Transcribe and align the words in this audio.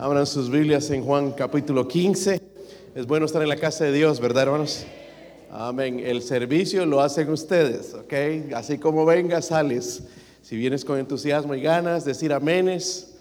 Abran 0.00 0.28
sus 0.28 0.48
Biblias 0.48 0.88
en 0.90 1.02
Juan 1.02 1.32
capítulo 1.32 1.88
15. 1.88 2.40
Es 2.94 3.04
bueno 3.08 3.26
estar 3.26 3.42
en 3.42 3.48
la 3.48 3.56
casa 3.56 3.84
de 3.84 3.90
Dios, 3.90 4.20
¿verdad, 4.20 4.44
hermanos? 4.44 4.84
Amén. 5.50 5.98
El 5.98 6.22
servicio 6.22 6.86
lo 6.86 7.00
hacen 7.00 7.28
ustedes, 7.32 7.94
¿ok? 7.94 8.54
Así 8.54 8.78
como 8.78 9.04
vengas, 9.04 9.46
sales. 9.46 10.04
Si 10.40 10.56
vienes 10.56 10.84
con 10.84 11.00
entusiasmo 11.00 11.52
y 11.56 11.62
ganas, 11.62 12.04
decir 12.04 12.32
aménes. 12.32 13.16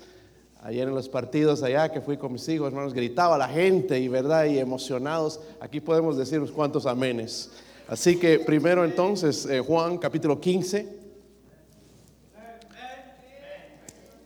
Ayer 0.62 0.88
en 0.88 0.94
los 0.94 1.10
partidos 1.10 1.63
allá 1.63 1.92
que 1.92 2.00
fui 2.00 2.16
con 2.16 2.32
mis 2.32 2.48
hijos, 2.48 2.68
hermanos, 2.68 2.94
gritaba 2.94 3.39
la 3.39 3.48
gente 3.48 4.00
y 4.00 4.07
verdad 4.07 4.46
y 4.46 4.59
emocionados. 4.59 5.39
Aquí 5.59 5.82
podemos 5.82 6.16
decir 6.16 6.38
unos 6.38 6.52
cuantos 6.52 6.86
amenes. 6.86 7.54
Así 7.88 8.20
que 8.20 8.38
primero 8.38 8.86
entonces, 8.86 9.48
eh, 9.48 9.62
Juan 9.62 9.98
capítulo 9.98 10.39
15. 10.39 10.96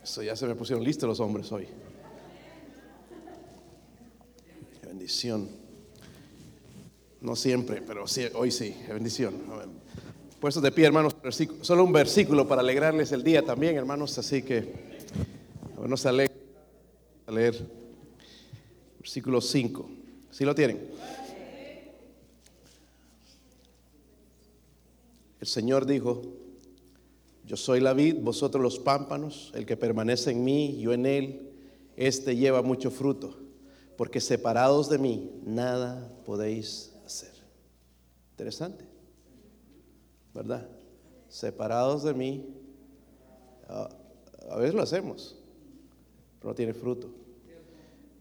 Eso 0.04 0.22
ya 0.22 0.36
se 0.36 0.46
me 0.46 0.54
pusieron 0.54 0.84
listos 0.84 1.08
los 1.08 1.18
hombres 1.18 1.50
hoy. 1.50 1.66
Bendición. 5.02 5.48
No 7.20 7.34
siempre, 7.34 7.82
pero 7.82 8.04
hoy 8.34 8.52
sí, 8.52 8.72
bendición. 8.88 9.34
Puestos 10.38 10.62
de 10.62 10.70
pie, 10.70 10.86
hermanos, 10.86 11.16
solo 11.62 11.82
un 11.82 11.92
versículo 11.92 12.46
para 12.46 12.60
alegrarles 12.60 13.10
el 13.10 13.24
día 13.24 13.44
también, 13.44 13.76
hermanos, 13.76 14.16
así 14.18 14.42
que 14.44 14.72
leer, 16.12 16.32
a 17.26 17.32
leer 17.32 17.68
versículo 19.00 19.40
5. 19.40 19.90
¿Sí 20.30 20.44
lo 20.44 20.54
tienen? 20.54 20.88
El 25.40 25.46
Señor 25.48 25.84
dijo, 25.84 26.22
yo 27.44 27.56
soy 27.56 27.80
la 27.80 27.92
vid, 27.92 28.18
vosotros 28.20 28.62
los 28.62 28.78
pámpanos, 28.78 29.50
el 29.56 29.66
que 29.66 29.76
permanece 29.76 30.30
en 30.30 30.44
mí, 30.44 30.78
yo 30.80 30.92
en 30.92 31.06
él, 31.06 31.50
este 31.96 32.36
lleva 32.36 32.62
mucho 32.62 32.92
fruto 32.92 33.41
porque 33.96 34.20
separados 34.20 34.88
de 34.88 34.98
mí 34.98 35.30
nada 35.44 36.10
podéis 36.24 36.92
hacer. 37.04 37.32
Interesante, 38.32 38.84
¿verdad? 40.34 40.68
Separados 41.28 42.02
de 42.02 42.14
mí, 42.14 42.46
a 43.68 44.56
veces 44.56 44.74
lo 44.74 44.82
hacemos, 44.82 45.36
pero 46.38 46.50
no 46.50 46.54
tiene 46.54 46.74
fruto. 46.74 47.08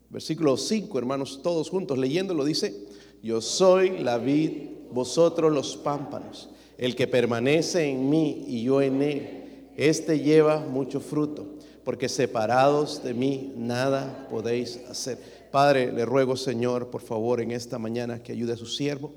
Versículo 0.10 0.58
5, 0.58 0.98
hermanos, 1.00 1.42
todos 1.42 1.70
juntos 1.70 1.98
leyéndolo, 1.98 2.44
dice, 2.44 2.76
yo 3.24 3.40
soy 3.40 4.00
la 4.00 4.18
vid, 4.18 4.52
vosotros 4.92 5.52
los 5.52 5.78
pámpanos, 5.78 6.50
el 6.78 6.96
que 6.96 7.08
permanece 7.08 7.90
en 7.90 8.10
mí 8.10 8.44
y 8.48 8.64
yo 8.64 8.82
en 8.82 9.02
él, 9.02 9.70
este 9.78 10.20
lleva 10.20 10.60
mucho 10.60 11.00
fruto, 11.00 11.46
porque 11.84 12.10
separados 12.10 13.04
de 13.04 13.14
mí 13.14 13.54
nada 13.56 14.28
podéis 14.30 14.78
hacer. 14.90 15.41
Padre, 15.52 15.92
le 15.92 16.06
ruego, 16.06 16.38
Señor, 16.38 16.90
por 16.90 17.02
favor, 17.02 17.42
en 17.42 17.52
esta 17.52 17.78
mañana 17.78 18.24
que 18.24 18.32
ayude 18.32 18.54
a 18.54 18.58
su 18.58 18.68
siervo, 18.68 19.12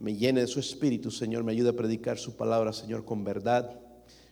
me 0.00 0.16
llene 0.16 0.40
de 0.40 0.46
su 0.46 0.60
espíritu, 0.60 1.10
Señor, 1.10 1.44
me 1.44 1.52
ayude 1.52 1.68
a 1.68 1.74
predicar 1.74 2.16
su 2.16 2.36
palabra, 2.36 2.72
Señor, 2.72 3.04
con 3.04 3.22
verdad, 3.22 3.78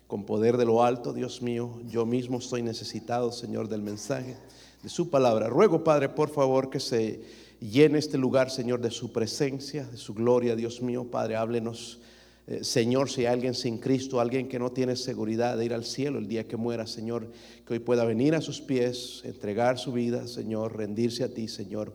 con 0.07 0.25
poder 0.25 0.57
de 0.57 0.65
lo 0.65 0.83
alto, 0.83 1.13
Dios 1.13 1.43
mío. 1.43 1.79
Yo 1.89 2.07
mismo 2.07 2.39
estoy 2.39 2.63
necesitado, 2.63 3.33
Señor, 3.33 3.69
del 3.69 3.83
mensaje, 3.83 4.39
de 4.83 4.89
su 4.89 5.11
palabra. 5.11 5.49
Ruego, 5.49 5.85
Padre, 5.85 6.09
por 6.09 6.31
favor, 6.31 6.71
que 6.71 6.81
se 6.81 7.21
llene 7.61 7.99
este 7.99 8.17
lugar, 8.17 8.51
Señor, 8.51 8.81
de 8.81 8.91
su 8.91 9.13
presencia, 9.13 9.85
de 9.85 9.99
su 9.99 10.15
gloria, 10.15 10.57
Dios 10.57 10.81
mío. 10.81 11.11
Padre, 11.11 11.37
háblenos 11.37 12.01
eh, 12.47 12.63
Señor, 12.63 13.11
si 13.11 13.23
hay 13.23 13.27
alguien 13.27 13.55
sin 13.55 13.79
Cristo, 13.79 14.21
alguien 14.21 14.49
que 14.49 14.59
no 14.59 14.71
tiene 14.71 14.95
seguridad 14.95 15.57
de 15.57 15.65
ir 15.65 15.75
al 15.75 15.85
cielo 15.85 16.19
el 16.19 16.29
día 16.29 16.47
que 16.47 16.57
muera, 16.57 16.87
Señor, 16.87 17.33
que 17.67 17.75
hoy 17.75 17.79
pueda 17.81 18.05
venir 18.05 18.35
a 18.37 18.41
sus 18.41 18.61
pies, 18.61 19.23
entregar 19.25 19.79
su 19.79 19.93
vida, 19.93 20.29
Señor, 20.29 20.77
rendirse 20.77 21.25
a 21.25 21.35
ti, 21.35 21.49
Señor. 21.49 21.93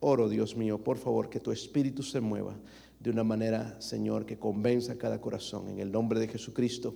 Oro, 0.00 0.28
Dios 0.28 0.56
mío, 0.56 0.84
por 0.84 0.98
favor, 0.98 1.30
que 1.30 1.40
tu 1.40 1.50
espíritu 1.52 2.02
se 2.02 2.20
mueva 2.20 2.54
de 3.00 3.10
una 3.10 3.24
manera, 3.24 3.80
Señor, 3.80 4.26
que 4.26 4.38
convenza 4.38 4.98
cada 4.98 5.20
corazón. 5.20 5.68
En 5.68 5.78
el 5.78 5.90
nombre 5.90 6.20
de 6.20 6.28
Jesucristo. 6.28 6.94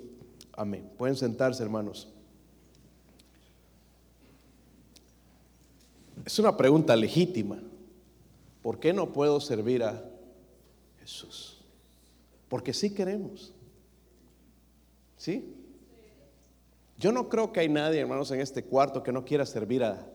Amén. 0.52 0.90
Pueden 0.98 1.16
sentarse, 1.16 1.62
hermanos. 1.62 2.08
Es 6.26 6.38
una 6.38 6.56
pregunta 6.56 6.94
legítima. 6.94 7.62
¿Por 8.60 8.78
qué 8.78 8.92
no 8.92 9.12
puedo 9.12 9.40
servir 9.40 9.82
a 9.82 10.04
Jesús? 11.00 11.57
Porque 12.48 12.72
sí 12.72 12.94
queremos. 12.94 13.52
¿Sí? 15.16 15.54
Yo 16.96 17.12
no 17.12 17.28
creo 17.28 17.52
que 17.52 17.60
hay 17.60 17.68
nadie, 17.68 18.00
hermanos, 18.00 18.30
en 18.30 18.40
este 18.40 18.64
cuarto 18.64 19.02
que 19.02 19.12
no 19.12 19.24
quiera 19.24 19.46
servir 19.46 19.84
a... 19.84 20.06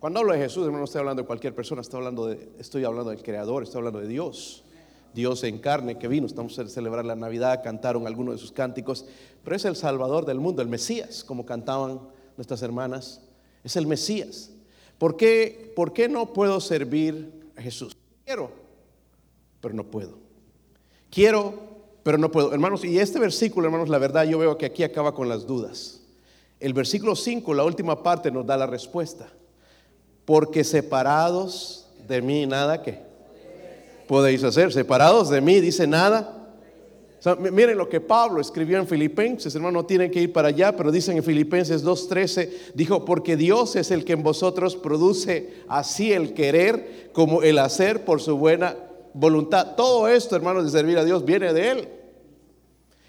Cuando 0.00 0.18
hablo 0.18 0.32
de 0.32 0.40
Jesús, 0.40 0.64
hermano, 0.64 0.78
no 0.78 0.84
estoy 0.84 0.98
hablando 0.98 1.22
de 1.22 1.26
cualquier 1.26 1.54
persona, 1.54 1.80
estoy 1.80 1.98
hablando, 1.98 2.26
de, 2.26 2.48
estoy 2.58 2.84
hablando 2.84 3.10
del 3.10 3.22
Creador, 3.22 3.62
estoy 3.62 3.78
hablando 3.78 4.00
de 4.00 4.08
Dios. 4.08 4.64
Dios 5.14 5.44
en 5.44 5.58
carne 5.58 5.98
que 5.98 6.08
vino, 6.08 6.26
estamos 6.26 6.58
a 6.58 6.66
celebrar 6.66 7.04
la 7.04 7.14
Navidad, 7.14 7.62
cantaron 7.62 8.06
algunos 8.06 8.34
de 8.34 8.38
sus 8.38 8.50
cánticos, 8.50 9.06
pero 9.44 9.54
es 9.54 9.64
el 9.64 9.76
Salvador 9.76 10.24
del 10.24 10.40
mundo, 10.40 10.62
el 10.62 10.68
Mesías, 10.68 11.22
como 11.22 11.44
cantaban 11.44 12.00
nuestras 12.36 12.62
hermanas, 12.62 13.20
es 13.62 13.76
el 13.76 13.86
Mesías. 13.86 14.50
¿Por 14.98 15.16
qué, 15.16 15.72
¿Por 15.76 15.92
qué 15.92 16.08
no 16.08 16.32
puedo 16.32 16.60
servir 16.60 17.52
a 17.56 17.62
Jesús? 17.62 17.96
Quiero, 18.24 18.50
pero 19.60 19.74
no 19.74 19.84
puedo. 19.84 20.18
Quiero, 21.10 21.71
pero 22.02 22.18
no 22.18 22.30
puedo. 22.30 22.52
Hermanos, 22.52 22.84
y 22.84 22.98
este 22.98 23.18
versículo, 23.18 23.66
hermanos, 23.66 23.88
la 23.88 23.98
verdad 23.98 24.24
yo 24.24 24.38
veo 24.38 24.58
que 24.58 24.66
aquí 24.66 24.82
acaba 24.82 25.14
con 25.14 25.28
las 25.28 25.46
dudas. 25.46 26.00
El 26.58 26.74
versículo 26.74 27.16
5, 27.16 27.54
la 27.54 27.64
última 27.64 28.02
parte, 28.02 28.30
nos 28.30 28.46
da 28.46 28.56
la 28.56 28.66
respuesta. 28.66 29.28
Porque 30.24 30.64
separados 30.64 31.88
de 32.06 32.22
mí, 32.22 32.46
nada 32.46 32.82
que 32.82 33.00
podéis 34.06 34.42
hacer. 34.44 34.72
Separados 34.72 35.28
de 35.28 35.40
mí, 35.40 35.60
dice 35.60 35.86
nada. 35.86 36.48
miren 37.38 37.78
lo 37.78 37.88
que 37.88 38.00
Pablo 38.00 38.40
escribió 38.40 38.78
en 38.78 38.86
Filipenses, 38.86 39.54
hermano, 39.54 39.80
no 39.80 39.86
tienen 39.86 40.10
que 40.10 40.20
ir 40.20 40.32
para 40.32 40.48
allá, 40.48 40.76
pero 40.76 40.90
dicen 40.90 41.16
en 41.16 41.22
Filipenses 41.22 41.84
2.13, 41.84 42.50
dijo, 42.74 43.04
porque 43.04 43.36
Dios 43.36 43.76
es 43.76 43.90
el 43.90 44.04
que 44.04 44.12
en 44.12 44.22
vosotros 44.22 44.76
produce 44.76 45.62
así 45.68 46.12
el 46.12 46.34
querer 46.34 47.10
como 47.12 47.42
el 47.42 47.58
hacer 47.58 48.04
por 48.04 48.20
su 48.20 48.36
buena 48.36 48.76
voluntad. 49.14 49.74
Todo 49.76 50.08
esto, 50.08 50.36
hermanos, 50.36 50.64
de 50.64 50.70
servir 50.70 50.98
a 50.98 51.04
Dios 51.04 51.24
viene 51.24 51.52
de 51.52 51.70
Él. 51.70 51.88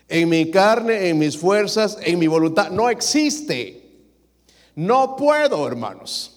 En 0.08 0.30
mi 0.30 0.52
carne, 0.52 1.10
en 1.10 1.18
mis 1.18 1.38
fuerzas, 1.38 1.98
en 2.02 2.20
mi 2.20 2.28
voluntad, 2.28 2.70
no 2.70 2.90
existe. 2.90 3.82
No 4.76 5.16
puedo, 5.16 5.68
hermanos. 5.68 6.34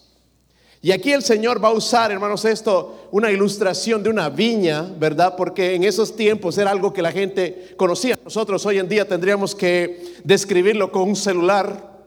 Y 0.83 0.93
aquí 0.93 1.13
el 1.13 1.23
Señor 1.23 1.63
va 1.63 1.69
a 1.69 1.73
usar, 1.73 2.13
hermanos, 2.13 2.45
esto, 2.45 3.09
una 3.11 3.31
ilustración 3.33 4.03
de 4.03 4.11
una 4.11 4.29
viña, 4.29 4.83
¿verdad? 4.83 5.35
Porque 5.37 5.75
en 5.75 5.83
esos 5.83 6.15
tiempos 6.15 6.59
era 6.59 6.71
algo 6.71 6.93
que 6.93 7.03
la 7.03 7.11
gente 7.11 7.75
conocía. 7.77 8.17
Nosotros 8.23 8.65
hoy 8.67 8.79
en 8.79 8.89
día 8.89 9.09
tendríamos 9.09 9.55
que 9.55 10.15
describirlo 10.23 10.93
con 10.93 11.09
un 11.09 11.17
celular, 11.17 12.05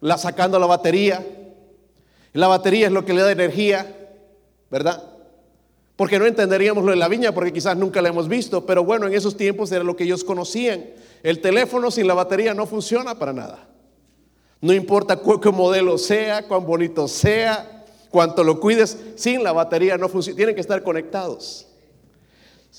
la 0.00 0.16
sacando 0.16 0.58
la 0.58 0.66
batería. 0.66 1.22
La 2.32 2.48
batería 2.48 2.86
es 2.86 2.92
lo 2.92 3.04
que 3.04 3.12
le 3.12 3.22
da 3.22 3.30
energía, 3.30 3.94
¿verdad? 4.70 5.13
Porque 5.96 6.18
no 6.18 6.26
entenderíamos 6.26 6.84
lo 6.84 6.90
de 6.90 6.96
la 6.96 7.08
viña, 7.08 7.32
porque 7.32 7.52
quizás 7.52 7.76
nunca 7.76 8.02
la 8.02 8.08
hemos 8.08 8.28
visto, 8.28 8.66
pero 8.66 8.84
bueno, 8.84 9.06
en 9.06 9.14
esos 9.14 9.36
tiempos 9.36 9.70
era 9.70 9.84
lo 9.84 9.94
que 9.94 10.04
ellos 10.04 10.24
conocían. 10.24 10.84
El 11.22 11.40
teléfono 11.40 11.90
sin 11.90 12.08
la 12.08 12.14
batería 12.14 12.52
no 12.52 12.66
funciona 12.66 13.18
para 13.18 13.32
nada. 13.32 13.68
No 14.60 14.72
importa 14.72 15.20
qué 15.40 15.50
modelo 15.50 15.98
sea, 15.98 16.48
cuán 16.48 16.66
bonito 16.66 17.06
sea, 17.06 17.84
cuánto 18.10 18.42
lo 18.42 18.58
cuides, 18.58 18.98
sin 19.14 19.44
la 19.44 19.52
batería 19.52 19.96
no 19.96 20.08
funciona. 20.08 20.36
Tienen 20.36 20.54
que 20.54 20.60
estar 20.60 20.82
conectados. 20.82 21.68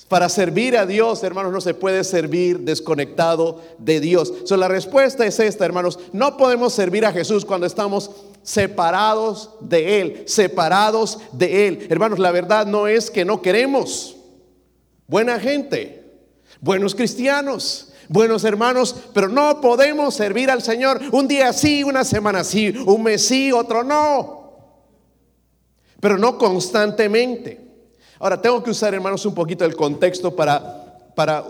Para 0.08 0.28
servir 0.28 0.76
a 0.76 0.86
Dios, 0.86 1.24
hermanos, 1.24 1.52
no 1.52 1.60
se 1.60 1.74
puede 1.74 2.04
servir 2.04 2.60
desconectado 2.60 3.62
de 3.78 3.98
Dios. 3.98 4.32
La 4.50 4.68
respuesta 4.68 5.26
es 5.26 5.40
esta, 5.40 5.64
hermanos. 5.64 5.98
No 6.12 6.36
podemos 6.36 6.74
servir 6.74 7.04
a 7.04 7.12
Jesús 7.12 7.44
cuando 7.44 7.66
estamos 7.66 8.10
separados 8.42 9.50
de 9.60 10.00
Él, 10.00 10.22
separados 10.26 11.18
de 11.32 11.66
Él. 11.66 11.86
Hermanos, 11.90 12.20
la 12.20 12.30
verdad 12.30 12.66
no 12.66 12.86
es 12.86 13.10
que 13.10 13.24
no 13.24 13.42
queremos. 13.42 14.16
Buena 15.08 15.40
gente, 15.40 16.04
buenos 16.60 16.94
cristianos, 16.94 17.92
buenos 18.08 18.44
hermanos, 18.44 18.94
pero 19.12 19.28
no 19.28 19.60
podemos 19.60 20.14
servir 20.14 20.50
al 20.50 20.62
Señor 20.62 21.00
un 21.10 21.26
día 21.26 21.52
sí, 21.52 21.82
una 21.82 22.04
semana 22.04 22.44
sí, 22.44 22.72
un 22.86 23.02
mes 23.02 23.26
sí, 23.26 23.50
otro 23.50 23.82
no. 23.82 24.52
Pero 26.00 26.16
no 26.16 26.38
constantemente. 26.38 27.65
Ahora, 28.18 28.40
tengo 28.40 28.62
que 28.62 28.70
usar, 28.70 28.94
hermanos, 28.94 29.26
un 29.26 29.34
poquito 29.34 29.64
el 29.64 29.76
contexto 29.76 30.34
para, 30.34 31.00
para 31.14 31.44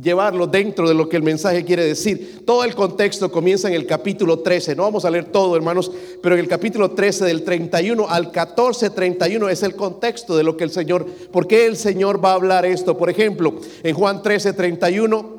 llevarlo 0.00 0.46
dentro 0.46 0.88
de 0.88 0.94
lo 0.94 1.08
que 1.08 1.16
el 1.16 1.22
mensaje 1.22 1.64
quiere 1.64 1.84
decir. 1.84 2.44
Todo 2.46 2.64
el 2.64 2.74
contexto 2.74 3.30
comienza 3.30 3.68
en 3.68 3.74
el 3.74 3.86
capítulo 3.86 4.38
13. 4.38 4.76
No 4.76 4.84
vamos 4.84 5.04
a 5.04 5.10
leer 5.10 5.26
todo, 5.26 5.56
hermanos, 5.56 5.90
pero 6.22 6.34
en 6.34 6.40
el 6.40 6.48
capítulo 6.48 6.92
13 6.92 7.24
del 7.24 7.42
31 7.42 8.08
al 8.08 8.30
14, 8.30 8.90
31 8.90 9.48
es 9.48 9.62
el 9.62 9.74
contexto 9.74 10.36
de 10.36 10.44
lo 10.44 10.56
que 10.56 10.64
el 10.64 10.70
Señor, 10.70 11.06
por 11.32 11.46
qué 11.46 11.66
el 11.66 11.76
Señor 11.76 12.24
va 12.24 12.30
a 12.30 12.34
hablar 12.34 12.64
esto. 12.64 12.96
Por 12.96 13.10
ejemplo, 13.10 13.56
en 13.82 13.94
Juan 13.94 14.22
13, 14.22 14.52
31 14.52 15.38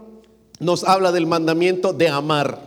nos 0.60 0.84
habla 0.84 1.12
del 1.12 1.26
mandamiento 1.26 1.94
de 1.94 2.10
amar, 2.10 2.60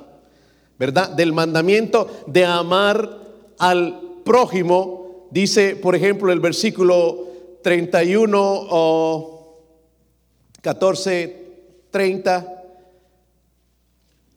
¿verdad? 0.79 1.11
Del 1.11 1.33
mandamiento 1.33 2.09
de 2.27 2.45
amar 2.45 3.19
al 3.59 4.01
prójimo, 4.25 5.29
dice, 5.31 5.77
por 5.77 5.95
ejemplo, 5.95 6.33
el 6.33 6.41
versículo 6.41 7.32
31 7.63 8.39
o 8.71 9.59
14, 10.61 11.37
30. 11.91 12.59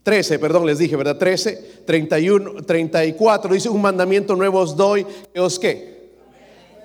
13, 0.04 0.38
perdón, 0.38 0.68
les 0.68 0.77
dije, 0.77 0.95
¿verdad? 0.95 1.18
13, 1.18 1.81
31, 1.86 2.63
34, 2.63 3.54
dice, 3.54 3.69
un 3.69 3.81
mandamiento 3.81 4.36
nuevo 4.36 4.60
os 4.60 4.75
doy, 4.77 5.06
que 5.33 5.39
os 5.39 5.57
qué? 5.57 6.13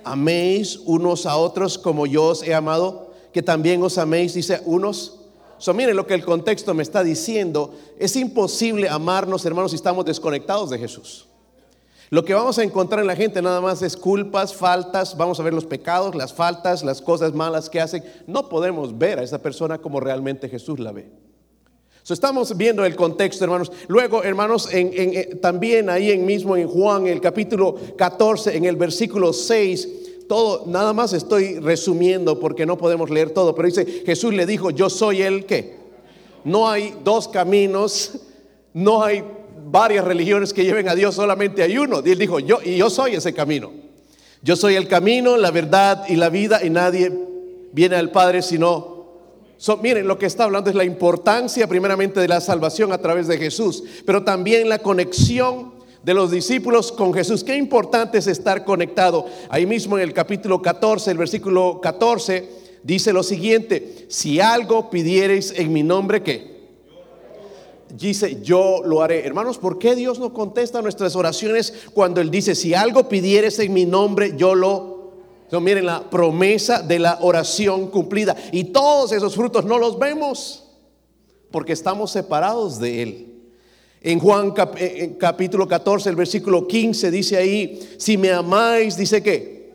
Améis 0.03 0.77
unos 0.85 1.27
a 1.27 1.37
otros 1.37 1.77
como 1.77 2.07
yo 2.07 2.25
os 2.25 2.41
he 2.41 2.55
amado, 2.55 3.13
que 3.31 3.43
también 3.43 3.83
os 3.83 3.99
améis, 3.99 4.33
dice, 4.33 4.59
unos. 4.65 5.19
Miren 5.75 5.95
lo 5.95 6.07
que 6.07 6.15
el 6.15 6.25
contexto 6.25 6.73
me 6.73 6.81
está 6.81 7.03
diciendo, 7.03 7.75
es 7.99 8.15
imposible 8.15 8.89
amarnos, 8.89 9.45
hermanos, 9.45 9.69
si 9.69 9.75
estamos 9.75 10.03
desconectados 10.05 10.71
de 10.71 10.79
Jesús. 10.79 11.27
Lo 12.11 12.23
que 12.23 12.35
vamos 12.35 12.59
a 12.59 12.63
encontrar 12.63 13.01
en 13.01 13.07
la 13.07 13.15
gente 13.15 13.41
nada 13.41 13.59
más 13.59 13.81
es 13.81 13.97
culpas, 13.97 14.53
faltas, 14.53 15.17
vamos 15.17 15.39
a 15.39 15.43
ver 15.43 15.53
los 15.53 15.65
pecados, 15.65 16.13
las 16.13 16.31
faltas, 16.31 16.83
las 16.83 17.01
cosas 17.01 17.33
malas 17.33 17.71
que 17.71 17.81
hacen. 17.81 18.03
No 18.27 18.49
podemos 18.49 18.95
ver 18.95 19.17
a 19.17 19.23
esa 19.23 19.41
persona 19.41 19.79
como 19.79 19.99
realmente 19.99 20.47
Jesús 20.47 20.79
la 20.79 20.91
ve 20.91 21.09
estamos 22.09 22.57
viendo 22.57 22.83
el 22.85 22.95
contexto, 22.95 23.43
hermanos. 23.43 23.71
Luego, 23.87 24.23
hermanos, 24.23 24.69
en, 24.71 25.39
también 25.39 25.89
ahí 25.89 26.11
en 26.11 26.25
mismo 26.25 26.57
en 26.57 26.67
Juan, 26.67 27.07
el 27.07 27.21
capítulo 27.21 27.75
14, 27.97 28.57
en 28.57 28.65
el 28.65 28.75
versículo 28.75 29.33
6, 29.33 30.27
todo, 30.27 30.63
nada 30.67 30.93
más 30.93 31.13
estoy 31.13 31.59
resumiendo 31.59 32.39
porque 32.39 32.65
no 32.65 32.77
podemos 32.77 33.09
leer 33.09 33.31
todo, 33.31 33.53
pero 33.53 33.67
dice, 33.67 33.85
Jesús 34.05 34.33
le 34.33 34.45
dijo, 34.45 34.71
yo 34.71 34.89
soy 34.89 35.21
el 35.21 35.45
que. 35.45 35.79
No 36.43 36.67
hay 36.67 36.95
dos 37.03 37.27
caminos, 37.27 38.17
no 38.73 39.03
hay 39.03 39.23
varias 39.71 40.05
religiones 40.05 40.53
que 40.53 40.63
lleven 40.63 40.89
a 40.89 40.95
Dios, 40.95 41.15
solamente 41.15 41.63
hay 41.63 41.77
uno. 41.77 42.01
Y 42.05 42.11
él 42.11 42.19
dijo, 42.19 42.39
yo, 42.39 42.59
y 42.63 42.77
yo 42.77 42.89
soy 42.89 43.15
ese 43.15 43.33
camino. 43.33 43.71
Yo 44.43 44.55
soy 44.55 44.75
el 44.75 44.87
camino, 44.87 45.37
la 45.37 45.51
verdad 45.51 46.03
y 46.07 46.15
la 46.15 46.29
vida, 46.29 46.63
y 46.63 46.69
nadie 46.69 47.11
viene 47.71 47.95
al 47.95 48.11
Padre 48.11 48.41
sino 48.41 48.91
miren, 49.81 50.07
lo 50.07 50.17
que 50.17 50.25
está 50.25 50.45
hablando 50.45 50.69
es 50.69 50.75
la 50.75 50.83
importancia 50.83 51.67
primeramente 51.67 52.19
de 52.19 52.27
la 52.27 52.41
salvación 52.41 52.91
a 52.91 52.97
través 52.97 53.27
de 53.27 53.37
Jesús, 53.37 53.83
pero 54.05 54.23
también 54.23 54.67
la 54.67 54.79
conexión 54.79 55.73
de 56.03 56.15
los 56.15 56.31
discípulos 56.31 56.91
con 56.91 57.13
Jesús. 57.13 57.43
Qué 57.43 57.55
importante 57.55 58.17
es 58.17 58.25
estar 58.25 58.65
conectado. 58.65 59.27
Ahí 59.49 59.67
mismo 59.67 59.97
en 59.97 60.03
el 60.03 60.13
capítulo 60.13 60.61
14, 60.63 61.11
el 61.11 61.17
versículo 61.17 61.79
14, 61.79 62.49
dice 62.81 63.13
lo 63.13 63.21
siguiente, 63.21 64.07
si 64.09 64.39
algo 64.39 64.89
pidiereis 64.89 65.53
en 65.55 65.71
mi 65.71 65.83
nombre, 65.83 66.23
¿qué? 66.23 66.60
Dice, 67.97 68.41
yo 68.41 68.81
lo 68.85 69.01
haré. 69.01 69.25
Hermanos, 69.25 69.57
¿por 69.57 69.77
qué 69.77 69.95
Dios 69.95 70.19
no 70.19 70.33
contesta 70.33 70.81
nuestras 70.81 71.15
oraciones 71.15 71.73
cuando 71.93 72.21
Él 72.21 72.31
dice, 72.31 72.55
si 72.55 72.73
algo 72.73 73.09
pidieres 73.09 73.59
en 73.59 73.73
mi 73.73 73.85
nombre, 73.85 74.33
yo 74.37 74.55
lo 74.55 75.01
miren 75.59 75.85
la 75.85 76.09
promesa 76.09 76.81
de 76.81 76.99
la 76.99 77.17
oración 77.21 77.87
cumplida. 77.87 78.37
Y 78.51 78.65
todos 78.65 79.11
esos 79.11 79.35
frutos 79.35 79.65
no 79.65 79.77
los 79.77 79.99
vemos 79.99 80.63
porque 81.51 81.73
estamos 81.73 82.11
separados 82.11 82.79
de 82.79 83.03
Él. 83.03 83.27
En 84.01 84.19
Juan 84.19 84.53
eh, 84.77 85.15
capítulo 85.19 85.67
14, 85.67 86.09
el 86.09 86.15
versículo 86.15 86.65
15 86.65 87.11
dice 87.11 87.37
ahí, 87.37 87.79
si 87.97 88.17
me 88.17 88.31
amáis, 88.31 88.95
dice 88.95 89.21
que, 89.21 89.73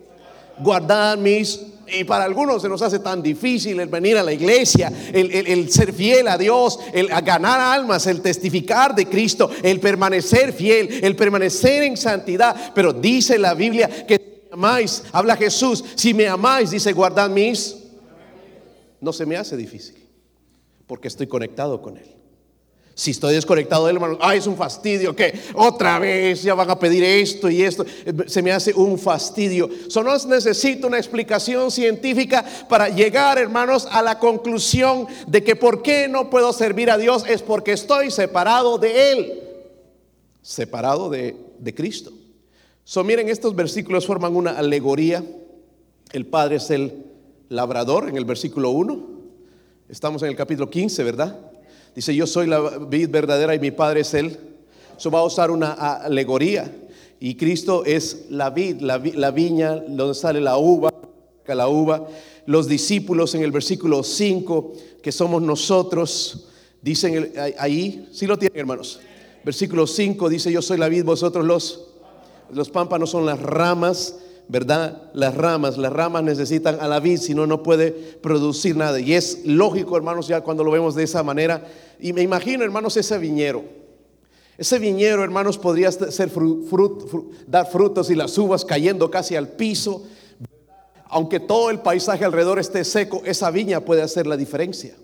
guardad 0.59 1.17
mis... 1.17 1.61
Y 1.89 2.03
para 2.03 2.25
algunos 2.25 2.61
se 2.61 2.69
nos 2.69 2.81
hace 2.81 2.99
tan 2.99 3.21
difícil 3.21 3.79
el 3.79 3.87
venir 3.87 4.17
a 4.17 4.23
la 4.23 4.33
iglesia, 4.33 4.91
el, 5.13 5.71
ser 5.71 5.93
fiel 5.93 6.27
a 6.27 6.37
Dios, 6.37 6.79
el 6.93 7.07
ganar 7.07 7.59
almas, 7.59 8.07
el 8.07 8.21
testificar 8.21 8.93
de 8.93 9.07
Cristo, 9.07 9.49
el 9.63 9.79
permanecer 9.79 10.51
fiel, 10.51 10.99
el 11.03 11.15
permanecer 11.15 11.83
en 11.83 11.95
santidad. 11.95 12.73
Pero 12.75 12.91
dice 12.91 13.37
la 13.37 13.53
Biblia 13.53 14.05
que 14.05 14.49
amáis, 14.51 15.03
habla 15.11 15.37
Jesús, 15.37 15.83
si 15.95 16.13
me 16.13 16.27
amáis, 16.27 16.71
dice, 16.71 16.91
guardad 16.91 17.29
mis, 17.29 17.77
no 18.99 19.13
se 19.13 19.25
me 19.25 19.37
hace 19.37 19.55
difícil, 19.55 19.95
porque 20.87 21.07
estoy 21.07 21.27
conectado 21.27 21.81
con 21.81 21.97
Él. 21.97 22.16
Si 22.97 23.11
estoy 23.11 23.35
desconectado 23.35 23.85
de 23.85 23.91
Él, 23.91 23.97
hermano, 23.97 24.17
ay, 24.19 24.39
es 24.39 24.47
un 24.47 24.57
fastidio, 24.57 25.15
que 25.15 25.39
otra 25.53 25.99
vez 25.99 26.41
ya 26.41 26.55
van 26.55 26.71
a 26.71 26.79
pedir 26.79 27.03
esto 27.03 27.47
y 27.47 27.61
esto, 27.61 27.85
se 28.25 28.41
me 28.41 28.51
hace 28.51 28.73
un 28.73 28.97
fastidio. 28.97 29.69
Solo 29.87 30.17
necesito 30.25 30.87
una 30.87 30.97
explicación 30.97 31.69
científica 31.69 32.43
para 32.67 32.89
llegar, 32.89 33.37
hermanos, 33.37 33.87
a 33.91 34.01
la 34.01 34.17
conclusión 34.17 35.05
de 35.27 35.43
que 35.43 35.55
por 35.55 35.83
qué 35.83 36.07
no 36.07 36.31
puedo 36.31 36.51
servir 36.53 36.89
a 36.89 36.97
Dios 36.97 37.23
es 37.29 37.43
porque 37.43 37.73
estoy 37.73 38.09
separado 38.09 38.79
de 38.79 39.11
Él, 39.11 39.43
separado 40.41 41.11
de, 41.11 41.35
de 41.59 41.75
Cristo. 41.75 42.11
So, 42.83 43.03
miren, 43.03 43.29
estos 43.29 43.55
versículos 43.55 44.07
forman 44.07 44.35
una 44.35 44.57
alegoría. 44.57 45.23
El 46.11 46.25
Padre 46.25 46.55
es 46.55 46.71
el 46.71 47.05
labrador 47.49 48.09
en 48.09 48.17
el 48.17 48.25
versículo 48.25 48.71
1. 48.71 49.07
Estamos 49.87 50.23
en 50.23 50.29
el 50.29 50.35
capítulo 50.35 50.67
15, 50.67 51.03
¿verdad? 51.03 51.46
Dice, 51.97 52.13
yo 52.13 52.27
soy 52.27 52.45
la 52.45 52.59
vid 52.77 53.09
verdadera 53.09 53.55
y 53.55 53.59
mi 53.59 53.71
Padre 53.71 54.01
es 54.01 54.13
él. 54.13 54.37
Eso 54.95 55.09
va 55.09 55.17
a 55.17 55.23
usar 55.23 55.49
una 55.49 55.71
alegoría. 55.71 56.71
Y 57.19 57.33
Cristo 57.33 57.83
es 57.85 58.27
la 58.29 58.51
vid, 58.51 58.81
la, 58.81 59.31
viña 59.31 59.77
donde 59.77 60.13
sale 60.13 60.39
la 60.39 60.59
uva, 60.59 60.93
la 61.47 61.67
uva. 61.67 62.05
Los 62.45 62.67
discípulos 62.67 63.33
en 63.33 63.41
el 63.41 63.51
versículo 63.51 64.03
5, 64.03 64.73
que 65.01 65.11
somos 65.11 65.41
nosotros, 65.41 66.49
dicen 66.83 67.33
ahí, 67.57 68.07
si 68.11 68.27
lo 68.27 68.37
tienen 68.37 68.59
hermanos. 68.59 68.99
Versículo 69.43 69.87
5 69.87 70.29
dice, 70.29 70.51
yo 70.51 70.61
soy 70.61 70.77
la 70.77 70.89
vid, 70.89 71.03
vosotros 71.03 71.43
los 71.43 71.87
los 72.51 72.69
pámpanos 72.69 73.09
son 73.09 73.25
las 73.25 73.41
ramas, 73.41 74.19
¿verdad? 74.49 75.11
Las 75.13 75.35
ramas, 75.35 75.77
las 75.77 75.91
ramas 75.91 76.23
necesitan 76.23 76.79
a 76.79 76.87
la 76.87 76.99
vid, 76.99 77.19
si 77.19 77.33
no, 77.33 77.45
no 77.45 77.63
puede 77.63 77.91
producir 77.91 78.75
nada. 78.75 78.99
Y 78.99 79.13
es 79.13 79.45
lógico, 79.45 79.97
hermanos, 79.97 80.27
ya 80.27 80.41
cuando 80.41 80.63
lo 80.63 80.71
vemos 80.71 80.95
de 80.95 81.03
esa 81.03 81.23
manera. 81.23 81.65
Y 81.99 82.13
me 82.13 82.21
imagino, 82.21 82.63
hermanos, 82.63 82.95
ese 82.97 83.17
viñero. 83.17 83.63
Ese 84.57 84.79
viñero, 84.79 85.23
hermanos, 85.23 85.57
podría 85.57 85.91
ser 85.91 86.31
dar 87.45 87.69
frutos 87.69 88.09
y 88.09 88.15
las 88.15 88.37
uvas 88.37 88.65
cayendo 88.65 89.11
casi 89.11 89.35
al 89.35 89.49
piso. 89.49 90.03
Aunque 91.09 91.39
todo 91.39 91.69
el 91.69 91.79
paisaje 91.79 92.25
alrededor 92.25 92.59
esté 92.59 92.83
seco, 92.83 93.21
esa 93.25 93.51
viña 93.51 93.81
puede 93.81 94.01
hacer 94.01 94.27
la 94.27 94.35
diferencia. 94.35 94.95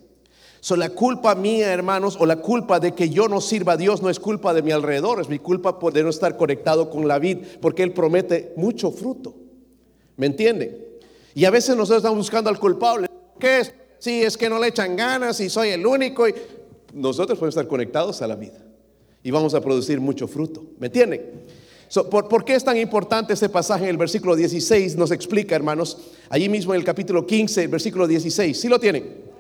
So, 0.63 0.77
la 0.77 0.91
culpa 0.91 1.35
mía, 1.35 1.73
hermanos, 1.73 2.15
o 2.17 2.25
la 2.25 2.37
culpa 2.37 2.79
de 2.79 2.95
que 2.95 3.09
yo 3.09 3.27
no 3.27 3.41
sirva 3.41 3.73
a 3.73 3.77
Dios 3.77 4.01
no 4.01 4.09
es 4.09 4.17
culpa 4.17 4.53
de 4.53 4.61
mi 4.61 4.71
alrededor, 4.71 5.19
es 5.19 5.27
mi 5.27 5.37
culpa 5.37 5.77
de 5.91 6.03
no 6.03 6.09
estar 6.09 6.37
conectado 6.37 6.89
con 6.89 7.05
la 7.05 7.19
vid, 7.19 7.39
porque 7.59 7.83
Él 7.83 7.91
promete 7.91 8.53
mucho 8.55 8.89
fruto. 8.89 9.35
¿Me 10.15 10.25
entienden? 10.25 10.77
Y 11.35 11.43
a 11.43 11.49
veces 11.49 11.75
nosotros 11.75 11.97
estamos 11.97 12.17
buscando 12.17 12.49
al 12.49 12.59
culpable. 12.59 13.09
¿Qué 13.37 13.59
es? 13.59 13.73
Si 13.99 14.23
es 14.23 14.37
que 14.37 14.49
no 14.49 14.57
le 14.57 14.67
echan 14.67 14.95
ganas 14.95 15.37
y 15.41 15.49
soy 15.49 15.67
el 15.67 15.85
único. 15.85 16.29
Y... 16.29 16.35
Nosotros 16.93 17.37
podemos 17.37 17.55
estar 17.55 17.67
conectados 17.67 18.21
a 18.21 18.27
la 18.27 18.37
vida 18.37 18.63
y 19.21 19.31
vamos 19.31 19.53
a 19.55 19.59
producir 19.59 19.99
mucho 19.99 20.29
fruto. 20.29 20.63
¿Me 20.79 20.87
entienden? 20.87 21.43
¿por, 22.09 22.29
¿por, 22.29 22.45
qué 22.45 22.55
es 22.55 22.63
tan 22.63 22.77
importante 22.77 23.33
este 23.33 23.49
pasaje 23.49 23.83
en 23.83 23.89
el 23.89 23.97
versículo 23.97 24.33
16? 24.33 24.95
Nos 24.95 25.11
explica, 25.11 25.57
hermanos, 25.57 25.97
allí 26.29 26.47
mismo 26.47 26.73
en 26.73 26.79
el 26.79 26.85
capítulo 26.85 27.27
15, 27.27 27.63
el 27.63 27.67
versículo 27.67 28.07
16. 28.07 28.57
¿Sí 28.57 28.69
lo 28.69 28.79
tienen? 28.79 29.32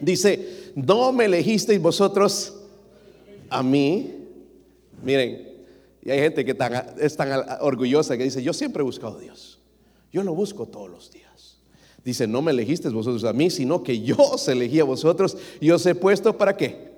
Dice, 0.00 0.72
no 0.74 1.12
me 1.12 1.24
elegisteis 1.24 1.80
vosotros 1.80 2.54
a 3.50 3.62
mí. 3.62 4.14
Miren, 5.02 5.48
y 6.02 6.10
hay 6.10 6.18
gente 6.20 6.44
que 6.44 6.56
es 7.00 7.16
tan 7.16 7.30
orgullosa 7.60 8.16
que 8.16 8.24
dice, 8.24 8.42
yo 8.42 8.52
siempre 8.52 8.80
he 8.80 8.84
buscado 8.84 9.18
a 9.18 9.20
Dios. 9.20 9.58
Yo 10.12 10.22
lo 10.22 10.34
busco 10.34 10.66
todos 10.66 10.88
los 10.88 11.10
días. 11.10 11.58
Dice, 12.04 12.26
no 12.26 12.40
me 12.40 12.52
elegisteis 12.52 12.94
vosotros 12.94 13.24
a 13.24 13.32
mí, 13.32 13.50
sino 13.50 13.82
que 13.82 14.00
yo 14.00 14.16
os 14.16 14.48
elegí 14.48 14.80
a 14.80 14.84
vosotros 14.84 15.36
y 15.60 15.70
os 15.70 15.84
he 15.84 15.94
puesto 15.94 16.36
para 16.36 16.56
qué. 16.56 16.88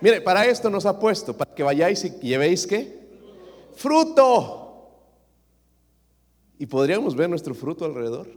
Mire, 0.00 0.20
para 0.20 0.46
esto 0.46 0.70
nos 0.70 0.86
ha 0.86 1.00
puesto, 1.00 1.36
para 1.36 1.54
que 1.54 1.62
vayáis 1.62 2.04
y 2.04 2.10
llevéis 2.20 2.66
qué? 2.66 3.04
Fruto. 3.74 4.60
Y 6.58 6.66
podríamos 6.66 7.16
ver 7.16 7.28
nuestro 7.28 7.54
fruto 7.54 7.84
alrededor. 7.84 8.28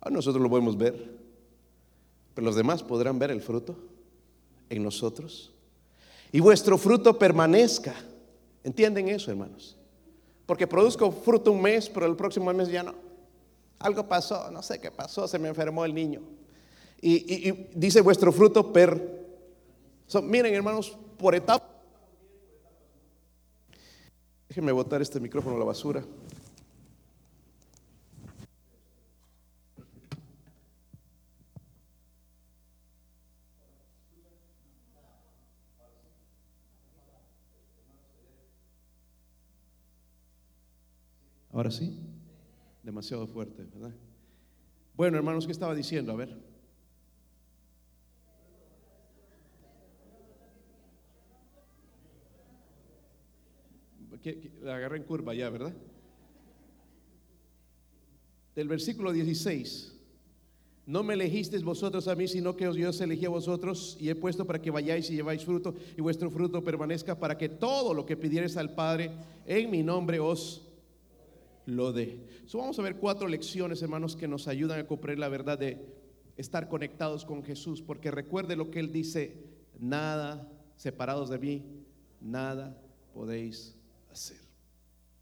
A 0.00 0.10
nosotros 0.10 0.42
lo 0.42 0.50
podemos 0.50 0.76
ver. 0.76 1.23
Pero 2.34 2.44
los 2.44 2.56
demás 2.56 2.82
podrán 2.82 3.18
ver 3.18 3.30
el 3.30 3.40
fruto 3.40 3.76
en 4.68 4.82
nosotros. 4.82 5.52
Y 6.32 6.40
vuestro 6.40 6.76
fruto 6.76 7.18
permanezca. 7.18 7.94
¿Entienden 8.64 9.08
eso, 9.08 9.30
hermanos? 9.30 9.76
Porque 10.46 10.66
produzco 10.66 11.10
fruto 11.12 11.52
un 11.52 11.62
mes, 11.62 11.88
pero 11.88 12.06
el 12.06 12.16
próximo 12.16 12.52
mes 12.52 12.68
ya 12.68 12.82
no. 12.82 12.94
Algo 13.78 14.08
pasó, 14.08 14.50
no 14.50 14.62
sé 14.62 14.80
qué 14.80 14.90
pasó, 14.90 15.28
se 15.28 15.38
me 15.38 15.48
enfermó 15.48 15.84
el 15.84 15.94
niño. 15.94 16.22
Y, 17.00 17.52
dice 17.74 18.00
vuestro 18.00 18.32
fruto 18.32 18.72
per... 18.72 19.26
miren, 20.22 20.54
hermanos, 20.54 20.96
por 21.18 21.34
etapa. 21.34 21.68
Déjenme 24.48 24.72
botar 24.72 25.02
este 25.02 25.20
micrófono 25.20 25.56
a 25.56 25.58
la 25.58 25.64
basura. 25.66 26.02
Ahora 41.64 41.74
sí, 41.74 41.98
demasiado 42.82 43.26
fuerte, 43.26 43.64
¿verdad? 43.64 43.94
Bueno, 44.94 45.16
hermanos, 45.16 45.46
¿qué 45.46 45.52
estaba 45.52 45.74
diciendo? 45.74 46.12
A 46.12 46.16
ver. 46.16 46.36
La 54.60 54.76
agarré 54.76 54.98
en 54.98 55.04
curva 55.04 55.32
ya, 55.32 55.48
¿verdad? 55.48 55.72
Del 58.54 58.68
versículo 58.68 59.10
16. 59.10 59.98
No 60.84 61.02
me 61.02 61.14
elegisteis 61.14 61.62
vosotros 61.62 62.08
a 62.08 62.14
mí, 62.14 62.28
sino 62.28 62.54
que 62.54 62.70
yo 62.74 62.90
os 62.90 63.00
elegí 63.00 63.24
a 63.24 63.30
vosotros 63.30 63.96
y 63.98 64.10
he 64.10 64.14
puesto 64.14 64.46
para 64.46 64.60
que 64.60 64.70
vayáis 64.70 65.08
y 65.08 65.14
lleváis 65.14 65.46
fruto 65.46 65.74
y 65.96 66.02
vuestro 66.02 66.30
fruto 66.30 66.62
permanezca 66.62 67.18
para 67.18 67.38
que 67.38 67.48
todo 67.48 67.94
lo 67.94 68.04
que 68.04 68.18
pidieres 68.18 68.58
al 68.58 68.74
Padre 68.74 69.12
en 69.46 69.70
mi 69.70 69.82
nombre 69.82 70.20
os 70.20 70.73
lo 71.66 71.92
dé. 71.92 72.20
vamos 72.52 72.78
a 72.78 72.82
ver 72.82 72.96
cuatro 72.96 73.28
lecciones, 73.28 73.82
hermanos, 73.82 74.16
que 74.16 74.28
nos 74.28 74.48
ayudan 74.48 74.80
a 74.80 74.86
comprender 74.86 75.18
la 75.18 75.28
verdad 75.28 75.58
de 75.58 75.78
estar 76.36 76.68
conectados 76.68 77.24
con 77.24 77.42
Jesús, 77.42 77.82
porque 77.82 78.10
recuerde 78.10 78.56
lo 78.56 78.70
que 78.70 78.80
Él 78.80 78.92
dice, 78.92 79.36
nada 79.78 80.50
separados 80.76 81.30
de 81.30 81.38
mí, 81.38 81.62
nada 82.20 82.76
podéis 83.12 83.76
hacer. 84.10 84.38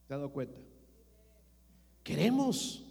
¿Te 0.07 0.15
has 0.15 0.21
dado 0.21 0.33
cuenta? 0.33 0.59
Queremos 2.03 2.83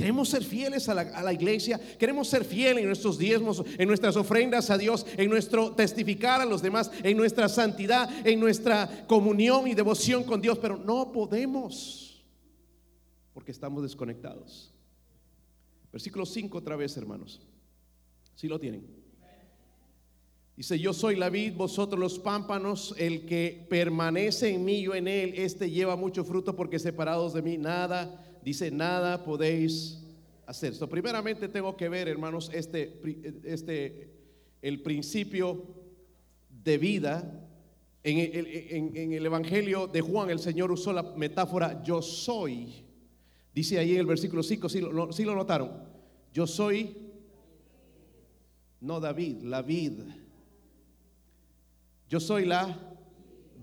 Queremos 0.00 0.30
ser 0.30 0.42
fieles 0.42 0.88
a 0.88 0.94
la, 0.94 1.32
iglesia, 1.34 1.78
queremos 1.98 2.26
ser 2.26 2.46
fieles 2.46 2.78
en 2.78 2.86
nuestros 2.86 3.18
diezmos, 3.18 3.62
en 3.76 3.86
nuestras 3.86 4.16
ofrendas 4.16 4.70
a 4.70 4.78
Dios, 4.78 5.04
en 5.18 5.28
nuestro 5.28 5.72
testificar 5.72 6.40
a 6.40 6.46
los 6.46 6.62
demás, 6.62 6.90
en 7.02 7.18
nuestra 7.18 7.50
santidad, 7.50 8.08
en 8.26 8.40
nuestra 8.40 9.04
comunión 9.06 9.68
y 9.68 9.74
devoción 9.74 10.24
con 10.24 10.40
Dios, 10.40 10.58
pero 10.58 10.78
no 10.78 11.12
podemos 11.12 12.09
porque 13.32 13.52
estamos 13.52 13.82
desconectados. 13.82 14.72
Versículo 15.92 16.26
5 16.26 16.58
otra 16.58 16.76
vez, 16.76 16.96
hermanos. 16.96 17.40
Si 18.34 18.48
lo 18.48 18.58
tienen? 18.58 18.86
Dice, 20.56 20.78
yo 20.78 20.92
soy 20.92 21.16
la 21.16 21.30
vid, 21.30 21.54
vosotros 21.54 21.98
los 21.98 22.18
pámpanos, 22.18 22.94
el 22.98 23.24
que 23.24 23.66
permanece 23.70 24.50
en 24.50 24.64
mí, 24.64 24.82
yo 24.82 24.94
en 24.94 25.08
él, 25.08 25.34
este 25.36 25.70
lleva 25.70 25.96
mucho 25.96 26.24
fruto 26.24 26.54
porque 26.54 26.78
separados 26.78 27.32
de 27.32 27.42
mí 27.42 27.56
nada 27.56 28.26
dice, 28.42 28.70
nada 28.70 29.24
podéis 29.24 30.02
hacer. 30.46 30.74
So, 30.74 30.88
primeramente 30.88 31.48
tengo 31.48 31.76
que 31.76 31.88
ver, 31.88 32.08
hermanos, 32.08 32.50
este, 32.52 33.00
este, 33.44 34.10
el 34.62 34.82
principio 34.82 35.66
de 36.48 36.78
vida. 36.78 37.46
En 38.02 39.12
el, 39.12 39.26
Evangelio 39.26 39.86
de 39.86 40.00
Juan, 40.00 40.30
el 40.30 40.38
Señor 40.38 40.72
usó 40.72 40.92
la 40.92 41.02
metáfora 41.02 41.82
yo 41.82 42.00
soy. 42.00 42.86
Dice 43.60 43.78
ahí 43.78 43.92
en 43.92 44.00
el 44.00 44.06
versículo 44.06 44.42
5, 44.42 44.70
si 44.70 44.80
lo, 44.80 44.90
lo 44.90 45.34
notaron, 45.34 45.70
yo 46.32 46.46
soy, 46.46 46.96
no 48.80 48.98
David, 48.98 49.42
la 49.42 49.60
vid. 49.60 50.00
Yo 52.08 52.20
soy 52.20 52.46
la 52.46 52.74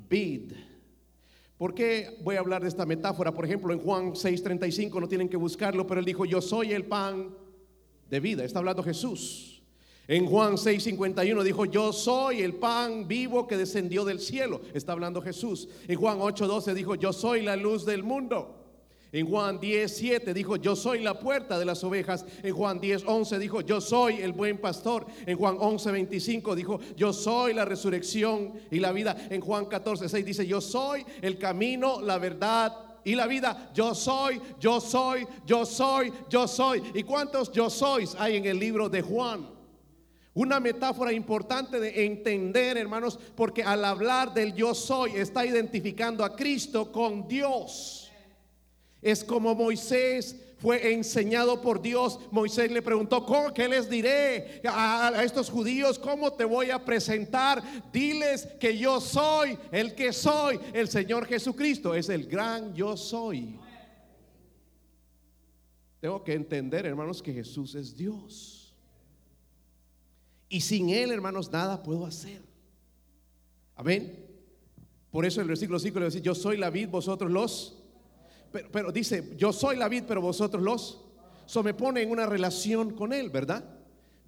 vid. 0.08 0.52
¿Por 1.58 1.74
qué 1.74 2.20
voy 2.22 2.36
a 2.36 2.42
hablar 2.42 2.62
de 2.62 2.68
esta 2.68 2.86
metáfora? 2.86 3.34
Por 3.34 3.44
ejemplo, 3.46 3.74
en 3.74 3.80
Juan 3.80 4.12
6:35 4.12 5.02
no 5.02 5.08
tienen 5.08 5.30
que 5.30 5.36
buscarlo, 5.36 5.88
pero 5.88 6.00
él 6.00 6.06
dijo, 6.06 6.26
yo 6.26 6.44
soy 6.44 6.74
el 6.74 6.86
pan 6.86 7.36
de 8.08 8.20
vida. 8.20 8.44
Está 8.44 8.60
hablando 8.60 8.84
Jesús. 8.84 9.64
En 10.08 10.28
Juan 10.28 10.58
6:51 10.58 11.42
dijo, 11.42 11.66
yo 11.66 11.92
soy 11.92 12.44
el 12.44 12.54
pan 12.54 13.08
vivo 13.08 13.48
que 13.48 13.58
descendió 13.58 14.06
del 14.06 14.20
cielo. 14.20 14.62
Está 14.76 14.92
hablando 14.92 15.24
Jesús. 15.24 15.68
En 15.88 15.98
Juan 15.98 16.20
8:12 16.20 16.76
dijo, 16.76 16.94
yo 16.94 17.12
soy 17.12 17.42
la 17.42 17.56
luz 17.56 17.84
del 17.84 18.04
mundo. 18.04 18.57
En 19.12 19.26
Juan 19.26 19.60
10, 19.60 19.96
7 19.96 20.34
dijo, 20.34 20.58
yo 20.58 20.76
soy 20.76 21.02
la 21.02 21.18
puerta 21.18 21.58
de 21.58 21.66
las 21.66 21.84
ovejas. 21.84 22.26
En 22.44 22.54
Juan 22.54 22.80
10, 22.80 23.04
11 23.06 23.40
dijo, 23.40 23.62
yo 23.62 23.80
soy 23.80 24.22
el 24.22 24.34
buen 24.34 24.58
pastor. 24.58 25.06
En 25.26 25.38
Juan 25.38 25.58
11, 25.60 25.92
25 25.92 26.56
dijo, 26.56 26.80
yo 26.96 27.14
soy 27.14 27.54
la 27.54 27.64
resurrección 27.64 28.54
y 28.70 28.80
la 28.80 28.92
vida. 28.92 29.16
En 29.30 29.40
Juan 29.40 29.66
14, 29.66 30.10
6 30.10 30.26
dice, 30.26 30.46
yo 30.46 30.60
soy 30.60 31.06
el 31.22 31.38
camino, 31.38 32.02
la 32.02 32.18
verdad 32.18 32.74
y 33.06 33.16
la 33.16 33.28
vida. 33.28 33.72
Yo 33.74 33.96
soy, 33.96 34.42
yo 34.60 34.82
soy, 34.82 35.26
yo 35.46 35.66
soy, 35.66 36.12
yo 36.30 36.46
soy. 36.46 36.84
¿Y 36.94 37.04
cuántos 37.04 37.52
yo 37.54 37.70
sois 37.70 38.14
hay 38.20 38.36
en 38.36 38.46
el 38.46 38.60
libro 38.60 38.90
de 38.90 39.02
Juan? 39.02 39.48
Una 40.34 40.60
metáfora 40.60 41.14
importante 41.14 41.80
de 41.80 42.06
entender, 42.06 42.78
hermanos, 42.78 43.18
porque 43.36 43.64
al 43.64 43.86
hablar 43.86 44.34
del 44.34 44.54
yo 44.54 44.76
soy 44.76 45.14
está 45.16 45.46
identificando 45.46 46.26
a 46.26 46.36
Cristo 46.36 46.92
con 46.92 47.28
Dios. 47.28 48.07
Es 49.08 49.24
como 49.24 49.56
Moisés 49.56 50.36
fue 50.58 50.92
enseñado 50.92 51.62
por 51.62 51.82
Dios. 51.82 52.20
Moisés 52.30 52.70
le 52.70 52.82
preguntó, 52.82 53.26
¿cómo, 53.26 53.54
¿qué 53.54 53.70
les 53.70 53.90
diré 53.90 54.62
a, 54.66 55.24
estos 55.24 55.50
judíos? 55.50 55.98
¿Cómo 55.98 56.34
te 56.34 56.44
voy 56.44 56.72
a 56.72 56.84
presentar? 56.84 57.64
Diles 57.94 58.46
que 58.60 58.78
yo 58.78 59.00
soy 59.00 59.58
el 59.72 59.96
que 59.96 60.12
soy. 60.12 60.60
El 60.74 60.90
Señor 60.90 61.26
Jesucristo 61.26 61.96
es 61.96 62.10
el 62.10 62.28
gran 62.28 62.76
yo 62.76 62.98
soy. 62.98 63.58
Tengo 66.02 66.22
que 66.22 66.34
entender, 66.34 66.86
hermanos, 66.86 67.24
que 67.24 67.32
Jesús 67.32 67.76
es 67.76 67.96
Dios. 67.96 68.76
Y 70.50 70.60
sin 70.60 70.90
Él, 70.90 71.12
hermanos, 71.12 71.50
nada 71.50 71.82
puedo 71.82 72.06
hacer. 72.06 72.42
Amén. 73.74 74.26
Por 75.12 75.26
eso 75.26 75.40
el 75.40 75.48
versículo 75.48 75.80
5 75.80 75.98
le 75.98 76.06
dice, 76.08 76.22
yo 76.22 76.36
soy 76.36 76.58
la 76.58 76.70
vid, 76.70 76.90
vosotros 76.90 77.32
los 77.32 77.87
pero, 78.52 78.92
dice, 78.92 79.34
yo 79.38 79.52
soy 79.52 79.78
la 79.78 79.88
vid, 79.90 80.04
pero 80.08 80.22
vosotros 80.22 80.64
los. 80.64 81.02
Eso 81.46 81.64
me 81.64 81.74
pone 81.74 82.02
en 82.02 82.12
una 82.12 82.26
relación 82.26 82.92
con 82.92 83.14
él, 83.14 83.30
¿verdad? 83.30 83.64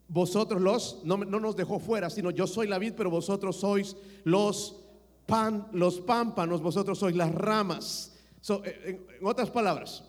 Vosotros 0.08 0.62
los, 0.62 1.02
no, 1.04 1.18
nos 1.18 1.56
dejó 1.56 1.80
fuera, 1.80 2.10
sino 2.10 2.32
yo 2.32 2.48
soy 2.48 2.68
la 2.68 2.80
vid, 2.80 2.94
pero 2.96 3.10
vosotros 3.10 3.58
sois 3.58 3.96
los 4.24 4.84
pan, 5.26 5.68
los 5.72 6.00
pámpanos, 6.02 6.62
vosotros 6.62 6.98
sois 6.98 7.16
las 7.16 7.34
ramas. 7.34 8.18
en, 8.48 9.06
en 9.20 9.26
otras 9.26 9.50
palabras, 9.50 10.04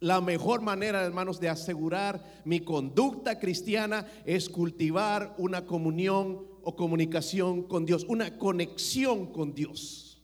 la 0.00 0.20
mejor 0.20 0.60
manera, 0.60 1.02
hermanos, 1.04 1.40
de 1.40 1.48
asegurar 1.48 2.42
mi 2.44 2.60
conducta 2.60 3.38
cristiana 3.38 4.06
es 4.26 4.48
cultivar 4.48 5.34
una 5.38 5.64
comunión 5.64 6.46
o 6.62 6.76
comunicación 6.76 7.62
con 7.62 7.86
Dios, 7.86 8.04
una 8.08 8.36
conexión 8.38 9.32
con 9.32 9.54
Dios. 9.54 10.20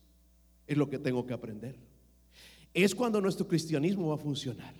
Es 0.66 0.76
lo 0.76 0.90
que 0.90 0.98
tengo 0.98 1.26
que 1.26 1.34
aprender 1.34 1.93
es 2.82 2.94
cuando 2.94 3.20
nuestro 3.20 3.46
cristianismo 3.46 4.08
va 4.08 4.16
a 4.16 4.18
funcionar. 4.18 4.74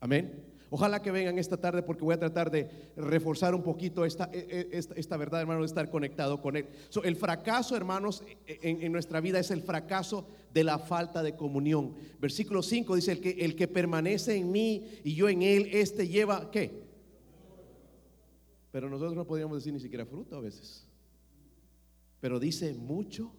Amén. 0.00 0.52
Ojalá 0.70 1.00
que 1.00 1.12
vengan 1.12 1.38
esta 1.38 1.56
tarde 1.56 1.84
porque 1.84 2.02
voy 2.02 2.14
a 2.14 2.18
tratar 2.18 2.50
de 2.50 2.68
reforzar 2.96 3.54
un 3.54 3.62
poquito 3.62 4.04
esta, 4.04 4.28
e, 4.32 4.68
e, 4.72 4.78
esta, 4.96 5.16
verdad, 5.16 5.40
hermanos, 5.40 5.62
de 5.62 5.66
estar 5.66 5.88
conectado 5.88 6.42
con 6.42 6.56
Él. 6.56 6.66
el 7.04 7.14
fracaso, 7.14 7.76
hermanos, 7.76 8.24
e, 8.44 8.58
en, 8.60 8.90
nuestra 8.90 9.20
vida 9.20 9.38
es 9.38 9.52
el 9.52 9.62
fracaso 9.62 10.26
de 10.52 10.64
la 10.64 10.80
falta 10.80 11.22
de 11.22 11.36
comunión. 11.36 11.94
Versículo 12.20 12.60
5 12.60 12.96
dice, 12.96 13.12
el 13.12 13.20
que, 13.20 13.30
el 13.30 13.54
que 13.54 13.68
permanece 13.68 14.34
en 14.34 14.50
mí 14.50 14.84
y 15.04 15.14
yo 15.14 15.28
en 15.28 15.42
Él, 15.42 15.68
este 15.72 16.08
lleva, 16.08 16.50
¿qué? 16.50 16.82
Pero 18.72 18.90
nosotros 18.90 19.14
no 19.14 19.28
podríamos 19.28 19.58
decir 19.58 19.72
ni 19.72 19.78
siquiera 19.78 20.04
fruto 20.04 20.34
a 20.34 20.40
veces. 20.40 20.88
Pero 22.20 22.40
dice 22.40 22.74
mucho, 22.74 23.30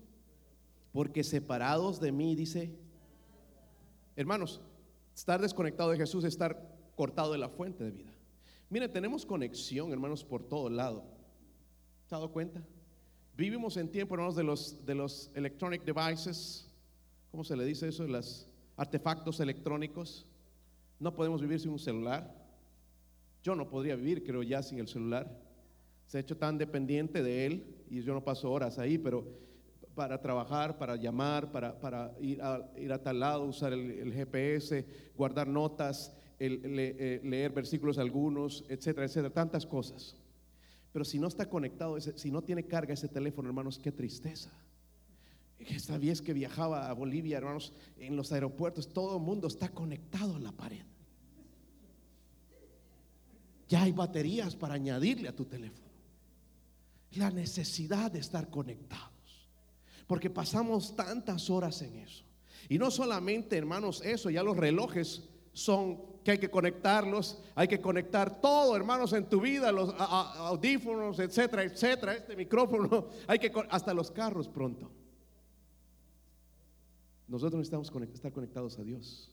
porque 0.94 1.25
separados 1.25 2.00
de 2.00 2.13
mí, 2.13 2.34
dice, 2.34 2.72
Hermanos, 4.16 4.62
estar 5.14 5.42
desconectado 5.42 5.92
de 5.92 5.98
Jesús 5.98 6.24
es 6.24 6.34
estar 6.34 6.58
cortado 6.96 7.32
de 7.32 7.38
la 7.38 7.50
fuente 7.50 7.84
de 7.84 7.92
vida. 7.92 8.12
Mire, 8.70 8.88
tenemos 8.88 9.26
conexión, 9.26 9.92
hermanos, 9.92 10.24
por 10.24 10.44
todo 10.44 10.70
lado. 10.70 11.04
¿Se 12.08 12.16
ha 12.16 12.18
dado 12.18 12.32
cuenta? 12.32 12.62
Vivimos 13.36 13.76
en 13.78 13.90
tiempo, 13.90 14.16
hermanos, 14.16 14.36
de 14.36 14.44
los, 14.44 14.86
de 14.86 14.96
los 14.96 15.30
electronic 15.36 15.84
devices. 15.84 16.70
¿Cómo 17.32 17.44
se 17.44 17.58
le 17.58 17.66
dice 17.66 17.90
eso? 17.90 18.08
Los 18.08 18.48
artefactos 18.78 19.40
electrónicos. 19.40 20.26
No 21.00 21.14
podemos 21.14 21.42
vivir 21.42 21.60
sin 21.60 21.72
un 21.72 21.80
celular. 21.80 22.34
Yo 23.44 23.56
no 23.56 23.70
podría 23.70 23.96
vivir, 23.96 24.24
creo, 24.24 24.42
ya 24.42 24.64
sin 24.64 24.80
el 24.80 24.88
celular. 24.88 25.30
Se 26.08 26.18
ha 26.18 26.22
hecho 26.22 26.38
tan 26.38 26.58
dependiente 26.58 27.22
de 27.22 27.46
él 27.46 27.76
y 27.90 28.02
yo 28.02 28.14
no 28.14 28.24
paso 28.24 28.52
horas 28.52 28.80
ahí, 28.80 28.98
pero 28.98 29.26
para 29.96 30.22
trabajar, 30.22 30.78
para 30.78 30.98
llamar, 30.98 31.52
para, 31.52 32.14
ir, 32.20 32.42
a, 32.42 32.70
ir, 32.78 32.92
a, 32.92 33.02
tal 33.02 33.20
lado, 33.20 33.46
usar 33.46 33.72
el, 33.74 34.14
GPS, 34.14 34.86
guardar 35.16 35.48
notas, 35.48 36.14
eh, 36.38 37.22
leer 37.24 37.52
versículos 37.52 37.98
algunos, 37.98 38.66
etcétera, 38.68 39.06
etcétera, 39.06 39.34
tantas 39.34 39.66
cosas. 39.66 40.16
Pero 40.92 41.06
si 41.06 41.18
no 41.18 41.28
está 41.28 41.50
conectado, 41.50 42.00
si 42.00 42.30
no 42.30 42.42
tiene 42.42 42.66
carga 42.66 42.94
ese 42.94 43.08
teléfono, 43.08 43.48
hermanos, 43.48 43.80
qué 43.80 43.92
tristeza. 43.92 44.52
Esta 45.60 45.98
vez 45.98 46.22
que 46.22 46.34
viajaba 46.34 46.90
a 46.90 46.94
Bolivia, 46.94 47.38
hermanos, 47.38 47.74
en 47.98 48.16
los 48.16 48.32
aeropuertos, 48.34 48.90
todo 48.90 49.18
el 49.18 49.24
mundo 49.24 49.48
está 49.48 49.70
conectado 49.70 50.36
a 50.36 50.40
la 50.40 50.52
pared. 50.52 50.84
Ya 53.68 53.84
hay 53.84 53.94
baterías 53.94 54.56
para 54.56 54.75
añadirle 54.75 55.30
a 55.30 55.36
tu 55.36 55.46
teléfono. 55.46 55.86
La 57.14 57.32
necesidad 57.32 58.12
de 58.12 58.20
estar 58.20 58.50
conectado 58.50 59.15
porque 60.08 60.30
pasamos 60.30 60.96
tantas 60.96 61.50
horas 61.50 61.82
en 61.82 61.96
eso. 61.96 62.24
Y 62.70 62.78
no 62.78 62.92
solamente, 62.92 63.58
hermanos, 63.58 64.02
eso, 64.04 64.30
ya 64.30 64.44
los 64.44 64.58
relojes 64.58 65.24
son 65.54 66.16
que 66.24 66.32
hay 66.32 66.38
que 66.40 66.50
conectarlos, 66.50 67.40
hay 67.54 67.68
que 67.68 67.80
conectar 67.80 68.42
todo, 68.42 68.76
hermanos, 68.76 69.14
en 69.14 69.30
tu 69.30 69.40
vida, 69.40 69.72
los 69.72 69.94
audífonos, 70.00 71.20
etcétera, 71.20 71.64
etcétera, 71.64 72.16
este 72.16 72.36
micrófono, 72.36 73.08
hay 73.28 73.38
que 73.38 73.52
hasta 73.70 73.94
los 73.94 74.10
carros 74.10 74.48
pronto. 74.48 74.92
Nosotros 77.28 77.60
necesitamos 77.60 77.92
estar 78.14 78.32
conectados 78.32 78.78
a 78.80 78.84
Dios. 78.84 79.32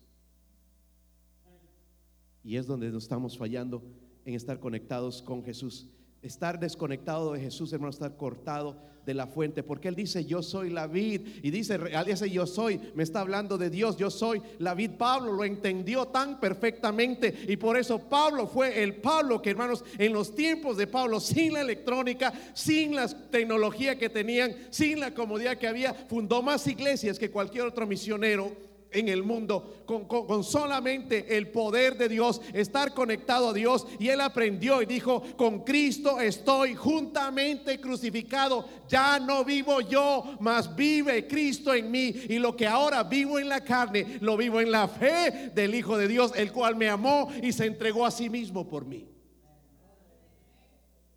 Y 2.45 2.57
es 2.57 2.67
donde 2.67 2.91
nos 2.91 3.05
estamos 3.05 3.39
fallando 3.39 3.83
en 4.25 4.35
estar 4.35 4.59
conectados 4.61 5.23
con 5.23 5.43
Jesús. 5.43 5.89
Estar 6.23 6.59
desconectado 6.59 7.33
de 7.33 7.41
Jesús, 7.41 7.73
hermano, 7.73 7.91
estar 7.91 8.17
cortado 8.17 8.77
de 9.05 9.15
la 9.15 9.27
fuente, 9.27 9.63
porque 9.63 9.89
Él 9.89 9.97
dice, 9.97 10.25
yo 10.25 10.43
soy 10.43 10.71
la 10.71 10.87
vid, 10.87 11.23
y 11.43 11.51
dice, 11.51 11.79
dice, 12.07 12.31
yo 12.31 12.47
soy, 12.47 12.81
me 12.95 13.03
está 13.03 13.21
hablando 13.21 13.59
de 13.59 13.71
Dios, 13.71 13.97
yo 13.97 14.11
soy 14.11 14.41
la 14.59 14.75
vid. 14.75 14.93
Pablo 14.93 15.33
lo 15.33 15.45
entendió 15.45 16.07
tan 16.07 16.39
perfectamente, 16.39 17.35
y 17.49 17.57
por 17.57 17.77
eso 17.77 17.99
Pablo 17.99 18.47
fue 18.47 18.83
el 18.83 18.97
Pablo 18.97 19.43
que, 19.43 19.51
hermanos, 19.51 19.85
en 19.99 20.13
los 20.13 20.35
tiempos 20.35 20.77
de 20.77 20.87
Pablo, 20.87 21.19
sin 21.19 21.55
la 21.55 21.63
electrónica, 21.63 22.33
sin 22.55 22.95
la 22.95 23.09
tecnología 23.09 23.99
que 23.99 24.09
tenían, 24.09 24.55
sin 24.71 25.01
la 25.01 25.13
comodidad 25.13 25.59
que 25.59 25.67
había, 25.67 25.93
fundó 25.95 26.43
más 26.43 26.67
iglesias 26.67 27.19
que 27.19 27.31
cualquier 27.31 27.67
otro 27.67 27.87
misionero 27.87 28.72
en 28.93 29.09
el 29.09 29.23
mundo 29.23 29.83
con, 29.87 30.45
solamente 30.45 31.37
el 31.37 31.49
poder 31.49 31.97
de 31.97 32.09
Dios, 32.09 32.41
estar 32.53 32.95
conectado 32.95 33.49
a 33.49 33.53
Dios. 33.53 33.87
Y 33.99 34.09
él 34.09 34.21
aprendió 34.21 34.83
y 34.83 34.87
dijo, 34.87 35.23
con 35.37 35.65
Cristo 35.65 36.21
estoy 36.21 36.75
juntamente 36.75 37.81
crucificado. 37.81 38.69
Ya 38.89 39.19
no 39.19 39.45
vivo 39.45 39.81
yo, 39.81 40.37
mas 40.41 40.75
vive 40.75 41.27
Cristo 41.27 41.75
en 41.75 41.91
mí. 41.91 42.15
Y 42.29 42.39
lo 42.39 42.57
que 42.57 42.67
ahora 42.67 43.03
vivo 43.05 43.39
en 43.39 43.49
la 43.49 43.63
carne, 43.63 44.19
lo 44.21 44.37
vivo 44.37 44.61
en 44.61 44.71
la 44.71 44.89
fe 44.89 45.51
del 45.55 45.75
Hijo 45.75 45.97
de 45.97 46.09
Dios, 46.09 46.33
el 46.37 46.53
cual 46.53 46.77
me 46.77 46.89
amó 46.89 47.29
y 47.43 47.53
se 47.53 47.67
entregó 47.67 48.07
a 48.07 48.11
sí 48.11 48.31
mismo 48.31 48.69
por 48.69 48.85
mí. 48.85 49.09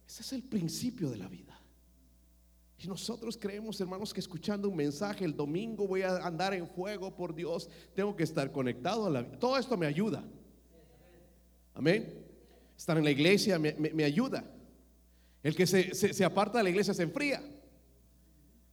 Ese 0.08 0.22
es 0.22 0.34
el 0.34 0.44
principio 0.44 1.10
de 1.10 1.18
la 1.18 1.28
vida. 1.28 1.45
Y 2.86 2.88
nosotros 2.88 3.36
creemos, 3.36 3.82
hermanos, 3.82 4.14
que 4.14 4.20
escuchando 4.20 4.70
un 4.70 4.76
mensaje 4.76 5.26
el 5.26 5.36
domingo 5.36 5.88
voy 5.88 6.04
a 6.04 6.18
andar 6.18 6.54
en 6.54 6.68
fuego 6.68 7.10
por 7.16 7.34
Dios, 7.34 7.68
tengo 7.96 8.16
que 8.16 8.22
estar 8.22 8.52
conectado 8.52 9.08
a 9.08 9.10
la 9.10 9.24
vida. 9.24 9.40
Todo 9.40 9.58
esto 9.58 9.76
me 9.76 9.88
ayuda. 9.88 10.24
Amén. 11.74 12.14
Estar 12.78 12.96
en 13.00 13.04
la 13.04 13.10
iglesia 13.10 13.58
me, 13.58 14.04
ayuda. 14.04 14.46
El 15.42 15.56
que 15.56 15.66
se, 15.66 15.96
se, 15.96 16.24
aparta 16.24 16.60
de 16.60 16.66
la 16.66 16.70
iglesia 16.70 16.94
se 16.94 17.02
enfría. 17.02 17.42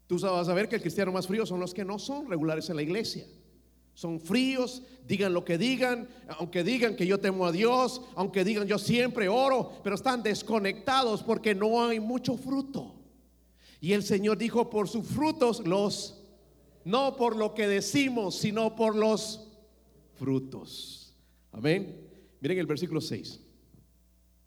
Tú 0.06 0.18
vas 0.18 0.46
a 0.46 0.52
ver 0.52 0.68
que 0.68 0.76
el 0.76 0.82
cristiano 0.82 1.10
más 1.10 1.26
frío 1.26 1.46
son 1.46 1.58
los 1.58 1.72
que 1.72 1.82
no 1.82 1.98
son 1.98 2.28
regulares 2.28 2.68
en 2.68 2.76
la 2.76 2.82
iglesia. 2.82 3.24
Son 3.94 4.20
fríos, 4.20 4.82
digan 5.06 5.32
lo 5.32 5.42
que 5.42 5.56
digan, 5.56 6.06
aunque 6.38 6.62
digan 6.62 6.96
que 6.96 7.06
yo 7.06 7.18
temo 7.18 7.46
a 7.46 7.52
Dios, 7.52 8.02
aunque 8.14 8.44
digan 8.44 8.68
yo 8.68 8.78
siempre 8.78 9.30
oro, 9.30 9.72
pero 9.82 9.94
están 9.94 10.22
desconectados 10.22 11.22
porque 11.22 11.54
no 11.54 11.82
hay 11.82 11.98
mucho 11.98 12.36
fruto. 12.36 12.98
Y 13.82 13.94
el 13.94 14.04
Señor 14.04 14.38
dijo, 14.38 14.70
por 14.70 14.88
sus 14.88 15.04
frutos 15.08 15.66
los, 15.66 16.24
no 16.84 17.16
por 17.16 17.34
lo 17.34 17.52
que 17.52 17.66
decimos, 17.66 18.36
sino 18.36 18.76
por 18.76 18.94
los 18.94 19.48
frutos. 20.14 21.16
Amén. 21.50 22.08
Miren 22.40 22.60
el 22.60 22.66
versículo 22.66 23.00
6. 23.00 23.40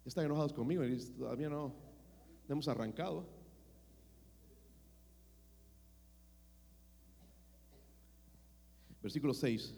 Están 0.05 0.23
enojados 0.23 0.53
conmigo 0.53 0.83
todavía 1.17 1.49
no, 1.49 1.67
no 1.67 2.53
hemos 2.53 2.65
arrancado. 2.69 3.27
Versículo 9.03 9.33
6. 9.33 9.75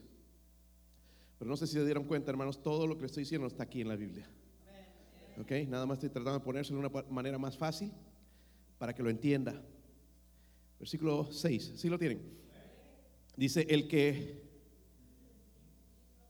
Pero 1.39 1.49
no 1.49 1.57
sé 1.57 1.65
si 1.65 1.73
se 1.73 1.83
dieron 1.83 2.03
cuenta, 2.03 2.29
hermanos, 2.29 2.61
todo 2.61 2.85
lo 2.85 2.95
que 2.95 3.07
estoy 3.07 3.23
diciendo 3.23 3.47
está 3.47 3.63
aquí 3.63 3.81
en 3.81 3.87
la 3.87 3.95
Biblia. 3.95 4.29
Ok, 5.41 5.51
nada 5.67 5.87
más 5.87 5.95
estoy 5.95 6.09
tratando 6.09 6.37
de 6.37 6.45
ponérselo 6.45 6.79
de 6.79 6.87
una 6.87 7.03
manera 7.09 7.39
más 7.39 7.57
fácil 7.57 7.91
para 8.77 8.93
que 8.93 9.03
lo 9.03 9.09
entienda. 9.09 9.61
Versículo 10.79 11.31
6, 11.31 11.73
¿sí 11.75 11.89
lo 11.89 11.97
tienen? 11.97 12.21
Dice, 13.35 13.65
el 13.69 13.87
que 13.87 14.47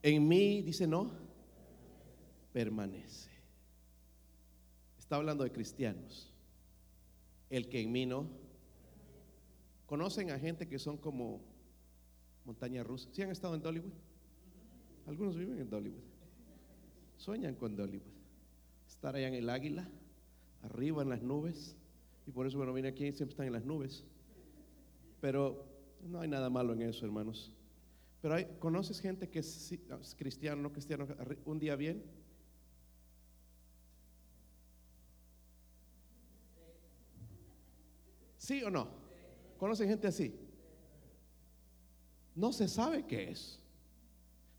en 0.04 0.28
mí, 0.28 0.62
dice 0.62 0.88
no, 0.88 1.12
permanece. 2.54 3.30
Está 4.98 5.16
hablando 5.16 5.44
de 5.44 5.52
cristianos. 5.52 6.34
El 7.50 7.70
que 7.70 7.82
en 7.82 7.92
mí 7.92 8.06
no. 8.06 8.28
¿Conocen 9.86 10.32
a 10.32 10.40
gente 10.40 10.68
que 10.68 10.80
son 10.80 10.98
como 10.98 11.42
montaña 12.44 12.84
rusa? 12.84 13.10
¿Sí 13.14 13.22
han 13.22 13.32
estado 13.32 13.56
en 13.56 13.62
Dollywood? 13.62 13.94
Algunos 15.08 15.38
viven 15.38 15.60
en 15.60 15.70
Dollywood. 15.70 16.04
Sueñan 17.16 17.56
con 17.56 17.76
Dollywood. 17.76 18.12
Estar 18.86 19.16
allá 19.16 19.30
en 19.30 19.36
el 19.36 19.50
águila, 19.50 19.90
arriba 20.62 21.04
en 21.04 21.10
las 21.10 21.22
nubes 21.22 21.77
y 22.28 22.32
por 22.32 22.46
eso, 22.46 22.58
bueno, 22.58 22.74
viene 22.74 22.90
aquí, 22.90 23.06
siempre 23.14 23.30
están 23.30 23.48
en 23.48 23.54
las 23.54 23.64
nubes. 23.64 24.04
Pero 25.22 25.66
no 26.04 26.20
hay 26.20 26.28
nada 26.28 26.50
malo 26.50 26.74
en 26.74 26.82
eso, 26.82 27.06
hermanos. 27.06 27.54
Pero 28.22 28.36
hay, 28.36 28.46
¿conoces 28.60 29.00
gente 29.00 29.30
que 29.30 29.40
es, 29.40 29.74
cristiano, 30.18 30.62
no 30.62 30.74
cristiano, 30.74 31.08
un 31.46 31.58
día 31.58 31.78
bien? 31.78 32.04
¿Sí 38.38 38.62
o 38.62 38.70
no? 38.70 38.90
¿Conocen 39.58 39.88
gente 39.88 40.08
así? 40.08 40.38
No 42.36 42.52
se 42.52 42.68
sabe 42.68 43.06
qué 43.08 43.32
es. 43.32 43.64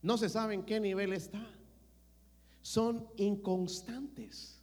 No 0.00 0.16
se 0.16 0.30
sabe 0.30 0.54
en 0.54 0.64
qué 0.64 0.80
nivel 0.80 1.12
está. 1.12 1.54
Son 2.62 3.06
inconstantes. 3.16 4.62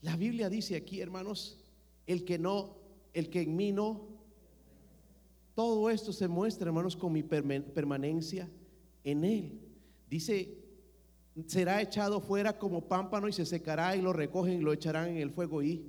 La 0.00 0.16
Biblia 0.16 0.48
dice 0.48 0.76
aquí, 0.76 1.00
hermanos, 1.00 1.63
el 2.06 2.24
que 2.24 2.38
no, 2.38 2.76
el 3.12 3.30
que 3.30 3.42
en 3.42 3.56
mí 3.56 3.72
no. 3.72 4.08
Todo 5.54 5.88
esto 5.90 6.12
se 6.12 6.28
muestra, 6.28 6.66
hermanos, 6.66 6.96
con 6.96 7.12
mi 7.12 7.22
permanencia 7.22 8.48
en 9.04 9.24
Él. 9.24 9.60
Dice, 10.08 10.64
será 11.46 11.80
echado 11.80 12.20
fuera 12.20 12.58
como 12.58 12.88
pámpano 12.88 13.28
y 13.28 13.32
se 13.32 13.46
secará 13.46 13.96
y 13.96 14.02
lo 14.02 14.12
recogen 14.12 14.54
y 14.54 14.60
lo 14.60 14.72
echarán 14.72 15.08
en 15.10 15.16
el 15.18 15.30
fuego 15.30 15.62
y 15.62 15.84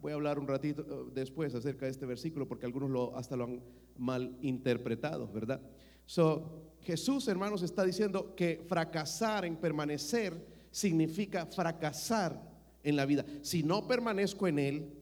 voy 0.00 0.12
a 0.12 0.16
hablar 0.16 0.38
un 0.38 0.46
ratito 0.46 0.82
eh, 0.82 1.10
después 1.14 1.54
acerca 1.54 1.86
de 1.86 1.92
este 1.92 2.06
versículo 2.06 2.46
porque 2.46 2.66
algunos 2.66 2.90
lo, 2.90 3.16
hasta 3.16 3.36
lo 3.36 3.44
han 3.44 3.62
mal 3.96 4.36
interpretado, 4.42 5.28
¿verdad? 5.32 5.60
So, 6.06 6.74
Jesús, 6.82 7.26
hermanos, 7.28 7.62
está 7.62 7.84
diciendo 7.84 8.34
que 8.34 8.62
fracasar 8.68 9.44
en 9.44 9.56
permanecer 9.56 10.34
significa 10.70 11.46
fracasar 11.46 12.38
en 12.82 12.96
la 12.96 13.06
vida. 13.06 13.24
Si 13.42 13.62
no 13.62 13.86
permanezco 13.86 14.46
en 14.46 14.58
Él, 14.58 14.92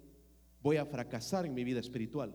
voy 0.63 0.77
a 0.77 0.87
fracasar 0.87 1.47
en 1.47 1.55
mi 1.55 1.65
vida 1.65 1.81
espiritual. 1.81 2.35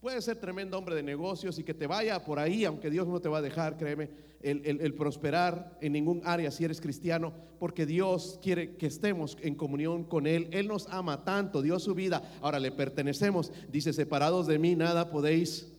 Puede 0.00 0.22
ser 0.22 0.38
tremendo 0.38 0.78
hombre 0.78 0.94
de 0.94 1.02
negocios 1.02 1.58
y 1.58 1.64
que 1.64 1.74
te 1.74 1.86
vaya 1.86 2.24
por 2.24 2.38
ahí, 2.38 2.64
aunque 2.64 2.88
Dios 2.88 3.06
no 3.06 3.20
te 3.20 3.28
va 3.28 3.38
a 3.38 3.42
dejar, 3.42 3.76
créeme, 3.76 4.08
el, 4.40 4.94
prosperar 4.94 5.76
en 5.82 5.92
ningún 5.92 6.22
área 6.24 6.50
si 6.50 6.64
eres 6.64 6.80
cristiano, 6.80 7.34
porque 7.58 7.84
Dios 7.84 8.38
quiere 8.42 8.76
que 8.76 8.86
estemos 8.86 9.36
en 9.42 9.54
comunión 9.54 10.04
con 10.04 10.26
Él. 10.26 10.48
Él 10.52 10.68
nos 10.68 10.86
ama 10.88 11.22
tanto, 11.22 11.60
dio 11.60 11.78
su 11.78 11.94
vida, 11.94 12.22
ahora 12.40 12.58
le 12.58 12.72
pertenecemos. 12.72 13.52
Dice, 13.70 13.92
separados 13.92 14.46
de 14.46 14.58
mí, 14.58 14.74
nada 14.74 15.10
podéis. 15.10 15.70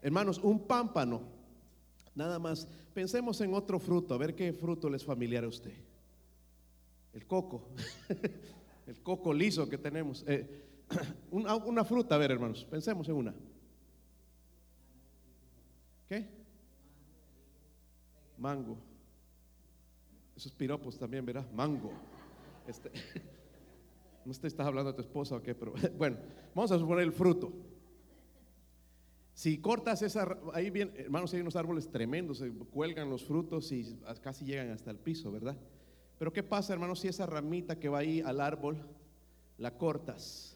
Hermanos, 0.00 0.38
un 0.38 0.60
pámpano, 0.60 1.22
nada 2.14 2.38
más. 2.38 2.68
Pensemos 2.94 3.40
en 3.40 3.54
otro 3.54 3.80
fruto, 3.80 4.14
a 4.14 4.18
ver 4.18 4.36
qué 4.36 4.52
fruto 4.52 4.88
les 4.88 5.04
familiar 5.04 5.42
a 5.42 5.48
usted. 5.48 5.74
El 7.12 7.26
coco, 7.26 7.70
el 8.86 9.00
coco 9.02 9.34
liso 9.34 9.68
que 9.68 9.78
tenemos. 9.78 10.24
Eh, 10.28 10.69
una, 11.30 11.84
fruta, 11.84 12.14
a 12.14 12.18
ver 12.18 12.32
hermanos, 12.32 12.64
pensemos 12.64 13.08
en 13.08 13.14
una. 13.14 13.34
¿Qué? 16.08 16.26
Mango. 18.38 18.76
Esos 20.36 20.52
piropos 20.52 20.98
también, 20.98 21.24
¿verdad? 21.24 21.46
Mango. 21.52 21.92
Este, 22.66 22.90
no 24.24 24.32
sé, 24.32 24.46
estás 24.46 24.66
hablando 24.66 24.90
de 24.92 24.96
tu 24.96 25.02
esposa 25.02 25.36
o 25.36 25.42
qué, 25.42 25.54
pero 25.54 25.72
bueno, 25.98 26.16
vamos 26.54 26.72
a 26.72 26.78
suponer 26.78 27.04
el 27.04 27.12
fruto. 27.12 27.52
Si 29.32 29.58
cortas 29.58 30.02
esa, 30.02 30.36
ahí 30.52 30.70
bien, 30.70 30.92
hermanos, 30.96 31.32
hay 31.32 31.40
unos 31.40 31.56
árboles 31.56 31.90
tremendos, 31.90 32.38
se 32.38 32.50
cuelgan 32.50 33.08
los 33.08 33.24
frutos 33.24 33.72
y 33.72 33.98
casi 34.20 34.44
llegan 34.44 34.70
hasta 34.70 34.90
el 34.90 34.98
piso, 34.98 35.30
¿verdad? 35.32 35.56
Pero 36.18 36.32
¿qué 36.32 36.42
pasa, 36.42 36.74
hermanos, 36.74 37.00
si 37.00 37.08
esa 37.08 37.24
ramita 37.24 37.78
que 37.78 37.88
va 37.88 38.00
ahí 38.00 38.20
al 38.20 38.40
árbol 38.40 38.84
la 39.56 39.78
cortas? 39.78 40.49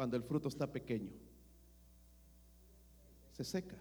Cuando 0.00 0.16
el 0.16 0.22
fruto 0.22 0.48
está 0.48 0.66
pequeño. 0.66 1.12
Se 3.32 3.44
seca. 3.44 3.76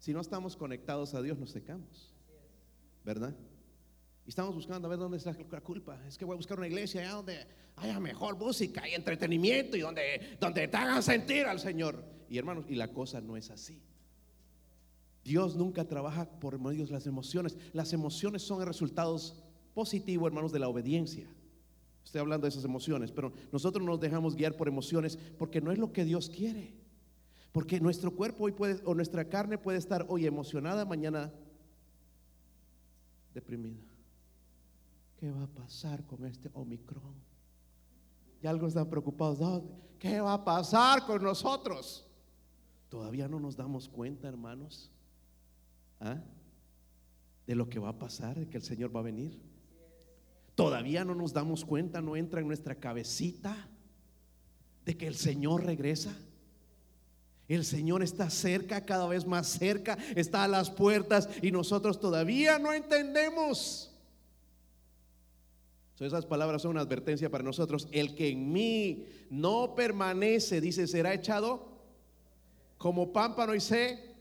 Si 0.00 0.12
no 0.12 0.20
estamos 0.20 0.56
conectados 0.56 1.14
a 1.14 1.22
Dios, 1.22 1.38
nos 1.38 1.52
secamos. 1.52 2.12
¿Verdad? 3.04 3.32
Y 4.26 4.28
estamos 4.28 4.52
buscando 4.52 4.88
a 4.88 4.90
ver 4.90 4.98
dónde 4.98 5.18
está 5.18 5.32
la 5.52 5.60
culpa. 5.60 6.04
Es 6.08 6.18
que 6.18 6.24
voy 6.24 6.34
a 6.34 6.36
buscar 6.36 6.58
una 6.58 6.66
iglesia 6.66 7.02
allá 7.02 7.12
donde 7.12 7.46
haya 7.76 8.00
mejor 8.00 8.36
música 8.36 8.88
y 8.88 8.94
entretenimiento 8.94 9.76
y 9.76 9.82
donde, 9.82 10.36
donde 10.40 10.66
te 10.66 10.76
hagan 10.76 11.04
sentir 11.04 11.46
al 11.46 11.60
Señor. 11.60 12.04
Y 12.28 12.36
hermanos, 12.36 12.64
y 12.68 12.74
la 12.74 12.88
cosa 12.88 13.20
no 13.20 13.36
es 13.36 13.52
así. 13.52 13.80
Dios 15.22 15.54
nunca 15.54 15.84
trabaja 15.84 16.28
por 16.40 16.58
medio 16.58 16.84
las 16.86 17.06
emociones. 17.06 17.56
Las 17.72 17.92
emociones 17.92 18.42
son 18.42 18.66
resultados 18.66 19.44
positivos, 19.74 20.26
hermanos, 20.26 20.50
de 20.50 20.58
la 20.58 20.66
obediencia. 20.66 21.28
Estoy 22.04 22.20
hablando 22.20 22.44
de 22.44 22.48
esas 22.48 22.64
emociones, 22.64 23.12
pero 23.12 23.32
nosotros 23.52 23.84
nos 23.84 24.00
dejamos 24.00 24.34
guiar 24.34 24.56
por 24.56 24.68
emociones 24.68 25.18
porque 25.38 25.60
no 25.60 25.70
es 25.72 25.78
lo 25.78 25.92
que 25.92 26.04
Dios 26.04 26.28
quiere. 26.28 26.74
Porque 27.52 27.80
nuestro 27.80 28.12
cuerpo 28.12 28.44
hoy 28.44 28.52
puede, 28.52 28.80
o 28.84 28.94
nuestra 28.94 29.24
carne 29.28 29.58
puede 29.58 29.78
estar 29.78 30.06
hoy 30.08 30.26
emocionada, 30.26 30.84
mañana 30.84 31.32
deprimida. 33.34 33.90
¿Qué 35.18 35.30
va 35.30 35.42
a 35.42 35.48
pasar 35.48 36.04
con 36.06 36.24
este 36.24 36.50
Omicron? 36.54 37.14
Y 38.42 38.46
algo 38.46 38.66
están 38.66 38.88
preocupados. 38.88 39.62
¿Qué 39.98 40.20
va 40.20 40.34
a 40.34 40.44
pasar 40.44 41.04
con 41.04 41.22
nosotros? 41.22 42.06
Todavía 42.88 43.28
no 43.28 43.38
nos 43.38 43.56
damos 43.56 43.88
cuenta, 43.88 44.28
hermanos, 44.28 44.90
¿ah? 46.00 46.20
de 47.46 47.54
lo 47.54 47.68
que 47.68 47.78
va 47.78 47.90
a 47.90 47.98
pasar, 47.98 48.38
de 48.38 48.48
que 48.48 48.56
el 48.56 48.62
Señor 48.62 48.94
va 48.94 49.00
a 49.00 49.04
venir. 49.04 49.38
Todavía 50.60 51.06
no 51.06 51.14
nos 51.14 51.32
damos 51.32 51.64
cuenta, 51.64 52.02
no 52.02 52.16
entra 52.16 52.42
en 52.42 52.46
nuestra 52.46 52.74
cabecita 52.74 53.56
de 54.84 54.94
que 54.94 55.06
el 55.06 55.14
Señor 55.14 55.64
regresa. 55.64 56.14
El 57.48 57.64
Señor 57.64 58.02
está 58.02 58.28
cerca, 58.28 58.84
cada 58.84 59.06
vez 59.08 59.26
más 59.26 59.46
cerca, 59.46 59.96
está 60.14 60.44
a 60.44 60.48
las 60.48 60.70
puertas 60.70 61.30
y 61.40 61.50
nosotros 61.50 61.98
todavía 61.98 62.58
no 62.58 62.74
entendemos 62.74 63.90
esas 66.06 66.24
palabras 66.24 66.62
son 66.62 66.72
una 66.72 66.80
advertencia 66.80 67.30
para 67.30 67.44
nosotros. 67.44 67.86
El 67.92 68.14
que 68.14 68.28
en 68.28 68.52
mí 68.52 69.06
no 69.28 69.74
permanece, 69.74 70.60
dice, 70.60 70.86
será 70.86 71.12
echado 71.12 71.68
como 72.78 73.12
pámpano 73.12 73.54
y 73.54 73.60
se 73.60 74.14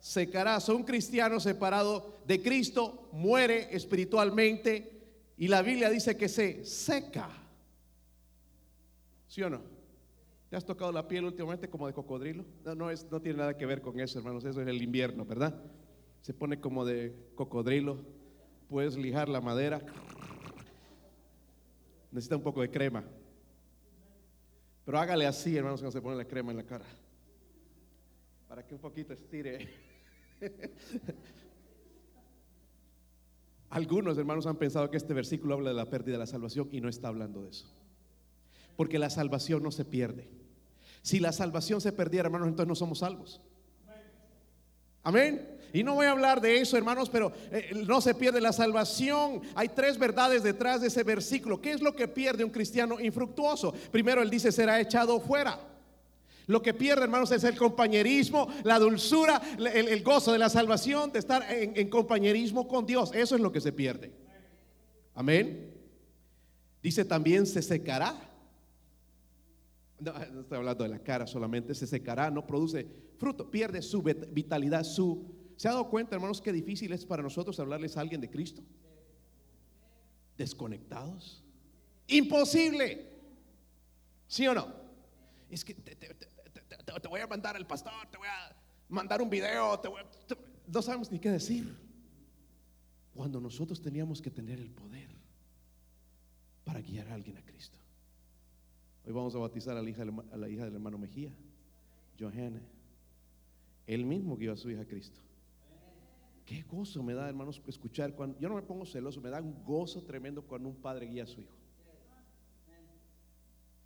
secará. 0.00 0.58
Son 0.58 0.82
cristianos 0.82 1.44
separados 1.44 2.02
de 2.26 2.42
Cristo, 2.42 3.08
muere 3.12 3.68
espiritualmente 3.70 4.95
y 5.36 5.48
la 5.48 5.62
Biblia 5.62 5.90
dice 5.90 6.16
que 6.16 6.28
se 6.28 6.64
seca. 6.64 7.28
¿Sí 9.28 9.42
o 9.42 9.50
no? 9.50 9.60
¿Te 10.48 10.56
has 10.56 10.64
tocado 10.64 10.92
la 10.92 11.08
piel 11.08 11.24
últimamente 11.24 11.68
como 11.68 11.86
de 11.86 11.92
cocodrilo? 11.92 12.44
No, 12.64 12.74
no, 12.74 12.90
es, 12.90 13.10
no 13.10 13.20
tiene 13.20 13.38
nada 13.38 13.56
que 13.56 13.66
ver 13.66 13.80
con 13.82 13.98
eso, 14.00 14.18
hermanos. 14.18 14.44
Eso 14.44 14.62
es 14.62 14.68
el 14.68 14.80
invierno, 14.80 15.24
¿verdad? 15.24 15.60
Se 16.22 16.32
pone 16.32 16.60
como 16.60 16.84
de 16.84 17.14
cocodrilo. 17.34 17.98
Puedes 18.68 18.96
lijar 18.96 19.28
la 19.28 19.40
madera 19.40 19.84
necesita 22.16 22.36
un 22.36 22.42
poco 22.42 22.62
de 22.62 22.70
crema. 22.70 23.04
Pero 24.86 24.98
hágale 24.98 25.26
así, 25.26 25.54
hermanos, 25.54 25.80
cuando 25.80 25.92
se 25.92 26.00
pone 26.00 26.16
la 26.16 26.24
crema 26.24 26.50
en 26.50 26.56
la 26.56 26.64
cara. 26.64 26.86
Para 28.48 28.66
que 28.66 28.74
un 28.74 28.80
poquito 28.80 29.12
estire. 29.12 29.68
Algunos 33.70 34.16
hermanos 34.16 34.46
han 34.46 34.56
pensado 34.56 34.90
que 34.90 34.96
este 34.96 35.14
versículo 35.14 35.54
habla 35.54 35.70
de 35.70 35.76
la 35.76 35.90
pérdida 35.90 36.12
de 36.12 36.18
la 36.20 36.26
salvación 36.26 36.68
y 36.72 36.80
no 36.80 36.88
está 36.88 37.08
hablando 37.08 37.42
de 37.42 37.50
eso. 37.50 37.66
Porque 38.76 38.98
la 38.98 39.10
salvación 39.10 39.62
no 39.62 39.70
se 39.70 39.84
pierde. 39.84 40.28
Si 41.02 41.18
la 41.20 41.32
salvación 41.32 41.80
se 41.80 41.92
perdiera, 41.92 42.26
hermanos, 42.26 42.48
entonces 42.48 42.68
no 42.68 42.74
somos 42.74 42.98
salvos. 43.00 43.40
Amén. 45.02 45.56
Y 45.72 45.84
no 45.84 45.94
voy 45.94 46.06
a 46.06 46.12
hablar 46.12 46.40
de 46.40 46.60
eso, 46.60 46.76
hermanos, 46.76 47.10
pero 47.10 47.32
eh, 47.50 47.70
no 47.86 48.00
se 48.00 48.14
pierde 48.14 48.40
la 48.40 48.52
salvación. 48.52 49.42
Hay 49.54 49.68
tres 49.68 49.98
verdades 49.98 50.42
detrás 50.42 50.80
de 50.80 50.88
ese 50.88 51.02
versículo. 51.02 51.60
¿Qué 51.60 51.72
es 51.72 51.82
lo 51.82 51.94
que 51.94 52.08
pierde 52.08 52.44
un 52.44 52.50
cristiano 52.50 52.98
infructuoso? 53.00 53.72
Primero, 53.90 54.22
él 54.22 54.30
dice, 54.30 54.50
será 54.50 54.80
echado 54.80 55.20
fuera. 55.20 55.60
Lo 56.46 56.62
que 56.62 56.74
pierde, 56.74 57.02
hermanos, 57.02 57.32
es 57.32 57.42
el 57.44 57.56
compañerismo, 57.56 58.48
la 58.62 58.78
dulzura, 58.78 59.42
el, 59.58 60.02
gozo 60.04 60.32
de 60.32 60.38
la 60.38 60.48
salvación, 60.48 61.10
de 61.10 61.18
estar 61.18 61.44
en, 61.50 61.88
compañerismo 61.90 62.68
con 62.68 62.86
Dios. 62.86 63.10
Eso 63.14 63.34
es 63.34 63.40
lo 63.40 63.50
que 63.50 63.60
se 63.60 63.72
pierde. 63.72 64.12
Amén. 65.14 65.74
Dice 66.82 67.04
también, 67.04 67.46
se 67.46 67.62
secará. 67.62 68.14
No, 69.98 70.12
no 70.12 70.40
estoy 70.42 70.58
hablando 70.58 70.84
de 70.84 70.90
la 70.90 70.98
cara 71.00 71.26
solamente, 71.26 71.74
se 71.74 71.86
secará, 71.86 72.30
no 72.30 72.46
produce 72.46 72.86
fruto, 73.18 73.50
pierde 73.50 73.82
su 73.82 74.02
vitalidad, 74.02 74.84
su... 74.84 75.34
¿Se 75.56 75.68
ha 75.68 75.72
dado 75.72 75.88
cuenta, 75.88 76.14
hermanos, 76.14 76.40
qué 76.40 76.52
difícil 76.52 76.92
es 76.92 77.06
para 77.06 77.22
nosotros 77.22 77.58
hablarles 77.58 77.96
a 77.96 78.02
alguien 78.02 78.20
de 78.20 78.30
Cristo? 78.30 78.62
Desconectados. 80.36 81.42
Imposible. 82.08 83.08
¿Sí 84.28 84.46
o 84.46 84.54
no? 84.54 84.68
Es 85.50 85.64
que 85.64 85.74
te, 85.74 85.96
voy 87.08 87.20
a 87.20 87.26
mandar 87.26 87.56
al 87.56 87.66
pastor, 87.66 87.92
te 88.10 88.18
voy 88.18 88.28
a 88.28 88.56
mandar 88.88 89.20
un 89.22 89.30
video, 89.30 89.80
no 90.66 90.82
sabemos 90.82 91.10
ni 91.10 91.18
qué 91.18 91.30
decir. 91.30 91.76
Cuando 93.14 93.40
nosotros 93.40 93.80
teníamos 93.80 94.20
que 94.20 94.30
tener 94.30 94.60
el 94.60 94.70
poder 94.70 95.08
para 96.64 96.80
guiar 96.80 97.08
a 97.08 97.14
alguien 97.14 97.38
a 97.38 97.42
Cristo. 97.42 97.78
Hoy 99.06 99.12
vamos 99.12 99.34
a 99.34 99.38
bautizar 99.38 99.76
a 99.76 99.82
la 99.82 99.88
hija, 99.88 100.02
a 100.02 100.36
la 100.36 100.48
hija 100.48 100.64
del 100.64 100.74
hermano 100.74 100.98
Mejía, 100.98 101.30
Johanna. 102.18 102.60
Él 103.86 104.04
mismo 104.04 104.36
guió 104.36 104.52
a 104.52 104.56
su 104.56 104.70
hija 104.70 104.82
a 104.82 104.86
Cristo. 104.86 105.20
Qué 106.44 106.62
gozo 106.62 107.02
me 107.02 107.14
da, 107.14 107.28
hermanos, 107.28 107.62
escuchar 107.66 108.14
cuando 108.14 108.38
yo 108.38 108.48
no 108.48 108.56
me 108.56 108.62
pongo 108.62 108.84
celoso, 108.84 109.20
me 109.20 109.30
da 109.30 109.40
un 109.40 109.64
gozo 109.64 110.02
tremendo 110.02 110.42
cuando 110.42 110.68
un 110.68 110.76
padre 110.76 111.06
guía 111.06 111.24
a 111.24 111.26
su 111.26 111.40
hijo. 111.40 111.56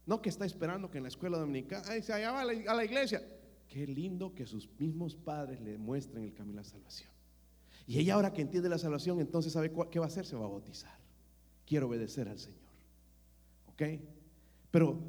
No 0.07 0.21
que 0.21 0.29
está 0.29 0.45
esperando 0.45 0.91
que 0.91 0.99
en 0.99 1.05
la 1.05 1.09
escuela 1.09 1.39
dominicana, 1.39 1.85
se 2.01 2.13
va 2.13 2.41
a 2.41 2.45
la, 2.45 2.85
iglesia. 2.85 3.23
Qué 3.69 3.87
lindo 3.87 4.35
que 4.35 4.47
sus 4.47 4.69
mismos 4.79 5.15
padres 5.15 5.61
le 5.61 5.79
muestren 5.79 6.25
el 6.25 6.35
camino 6.35 6.59
a 6.61 6.63
la 6.63 6.69
salvación. 6.69 7.11
Y 7.87 7.99
ella 7.99 8.15
ahora 8.15 8.33
que 8.33 8.43
entiende 8.43 8.69
la 8.69 8.79
salvación, 8.79 9.21
entonces 9.21 9.53
sabe 9.53 9.73
qué 9.91 9.99
va 9.99 10.07
a 10.07 10.09
hacer, 10.09 10.27
se 10.27 10.37
va 10.37 10.47
a 10.47 10.49
bautizar. 10.49 10.99
Quiero 11.67 11.89
obedecer 11.89 12.29
al 12.29 12.39
Señor. 12.39 12.59
¿Ok? 13.69 13.83
Pero 14.71 15.01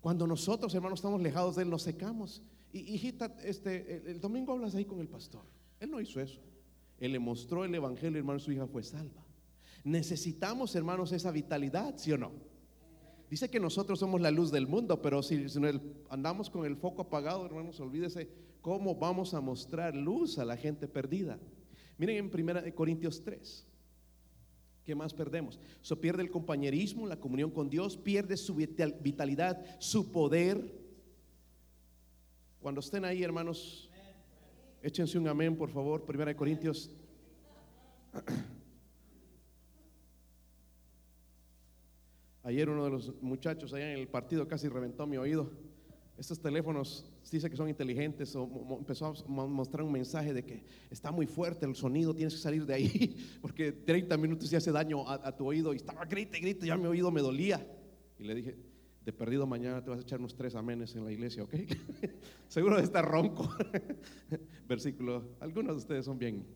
cuando 0.00 0.26
nosotros, 0.26 0.74
hermanos, 0.74 1.00
estamos 1.00 1.20
lejados 1.20 1.56
de 1.56 1.62
Él, 1.62 1.70
nos 1.70 1.82
secamos. 1.82 2.42
Y 2.72 2.80
hijita, 2.94 3.36
este, 3.42 4.10
el, 4.10 4.20
domingo 4.20 4.52
hablas 4.52 4.74
ahí 4.74 4.84
con 4.84 5.00
el 5.00 5.08
pastor. 5.08 5.42
Él 5.80 5.90
no 5.90 6.00
hizo 6.00 6.20
eso. 6.20 6.40
Él 6.98 7.12
le 7.12 7.18
mostró 7.18 7.64
el 7.64 7.74
evangelio, 7.74 8.18
hermano, 8.18 8.38
su 8.38 8.52
hija 8.52 8.66
fue 8.66 8.82
salva. 8.82 9.24
Necesitamos, 9.84 10.74
hermanos, 10.74 11.12
esa 11.12 11.30
vitalidad, 11.30 11.94
¿sí 11.96 12.12
o 12.12 12.18
no? 12.18 12.32
Dice 13.30 13.50
que 13.50 13.60
nosotros 13.60 13.98
somos 13.98 14.20
la 14.20 14.30
luz 14.30 14.50
del 14.50 14.66
mundo, 14.66 15.02
pero 15.02 15.22
si, 15.22 15.44
andamos 16.08 16.48
con 16.48 16.64
el 16.64 16.76
foco 16.76 17.02
apagado, 17.02 17.44
hermanos, 17.44 17.78
olvídese 17.80 18.28
cómo 18.62 18.94
vamos 18.94 19.34
a 19.34 19.40
mostrar 19.40 19.94
luz 19.94 20.38
a 20.38 20.44
la 20.44 20.56
gente 20.56 20.88
perdida. 20.88 21.38
Miren 21.98 22.16
en 22.16 22.48
1 22.48 22.74
Corintios 22.74 23.22
3. 23.22 23.66
¿Qué 24.84 24.94
más 24.94 25.12
perdemos? 25.12 25.60
Pierde 26.00 26.22
el 26.22 26.30
compañerismo, 26.30 27.06
la 27.06 27.20
comunión 27.20 27.50
con 27.50 27.68
Dios, 27.68 27.98
pierde 27.98 28.38
su 28.38 28.54
vitalidad, 28.54 29.62
su 29.78 30.10
poder, 30.10 30.78
cuando 32.60 32.80
estén 32.80 33.04
ahí, 33.04 33.22
hermanos, 33.22 33.88
échense 34.82 35.16
un 35.16 35.28
amén, 35.28 35.56
por 35.56 35.70
favor. 35.70 36.04
Primera 36.04 36.30
de 36.30 36.36
Corintios. 36.36 36.90
Ayer 42.48 42.70
uno 42.70 42.82
de 42.82 42.90
los 42.90 43.12
muchachos 43.20 43.74
allá 43.74 43.92
en 43.92 43.98
el 43.98 44.08
partido 44.08 44.48
casi 44.48 44.68
reventó 44.68 45.06
mi 45.06 45.18
oído. 45.18 45.50
Estos 46.16 46.40
teléfonos 46.40 47.04
dice 47.30 47.50
que 47.50 47.56
son 47.56 47.68
inteligentes 47.68 48.34
empezó 48.34 49.08
a 49.08 49.30
mostrar 49.30 49.82
un 49.82 49.92
mensaje 49.92 50.32
de 50.32 50.42
que 50.42 50.64
está 50.90 51.12
muy 51.12 51.26
fuerte 51.26 51.66
el 51.66 51.74
sonido, 51.74 52.14
tienes 52.14 52.32
que 52.32 52.40
salir 52.40 52.64
de 52.64 52.72
ahí 52.72 53.38
porque 53.42 53.70
30 53.72 54.16
minutos 54.16 54.48
ya 54.48 54.56
hace 54.56 54.72
daño 54.72 55.06
a, 55.06 55.30
tu 55.36 55.44
oído 55.46 55.74
y 55.74 55.76
estaba 55.76 56.06
grite, 56.06 56.40
grite, 56.40 56.66
ya 56.66 56.78
mi 56.78 56.86
oído 56.86 57.10
me 57.10 57.20
dolía. 57.20 57.66
Y 58.18 58.24
le 58.24 58.34
dije, 58.34 58.56
de 59.04 59.12
perdido 59.12 59.46
mañana 59.46 59.84
te 59.84 59.90
vas 59.90 59.98
a 59.98 60.02
echar 60.02 60.18
unos 60.18 60.34
tres 60.34 60.54
amenes 60.54 60.96
en 60.96 61.04
la 61.04 61.12
iglesia, 61.12 61.42
¿ok? 61.42 61.52
Seguro 62.48 62.78
de 62.78 62.82
estar 62.84 63.04
ronco. 63.04 63.46
Versículo, 64.66 65.36
algunos 65.38 65.76
de 65.76 65.78
ustedes 65.82 66.06
son 66.06 66.18
bien, 66.18 66.46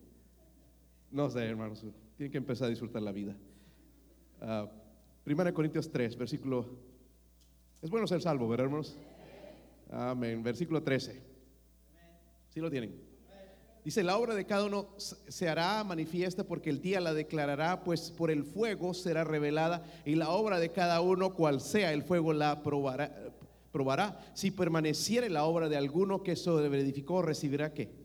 no 1.11 1.29
sé, 1.29 1.45
hermanos, 1.45 1.85
tienen 2.17 2.31
que 2.31 2.39
empezar 2.39 2.65
a 2.65 2.69
disfrutar 2.71 3.03
la 3.03 3.11
vida. 3.11 3.37
Uh, 4.41 4.82
Primera 5.23 5.53
Corintios 5.53 5.89
3, 5.89 6.17
versículo, 6.17 6.65
es 7.81 7.89
bueno 7.89 8.05
ser 8.07 8.21
salvo, 8.21 8.49
¿verdad, 8.49 8.65
hermanos? 8.65 8.97
Amén, 9.89 10.43
versículo 10.43 10.83
13. 10.83 11.21
¿Sí 12.49 12.59
lo 12.59 12.69
tienen? 12.69 12.93
Dice, 13.85 14.03
la 14.03 14.17
obra 14.17 14.35
de 14.35 14.45
cada 14.45 14.65
uno 14.65 14.89
se 14.97 15.47
hará 15.47 15.81
manifiesta 15.85 16.43
porque 16.43 16.69
el 16.69 16.81
día 16.81 16.99
la 16.99 17.13
declarará, 17.13 17.85
pues 17.85 18.11
por 18.11 18.31
el 18.31 18.43
fuego 18.43 18.93
será 18.93 19.23
revelada 19.23 19.85
y 20.05 20.15
la 20.15 20.29
obra 20.29 20.59
de 20.59 20.71
cada 20.71 20.99
uno, 20.99 21.33
cual 21.33 21.61
sea 21.61 21.93
el 21.93 22.03
fuego, 22.03 22.33
la 22.33 22.61
probará. 22.61 23.13
probará. 23.71 24.19
Si 24.33 24.51
permaneciere 24.51 25.29
la 25.29 25.45
obra 25.45 25.69
de 25.69 25.77
alguno 25.77 26.21
que 26.21 26.33
edificó, 26.33 27.21
recibirá 27.21 27.73
qué? 27.73 28.02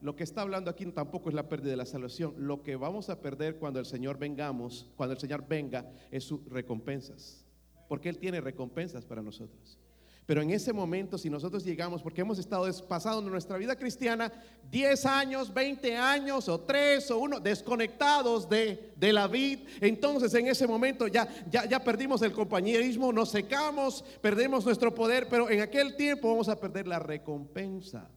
Lo 0.00 0.14
que 0.14 0.24
está 0.24 0.42
hablando 0.42 0.70
aquí 0.70 0.84
tampoco 0.86 1.28
es 1.28 1.34
la 1.34 1.48
pérdida 1.48 1.70
de 1.70 1.76
la 1.76 1.86
salvación. 1.86 2.34
Lo 2.38 2.62
que 2.62 2.76
vamos 2.76 3.08
a 3.08 3.20
perder 3.20 3.56
cuando 3.56 3.80
el 3.80 3.86
Señor 3.86 4.18
vengamos, 4.18 4.90
cuando 4.96 5.14
el 5.14 5.20
Señor 5.20 5.46
venga, 5.48 5.90
es 6.10 6.24
sus 6.24 6.44
recompensas. 6.50 7.44
Porque 7.88 8.08
Él 8.08 8.18
tiene 8.18 8.40
recompensas 8.40 9.04
para 9.04 9.22
nosotros. 9.22 9.78
Pero 10.26 10.42
en 10.42 10.50
ese 10.50 10.72
momento, 10.72 11.16
si 11.16 11.30
nosotros 11.30 11.64
llegamos, 11.64 12.02
porque 12.02 12.20
hemos 12.20 12.40
estado 12.40 12.66
pasando 12.88 13.30
nuestra 13.30 13.56
vida 13.56 13.76
cristiana 13.76 14.32
10 14.72 15.06
años, 15.06 15.54
20 15.54 15.96
años, 15.96 16.48
o 16.48 16.60
3 16.60 17.08
o 17.12 17.18
1, 17.18 17.40
desconectados 17.40 18.48
de, 18.48 18.92
de, 18.96 19.12
la 19.12 19.28
vida, 19.28 19.62
entonces 19.80 20.34
en 20.34 20.48
ese 20.48 20.66
momento 20.66 21.06
ya, 21.06 21.28
ya, 21.48 21.64
ya 21.66 21.82
perdimos 21.82 22.22
el 22.22 22.32
compañerismo, 22.32 23.12
nos 23.12 23.30
secamos, 23.30 24.04
perdemos 24.20 24.66
nuestro 24.66 24.92
poder, 24.92 25.28
pero 25.28 25.48
en 25.48 25.60
aquel 25.60 25.94
tiempo 25.94 26.28
vamos 26.28 26.48
a 26.48 26.58
perder 26.58 26.88
la 26.88 26.98
recompensa. 26.98 28.10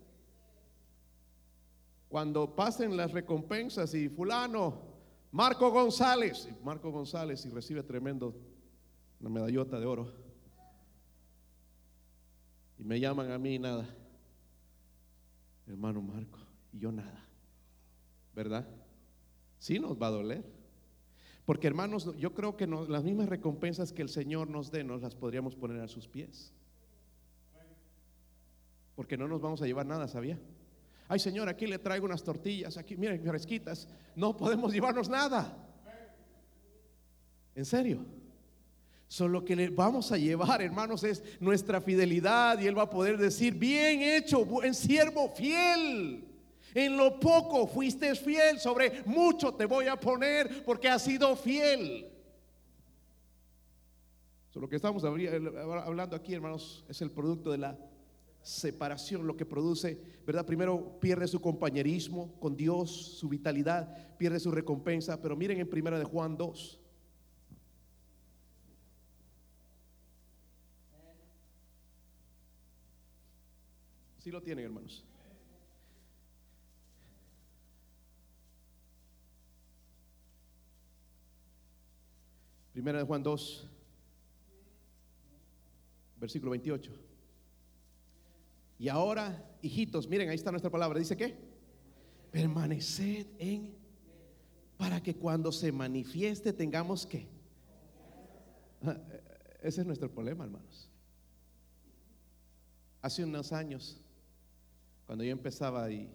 Cuando 2.09 2.55
pasen 2.55 2.97
las 2.97 3.11
recompensas 3.11 3.93
y 3.93 4.09
fulano, 4.09 4.81
Marco 5.31 5.71
González, 5.71 6.49
Marco 6.63 6.91
González 6.91 7.45
y 7.45 7.49
recibe 7.49 7.83
tremendo, 7.83 8.35
una 9.21 9.29
medallota 9.29 9.79
de 9.79 9.85
oro 9.85 10.29
y 12.79 12.83
me 12.83 12.99
llaman 12.99 13.29
a 13.31 13.37
mí 13.37 13.59
nada. 13.59 13.87
Hermano 15.67 16.01
Marco, 16.01 16.39
y 16.71 16.79
yo 16.79 16.91
nada. 16.91 17.25
¿Verdad? 18.33 18.67
Sí 19.59 19.79
nos 19.79 20.01
va 20.01 20.07
a 20.07 20.11
doler. 20.11 20.43
Porque 21.45 21.67
hermanos, 21.67 22.15
yo 22.17 22.33
creo 22.33 22.55
que 22.55 22.67
las 22.67 23.03
mismas 23.03 23.27
recompensas 23.27 23.91
que 23.91 24.01
el 24.01 24.09
Señor 24.09 24.49
nos 24.49 24.71
dé, 24.71 24.83
nos 24.83 25.01
las 25.01 25.15
podríamos 25.15 25.55
poner 25.55 25.81
a 25.81 25.87
sus 25.87 26.07
pies. 26.07 26.53
Porque 28.95 29.17
no 29.17 29.27
nos 29.27 29.41
vamos 29.41 29.61
a 29.61 29.65
llevar 29.65 29.85
nada, 29.85 30.07
¿sabía? 30.07 30.39
Ay 31.09 31.17
Señor, 31.17 31.49
aquí 31.49 31.65
le 31.65 31.79
traigo 31.79 32.05
unas 32.05 32.23
tortillas, 32.23 32.77
aquí, 32.77 32.95
miren, 32.95 33.23
fresquitas. 33.23 33.87
No 34.15 34.37
podemos 34.37 34.71
llevarnos 34.71 35.09
nada. 35.09 35.57
¿En 37.55 37.65
serio? 37.65 38.05
Solo 39.07 39.43
que 39.43 39.55
le 39.55 39.69
vamos 39.69 40.11
a 40.11 40.19
llevar, 40.19 40.61
hermanos, 40.61 41.03
es 41.03 41.23
nuestra 41.39 41.81
fidelidad 41.81 42.59
y 42.59 42.67
Él 42.67 42.77
va 42.77 42.83
a 42.83 42.89
poder 42.91 43.17
decir, 43.17 43.55
bien 43.55 44.03
hecho, 44.03 44.45
buen 44.45 44.75
siervo 44.75 45.29
fiel. 45.29 46.25
En 46.75 46.95
lo 46.95 47.19
poco 47.19 47.65
fuiste 47.65 48.13
fiel, 48.13 48.59
sobre 48.59 49.01
mucho 49.07 49.55
te 49.55 49.65
voy 49.65 49.87
a 49.87 49.95
poner 49.95 50.63
porque 50.63 50.89
has 50.89 51.01
sido 51.01 51.35
fiel. 51.35 52.07
lo 54.53 54.69
que 54.69 54.75
estamos 54.75 55.03
hablando 55.03 56.15
aquí, 56.15 56.35
hermanos, 56.35 56.85
es 56.87 57.01
el 57.01 57.09
producto 57.09 57.51
de 57.51 57.57
la 57.57 57.88
separación, 58.49 59.27
lo 59.27 59.37
que 59.37 59.45
produce, 59.45 60.01
¿verdad? 60.25 60.45
Primero 60.45 60.99
pierde 60.99 61.27
su 61.27 61.39
compañerismo 61.39 62.33
con 62.39 62.55
Dios, 62.55 62.89
su 62.89 63.29
vitalidad, 63.29 64.17
pierde 64.17 64.39
su 64.39 64.49
recompensa, 64.49 65.21
pero 65.21 65.35
miren 65.35 65.59
en 65.59 65.69
primera 65.69 65.99
de 65.99 66.05
Juan 66.05 66.35
2. 66.35 66.79
Si 74.17 74.31
lo 74.31 74.41
tienen, 74.41 74.65
hermanos. 74.65 75.05
Primera 82.73 82.97
de 82.97 83.05
Juan 83.05 83.21
2, 83.21 83.67
versículo 86.19 86.51
28. 86.51 87.08
Y 88.79 88.87
ahora, 88.87 89.45
hijitos, 89.61 90.07
miren, 90.07 90.29
ahí 90.29 90.35
está 90.35 90.51
nuestra 90.51 90.71
palabra. 90.71 90.97
Dice 90.97 91.17
que 91.17 91.35
permaneced 92.31 93.27
en 93.37 93.77
para 94.77 95.03
que 95.03 95.15
cuando 95.15 95.51
se 95.51 95.73
manifieste 95.73 96.53
tengamos 96.53 97.05
que. 97.05 97.27
Ese 99.61 99.81
es 99.81 99.85
nuestro 99.85 100.09
problema, 100.09 100.45
hermanos. 100.45 100.89
Hace 103.01 103.25
unos 103.25 103.51
años 103.51 104.01
cuando 105.05 105.25
yo 105.25 105.31
empezaba 105.31 105.91
y 105.91 106.09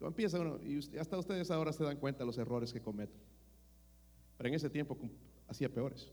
empieza 0.00 0.38
uno, 0.38 0.60
y 0.62 0.98
hasta 0.98 1.18
ustedes 1.18 1.50
ahora 1.50 1.72
se 1.72 1.82
dan 1.82 1.96
cuenta 1.96 2.20
de 2.20 2.26
los 2.26 2.38
errores 2.38 2.72
que 2.72 2.80
cometo. 2.80 3.18
Pero 4.36 4.48
en 4.48 4.54
ese 4.54 4.70
tiempo 4.70 4.96
hacía 5.48 5.72
peores. 5.72 6.12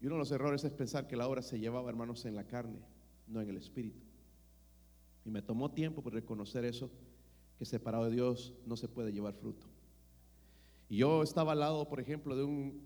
Y 0.00 0.06
uno 0.06 0.14
de 0.14 0.20
los 0.20 0.30
errores 0.30 0.64
es 0.64 0.70
pensar 0.70 1.08
que 1.08 1.16
la 1.16 1.26
obra 1.26 1.42
se 1.42 1.58
llevaba, 1.58 1.90
hermanos, 1.90 2.24
en 2.24 2.36
la 2.36 2.44
carne, 2.46 2.78
no 3.28 3.40
en 3.40 3.50
el 3.50 3.56
espíritu. 3.56 4.00
Y 5.24 5.30
me 5.30 5.42
tomó 5.42 5.70
tiempo 5.70 6.02
por 6.02 6.12
reconocer 6.12 6.64
eso, 6.64 6.90
que 7.58 7.64
separado 7.64 8.04
de 8.04 8.12
Dios 8.12 8.54
no 8.66 8.76
se 8.76 8.88
puede 8.88 9.12
llevar 9.12 9.34
fruto. 9.34 9.66
Y 10.88 10.98
yo 10.98 11.22
estaba 11.22 11.52
al 11.52 11.60
lado, 11.60 11.88
por 11.88 12.00
ejemplo, 12.00 12.36
de 12.36 12.44
un 12.44 12.80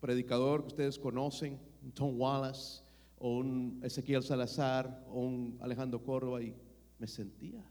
predicador 0.00 0.62
que 0.62 0.68
ustedes 0.68 0.98
conocen, 0.98 1.58
Tom 1.94 2.20
Wallace, 2.20 2.82
o 3.18 3.38
un 3.38 3.80
Ezequiel 3.82 4.22
Salazar 4.22 5.02
o 5.08 5.20
un 5.20 5.56
Alejandro 5.60 6.02
Córdoba 6.02 6.42
y 6.42 6.54
me 6.98 7.06
sentía, 7.06 7.64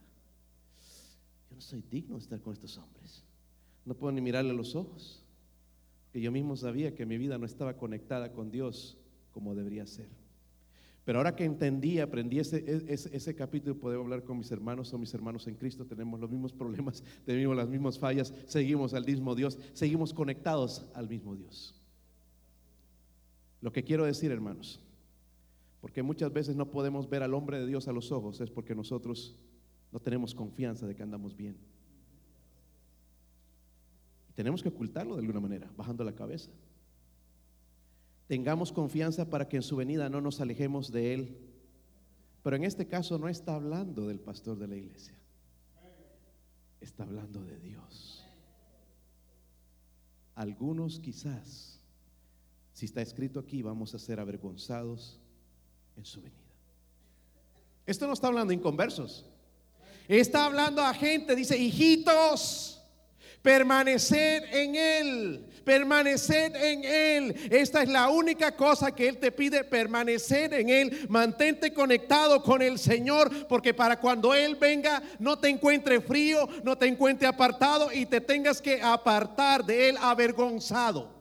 yo 1.49 1.55
no 1.55 1.61
soy 1.61 1.83
digno 1.91 2.15
de 2.15 2.21
estar 2.21 2.41
con 2.41 2.53
estos 2.53 2.77
hombres. 2.77 3.23
No 3.85 3.93
puedo 3.93 4.11
ni 4.13 4.21
mirarle 4.21 4.51
a 4.51 4.55
los 4.55 4.75
ojos, 4.75 5.23
que 6.11 6.21
yo 6.21 6.31
mismo 6.31 6.55
sabía 6.55 6.95
que 6.95 7.05
mi 7.05 7.17
vida 7.17 7.37
no 7.37 7.45
estaba 7.45 7.75
conectada 7.77 8.31
con 8.31 8.49
Dios 8.49 8.97
como 9.31 9.53
debería 9.53 9.85
ser. 9.85 10.09
Pero 11.05 11.19
ahora 11.19 11.35
que 11.35 11.43
entendí, 11.43 11.99
aprendí 11.99 12.39
ese, 12.39 12.63
ese, 12.87 13.15
ese 13.15 13.35
capítulo, 13.35 13.77
puedo 13.77 13.99
hablar 13.99 14.23
con 14.23 14.37
mis 14.37 14.51
hermanos 14.51 14.93
o 14.93 14.97
mis 14.97 15.13
hermanos 15.13 15.47
en 15.47 15.55
Cristo, 15.55 15.85
tenemos 15.85 16.19
los 16.19 16.29
mismos 16.29 16.53
problemas, 16.53 17.03
tenemos 17.25 17.55
las 17.57 17.67
mismas 17.67 17.99
fallas, 17.99 18.33
seguimos 18.45 18.93
al 18.93 19.05
mismo 19.05 19.35
Dios, 19.35 19.59
seguimos 19.73 20.13
conectados 20.13 20.85
al 20.93 21.09
mismo 21.09 21.35
Dios. 21.35 21.75
Lo 23.59 23.71
que 23.71 23.83
quiero 23.83 24.05
decir, 24.05 24.31
hermanos, 24.31 24.79
porque 25.81 26.03
muchas 26.03 26.31
veces 26.31 26.55
no 26.55 26.71
podemos 26.71 27.09
ver 27.09 27.23
al 27.23 27.33
hombre 27.33 27.59
de 27.59 27.67
Dios 27.67 27.87
a 27.87 27.93
los 27.93 28.11
ojos, 28.11 28.39
es 28.39 28.49
porque 28.49 28.73
nosotros 28.73 29.37
no 29.91 29.99
tenemos 29.99 30.33
confianza 30.33 30.87
de 30.87 30.95
que 30.95 31.03
andamos 31.03 31.35
bien. 31.35 31.57
tenemos 34.35 34.63
que 34.63 34.69
ocultarlo 34.69 35.15
de 35.15 35.21
alguna 35.21 35.39
manera, 35.39 35.69
bajando 35.77 36.03
la 36.03 36.13
cabeza. 36.13 36.49
Tengamos 38.27 38.71
confianza 38.71 39.29
para 39.29 39.47
que 39.47 39.57
en 39.57 39.63
su 39.63 39.75
venida 39.75 40.09
no 40.09 40.21
nos 40.21 40.39
alejemos 40.39 40.91
de 40.91 41.13
Él. 41.13 41.37
Pero 42.43 42.57
en 42.57 42.65
este 42.65 42.87
caso 42.87 43.17
no 43.17 43.29
está 43.29 43.55
hablando 43.55 44.07
del 44.07 44.19
pastor 44.19 44.57
de 44.57 44.67
la 44.67 44.75
iglesia, 44.75 45.17
está 46.81 47.03
hablando 47.03 47.41
de 47.43 47.57
Dios. 47.59 48.25
Algunos 50.35 50.99
quizás, 50.99 51.79
si 52.73 52.85
está 52.85 53.01
escrito 53.01 53.39
aquí, 53.39 53.61
vamos 53.61 53.95
a 53.95 53.99
ser 53.99 54.19
avergonzados 54.19 55.21
en 55.95 56.05
su 56.05 56.21
venida. 56.21 56.41
Esto 57.85 58.07
no 58.07 58.13
está 58.13 58.27
hablando 58.27 58.51
inconversos. 58.51 59.25
Está 60.07 60.45
hablando 60.45 60.81
a 60.81 60.93
gente, 60.93 61.35
dice, 61.35 61.57
hijitos, 61.57 62.82
permanecer 63.43 64.43
en 64.51 64.75
Él, 64.75 65.45
permanecer 65.63 66.55
en 66.55 66.83
Él. 66.83 67.35
Esta 67.51 67.83
es 67.83 67.89
la 67.89 68.09
única 68.09 68.55
cosa 68.55 68.95
que 68.95 69.07
Él 69.07 69.19
te 69.19 69.31
pide, 69.31 69.63
permanecer 69.63 70.51
en 70.55 70.69
Él. 70.69 71.05
Mantente 71.09 71.71
conectado 71.71 72.41
con 72.41 72.63
el 72.63 72.79
Señor, 72.79 73.47
porque 73.47 73.75
para 73.75 73.99
cuando 73.99 74.33
Él 74.33 74.55
venga 74.59 75.03
no 75.19 75.37
te 75.37 75.49
encuentre 75.49 76.01
frío, 76.01 76.49
no 76.63 76.75
te 76.75 76.87
encuentre 76.87 77.27
apartado 77.27 77.93
y 77.93 78.07
te 78.07 78.19
tengas 78.19 78.59
que 78.59 78.81
apartar 78.81 79.63
de 79.63 79.89
Él 79.89 79.97
avergonzado 80.01 81.13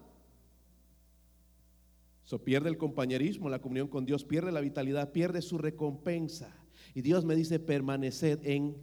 pierde 2.38 2.68
el 2.68 2.78
compañerismo, 2.78 3.48
la 3.48 3.61
comunión 3.61 3.88
con 3.88 4.04
Dios, 4.04 4.24
pierde 4.24 4.52
la 4.52 4.61
vitalidad, 4.61 5.12
pierde 5.12 5.42
su 5.42 5.58
recompensa. 5.58 6.54
Y 6.94 7.02
Dios 7.02 7.24
me 7.24 7.35
dice, 7.35 7.58
permaneced 7.58 8.40
en 8.44 8.76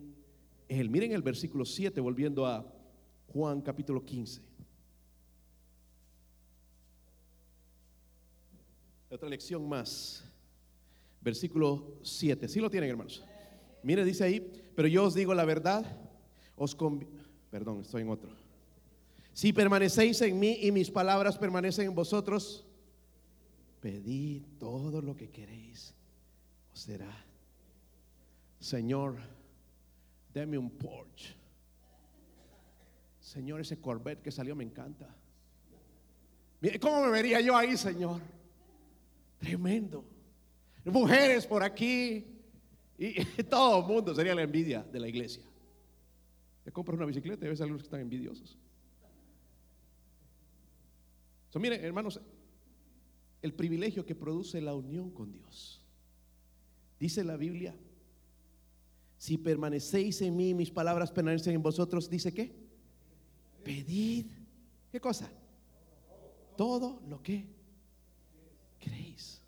Él. 0.67 0.89
Miren 0.89 1.11
el 1.11 1.21
versículo 1.21 1.65
7, 1.65 1.99
volviendo 2.01 2.45
a 2.45 2.65
Juan 3.33 3.61
capítulo 3.61 4.03
15. 4.03 4.41
Otra 9.09 9.29
lección 9.29 9.67
más. 9.67 10.23
Versículo 11.21 11.99
7. 12.01 12.47
Si 12.47 12.59
lo 12.59 12.69
tienen, 12.69 12.89
hermanos? 12.89 13.23
Mire, 13.83 14.03
dice 14.03 14.23
ahí, 14.23 14.71
pero 14.75 14.87
yo 14.87 15.05
os 15.05 15.13
digo 15.13 15.33
la 15.33 15.45
verdad, 15.45 15.85
os 16.55 16.75
perdón, 17.49 17.81
estoy 17.81 18.01
en 18.01 18.09
otro. 18.09 18.31
Si 19.33 19.53
permanecéis 19.53 20.21
en 20.21 20.39
mí 20.39 20.59
y 20.61 20.71
mis 20.71 20.91
palabras 20.91 21.37
permanecen 21.37 21.87
en 21.87 21.95
vosotros, 21.95 22.65
pedid 23.79 24.43
todo 24.59 25.01
lo 25.01 25.15
que 25.15 25.29
queréis, 25.29 25.93
os 26.73 26.79
será. 26.79 27.25
Señor, 28.59 29.17
deme 30.33 30.57
un 30.57 30.69
Porsche. 30.69 31.38
Señor, 33.29 33.61
ese 33.61 33.79
Corvette 33.79 34.23
que 34.23 34.31
salió 34.31 34.55
me 34.55 34.63
encanta. 34.63 35.07
¿cómo 36.81 37.03
me 37.03 37.11
vería 37.11 37.39
yo 37.39 37.55
ahí, 37.55 37.77
Señor? 37.77 38.19
Tremendo. 39.37 40.03
Mujeres 40.83 41.45
por 41.45 41.61
aquí. 41.61 42.25
Y, 42.97 43.23
todo 43.43 43.81
el 43.81 43.85
mundo 43.85 44.15
sería 44.15 44.33
la 44.33 44.41
envidia 44.41 44.81
de 44.81 44.99
la 44.99 45.07
iglesia. 45.07 45.43
Te 46.63 46.71
compras 46.71 46.97
una 46.97 47.05
bicicleta 47.05 47.45
y 47.45 47.49
ves 47.49 47.61
a 47.61 47.65
algunos 47.65 47.83
que 47.83 47.85
están 47.85 48.01
envidiosos. 48.01 48.57
So, 51.49 51.59
mire, 51.59 51.85
hermanos, 51.85 52.19
el 53.43 53.53
privilegio 53.53 54.07
que 54.07 54.15
produce 54.15 54.59
la 54.59 54.73
unión 54.73 55.11
con 55.11 55.31
Dios. 55.31 55.85
Dice 56.99 57.23
la 57.23 57.37
Biblia, 57.37 57.75
si 59.19 59.37
permanecéis 59.37 60.19
en 60.23 60.35
mí, 60.35 60.55
mis 60.55 60.71
palabras 60.71 61.11
permanecen 61.11 61.53
en 61.53 61.61
vosotros, 61.61 62.09
dice 62.09 62.33
qué? 62.33 62.68
Pedid. 63.63 64.27
¿Qué 64.91 64.99
cosa? 64.99 65.29
Todo 66.57 67.01
lo 67.07 67.21
que 67.21 67.47
creéis. 68.79 69.41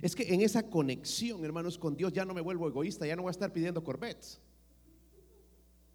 Es 0.00 0.16
que 0.16 0.34
en 0.34 0.40
esa 0.40 0.68
conexión, 0.68 1.44
hermanos, 1.44 1.78
con 1.78 1.96
Dios 1.96 2.12
ya 2.12 2.24
no 2.24 2.34
me 2.34 2.40
vuelvo 2.40 2.66
egoísta, 2.68 3.06
ya 3.06 3.14
no 3.14 3.22
voy 3.22 3.30
a 3.30 3.32
estar 3.32 3.52
pidiendo 3.52 3.84
Corvettes. 3.84 4.40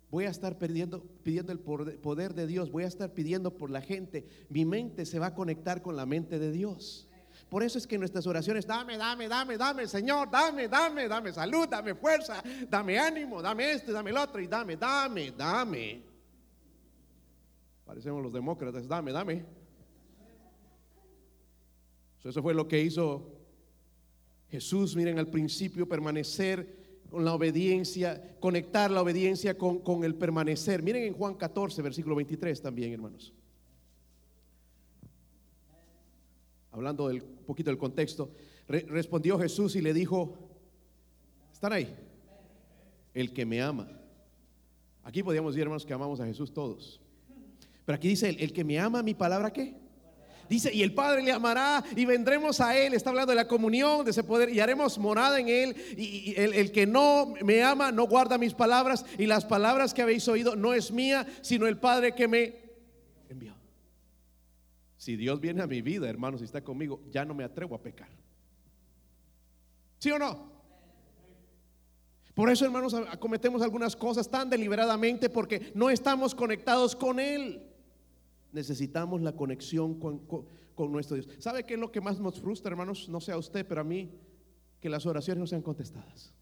Voy 0.09 0.23
a 0.23 0.29
estar 0.29 0.57
pidiendo, 0.57 1.03
pidiendo 1.23 1.51
el 1.51 1.59
poder 1.59 2.33
de 2.33 2.47
Dios, 2.47 2.71
voy 2.71 2.85
a 2.85 2.87
estar 2.87 3.13
pidiendo 3.13 3.57
por 3.57 3.69
la 3.69 3.81
gente. 3.81 4.25
Mi 4.49 4.63
mente 4.63 5.05
se 5.05 5.19
va 5.19 5.27
a 5.27 5.35
conectar 5.35 5.81
con 5.81 5.97
la 5.97 6.05
mente 6.05 6.39
de 6.39 6.51
Dios. 6.51 7.09
Por 7.49 7.63
eso 7.63 7.77
es 7.77 7.85
que 7.85 7.97
nuestras 7.97 8.25
oraciones, 8.27 8.65
dame, 8.65 8.97
dame, 8.97 9.27
dame, 9.27 9.57
dame, 9.57 9.87
Señor, 9.87 10.29
dame, 10.31 10.67
dame, 10.67 11.07
dame 11.07 11.33
salud, 11.33 11.67
dame 11.67 11.93
fuerza, 11.95 12.41
dame 12.69 12.97
ánimo, 12.97 13.41
dame 13.41 13.71
esto, 13.71 13.91
dame 13.91 14.11
el 14.11 14.17
otro, 14.17 14.41
y 14.41 14.47
dame, 14.47 14.77
dame, 14.77 15.31
dame. 15.31 16.06
Parecemos 17.87 18.21
los 18.21 18.33
demócratas, 18.33 18.85
dame, 18.85 19.13
dame. 19.13 19.45
Eso 22.23 22.41
fue 22.41 22.53
lo 22.53 22.67
que 22.67 22.81
hizo 22.81 23.31
Jesús, 24.49 24.97
miren, 24.97 25.17
al 25.17 25.29
principio 25.29 25.87
permanecer 25.87 26.75
con 27.09 27.23
la 27.23 27.33
obediencia, 27.33 28.35
conectar 28.41 28.91
la 28.91 29.01
obediencia 29.01 29.57
con, 29.57 29.79
con, 29.79 30.03
el 30.03 30.13
permanecer. 30.15 30.83
Miren 30.83 31.03
en 31.03 31.13
Juan 31.13 31.35
14, 31.35 31.81
versículo 31.81 32.17
23 32.17 32.61
también, 32.61 32.91
hermanos. 32.91 33.33
Hablando 36.71 37.07
del 37.07 37.23
poquito 37.23 37.69
del 37.69 37.79
contexto, 37.79 38.29
respondió 38.67 39.39
Jesús 39.39 39.77
y 39.77 39.81
le 39.81 39.93
dijo, 39.93 40.37
¿están 41.53 41.71
ahí? 41.71 41.95
El 43.13 43.33
que 43.33 43.45
me 43.45 43.61
ama. 43.61 43.87
Aquí 45.03 45.23
podríamos 45.23 45.53
decir, 45.53 45.63
hermanos, 45.63 45.85
que 45.85 45.93
amamos 45.93 46.19
a 46.19 46.25
Jesús 46.25 46.53
todos. 46.53 46.99
Pero 47.87 47.95
aquí 47.95 48.09
dice, 48.09 48.27
el, 48.27 48.51
que 48.51 48.65
me 48.65 48.77
ama, 48.77 49.01
mi 49.01 49.13
palabra, 49.13 49.53
¿qué? 49.53 49.73
Dice, 50.49 50.73
y 50.73 50.83
el 50.83 50.93
Padre 50.93 51.23
le 51.23 51.31
amará 51.31 51.81
y 51.95 52.03
vendremos 52.03 52.59
a 52.59 52.77
Él. 52.77 52.93
Está 52.93 53.11
hablando 53.11 53.31
de 53.31 53.37
la 53.37 53.47
comunión, 53.47 54.03
de 54.03 54.11
ese 54.11 54.25
poder, 54.25 54.49
y 54.49 54.59
haremos 54.59 54.97
morada 54.97 55.39
en 55.39 55.47
Él. 55.47 55.73
Y, 55.97 56.33
el, 56.35 56.53
el, 56.53 56.73
que 56.73 56.85
no 56.85 57.33
me 57.45 57.63
ama 57.63 57.93
no 57.93 58.05
guarda 58.05 58.37
mis 58.37 58.53
palabras, 58.53 59.05
y 59.17 59.25
las 59.25 59.45
palabras 59.45 59.93
que 59.93 60.01
habéis 60.01 60.27
oído 60.27 60.57
no 60.57 60.73
es 60.73 60.91
mía, 60.91 61.25
sino 61.39 61.65
el 61.65 61.77
Padre 61.77 62.13
que 62.13 62.27
me 62.27 62.55
envió. 63.29 63.55
Si 64.97 65.15
Dios 65.15 65.39
viene 65.39 65.63
a 65.63 65.67
mi 65.67 65.81
vida, 65.81 66.09
hermanos, 66.09 66.41
y 66.41 66.43
está 66.43 66.61
conmigo, 66.61 67.01
ya 67.09 67.23
no 67.23 67.33
me 67.33 67.45
atrevo 67.45 67.73
a 67.73 67.81
pecar. 67.81 68.09
¿Sí 69.97 70.11
o 70.11 70.19
no? 70.19 70.51
Por 72.33 72.49
eso, 72.49 72.65
hermanos, 72.65 72.93
cometemos 73.17 73.61
algunas 73.61 73.95
cosas 73.95 74.29
tan 74.29 74.49
deliberadamente 74.49 75.29
porque 75.29 75.71
no 75.73 75.89
estamos 75.89 76.35
conectados 76.35 76.93
con 76.93 77.21
Él. 77.21 77.66
Necesitamos 78.51 79.21
la 79.21 79.33
conexión 79.33 79.99
con, 79.99 80.91
nuestro 80.91 81.15
Dios. 81.15 81.29
¿Sabe 81.39 81.65
qué 81.65 81.73
es 81.73 81.79
lo 81.79 81.91
que 81.91 82.01
más 82.01 82.19
nos 82.19 82.39
frustra, 82.39 82.71
hermanos? 82.71 83.09
No 83.09 83.19
sea 83.19 83.37
usted, 83.37 83.65
pero 83.67 83.81
a 83.81 83.83
mí, 83.83 84.11
que 84.79 84.89
las 84.89 85.05
oraciones 85.05 85.39
no 85.39 85.47
sean 85.47 85.61
contestadas. 85.61 86.33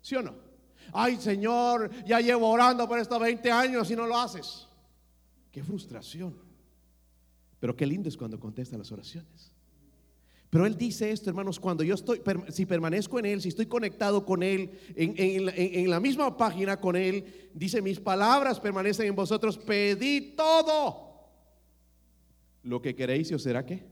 ¿Sí 0.00 0.14
o 0.16 0.22
no? 0.22 0.34
Ay, 0.92 1.16
Señor, 1.16 1.90
ya 2.04 2.20
llevo 2.20 2.48
orando 2.48 2.88
por 2.88 2.98
estos 2.98 3.20
20 3.20 3.50
años 3.50 3.90
y 3.90 3.96
no 3.96 4.06
lo 4.06 4.16
haces. 4.16 4.66
Qué 5.50 5.62
frustración. 5.62 6.34
Pero 7.58 7.76
qué 7.76 7.86
lindo 7.86 8.08
es 8.08 8.16
cuando 8.16 8.40
contesta 8.40 8.78
las 8.78 8.90
oraciones. 8.90 9.52
Pero 10.50 10.66
él 10.66 10.76
dice 10.76 11.12
esto, 11.12 11.30
hermanos, 11.30 11.60
cuando 11.60 11.84
yo 11.84 11.94
estoy, 11.94 12.20
si 12.48 12.66
permanezco 12.66 13.20
en 13.20 13.26
él, 13.26 13.40
si 13.40 13.48
estoy 13.48 13.66
conectado 13.66 14.26
con 14.26 14.42
él, 14.42 14.72
en, 14.96 15.88
la 15.88 16.00
misma 16.00 16.36
página 16.36 16.80
con 16.80 16.96
él, 16.96 17.50
dice, 17.54 17.80
mis 17.80 18.00
palabras 18.00 18.58
permanecen 18.58 19.06
en 19.06 19.14
vosotros, 19.14 19.56
pedid 19.56 20.34
todo 20.34 21.09
lo 22.62 22.80
que 22.82 22.94
queréis 22.94 23.30
y 23.30 23.34
os 23.34 23.42
será 23.42 23.64
qué. 23.64 23.86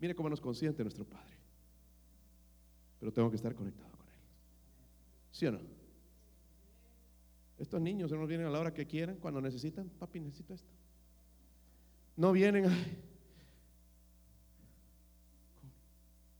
Mire 0.00 0.14
cómo 0.14 0.28
nos 0.28 0.40
consiente 0.40 0.82
nuestro 0.82 1.04
Padre. 1.04 1.34
Pero 3.00 3.12
tengo 3.12 3.30
que 3.30 3.36
estar 3.36 3.54
conectado 3.54 3.90
con 3.96 4.08
Él. 4.08 4.18
¿Sí 5.30 5.46
o 5.46 5.52
no? 5.52 5.60
Estos 7.58 7.80
niños 7.80 8.10
no 8.10 8.26
vienen 8.26 8.46
a 8.46 8.50
la 8.50 8.60
hora 8.60 8.74
que 8.74 8.86
quieran, 8.86 9.16
cuando 9.16 9.40
necesitan. 9.40 9.88
Papi, 9.88 10.20
necesito 10.20 10.54
esto. 10.54 10.70
No 12.16 12.32
vienen. 12.32 12.64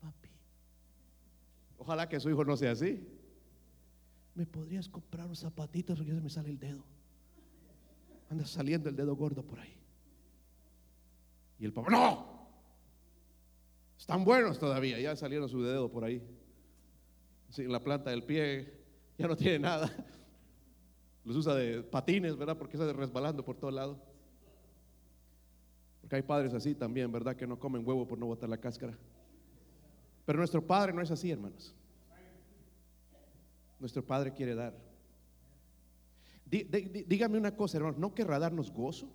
Papi. 0.01 0.29
Ojalá 1.79 2.09
que 2.09 2.19
su 2.19 2.31
hijo 2.31 2.45
no 2.45 2.57
sea 2.57 2.73
así. 2.73 3.07
¿Me 4.35 4.47
podrías 4.47 4.89
comprar 4.89 5.27
unos 5.27 5.39
zapatitos 5.39 5.97
porque 5.97 6.11
ya 6.11 6.17
se 6.17 6.23
me 6.23 6.31
sale 6.31 6.51
el 6.51 6.59
dedo? 6.59 6.85
Anda 8.31 8.47
saliendo 8.47 8.89
el 8.89 8.97
dedo 8.97 9.15
gordo 9.15 9.45
por 9.45 9.61
ahí. 9.61 9.84
Y 11.59 11.65
el 11.65 11.73
papá, 11.73 11.91
no, 11.91 12.35
están 13.99 14.25
buenos 14.25 14.59
todavía, 14.59 15.01
ya 15.01 15.17
salieron 15.17 15.49
su 15.49 15.63
dedo 15.63 15.91
por 15.91 16.05
ahí. 16.05 16.23
en 17.57 17.73
la 17.73 17.81
planta 17.81 18.11
del 18.11 18.23
pie 18.23 18.73
ya 19.17 19.29
no 19.29 19.37
tiene 19.37 19.61
nada. 19.61 19.91
Los 21.25 21.37
usa 21.37 21.55
de 21.55 21.83
patines, 21.83 22.37
¿verdad? 22.37 22.59
Porque 22.59 22.77
está 22.77 22.93
resbalando 22.93 23.45
por 23.45 23.57
todo 23.57 23.71
lado. 23.71 23.99
Porque 26.01 26.17
hay 26.17 26.23
padres 26.23 26.53
así 26.53 26.75
también, 26.75 27.11
¿verdad? 27.11 27.35
Que 27.35 27.47
no 27.47 27.59
comen 27.59 27.87
huevo 27.87 28.07
por 28.07 28.19
no 28.19 28.27
botar 28.27 28.49
la 28.49 28.59
cáscara. 28.59 28.95
Pero 30.27 30.39
nuestro 30.39 30.67
Padre 30.67 30.93
no 30.93 31.01
es 31.01 31.11
así, 31.11 31.31
hermanos. 31.31 31.75
Nuestro 33.81 34.05
Padre 34.05 34.33
quiere 34.33 34.55
dar. 34.55 34.75
dígame 36.47 37.39
una 37.39 37.57
cosa, 37.57 37.79
hermanos, 37.79 37.99
¿no 37.99 38.15
querrá 38.15 38.39
darnos 38.39 38.71
gozo? 38.71 39.11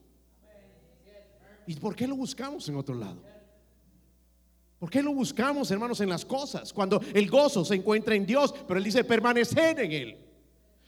¿Y 1.69 1.75
por 1.75 1.95
qué 1.95 2.07
lo 2.07 2.15
buscamos 2.15 2.67
en 2.67 2.77
otro 2.77 2.95
lado? 2.95 3.21
¿Por 4.79 4.89
qué 4.89 5.03
lo 5.03 5.13
buscamos, 5.13 5.69
hermanos, 5.69 6.01
en 6.01 6.09
las 6.09 6.25
cosas? 6.25 6.73
Cuando 6.73 6.99
el 7.13 7.29
gozo 7.29 7.63
se 7.63 7.75
encuentra 7.75 8.15
en 8.15 8.25
Dios, 8.25 8.55
pero 8.67 8.79
Él 8.79 8.83
dice 8.83 9.03
permanecer 9.03 9.79
en 9.79 9.91
Él. 9.91 10.17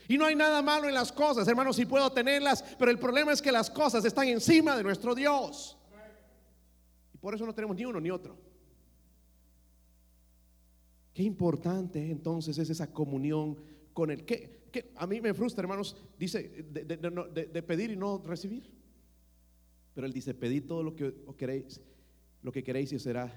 Y 0.07 0.17
no 0.17 0.25
hay 0.25 0.33
nada 0.33 0.59
malo 0.63 0.87
en 0.87 0.95
las 0.95 1.11
cosas, 1.11 1.47
hermanos, 1.47 1.75
si 1.75 1.85
puedo 1.85 2.11
tenerlas, 2.11 2.63
pero 2.79 2.89
el 2.89 2.97
problema 2.97 3.31
es 3.31 3.43
que 3.43 3.51
las 3.51 3.69
cosas 3.69 4.03
están 4.05 4.27
encima 4.27 4.75
de 4.75 4.81
nuestro 4.81 5.13
Dios. 5.13 5.77
Y 7.13 7.17
por 7.19 7.35
eso 7.35 7.45
no 7.45 7.53
tenemos 7.53 7.77
ni 7.77 7.85
uno 7.85 8.01
ni 8.01 8.09
otro. 8.09 8.35
Qué 11.13 11.21
importante 11.21 12.09
entonces 12.09 12.57
es 12.57 12.71
esa 12.71 12.91
comunión 12.91 13.55
con 13.93 14.09
Él. 14.09 14.25
Que, 14.25 14.63
a 14.95 15.05
mí 15.05 15.21
me 15.21 15.35
frustra, 15.35 15.61
hermanos, 15.61 15.95
dice 16.17 16.65
de 16.71 17.61
pedir 17.61 17.91
y 17.91 17.95
no 17.95 18.17
recibir. 18.25 18.80
Pero 19.93 20.07
él 20.07 20.13
dice, 20.13 20.33
pedid 20.33 20.65
todo 20.65 20.83
lo 20.83 20.95
que 20.95 21.13
queréis, 21.37 21.81
lo 22.41 22.51
que 22.51 22.63
queréis 22.63 22.91
y 22.93 22.99
será 22.99 23.33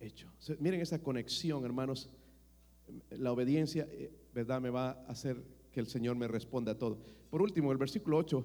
hecho. 0.00 0.30
Miren 0.60 0.80
esa 0.80 1.02
conexión, 1.02 1.64
hermanos. 1.64 2.10
La 3.10 3.32
obediencia, 3.32 3.86
eh, 3.90 4.10
¿verdad? 4.34 4.60
Me 4.60 4.70
va 4.70 4.90
a 4.90 5.06
hacer 5.08 5.42
que 5.72 5.80
el 5.80 5.86
Señor 5.86 6.16
me 6.16 6.28
responda 6.28 6.72
a 6.72 6.78
todo. 6.78 6.98
Por 7.30 7.42
último, 7.42 7.70
el 7.72 7.78
versículo 7.78 8.16
8. 8.18 8.44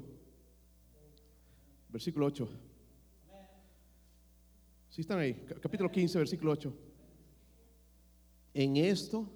Versículo 1.89 2.25
8. 2.25 2.49
Si 4.89 5.01
están 5.01 5.19
ahí, 5.19 5.33
capítulo 5.61 5.91
15, 5.91 6.17
versículo 6.19 6.51
8. 6.51 6.73
En 8.53 8.77
esto 8.77 9.27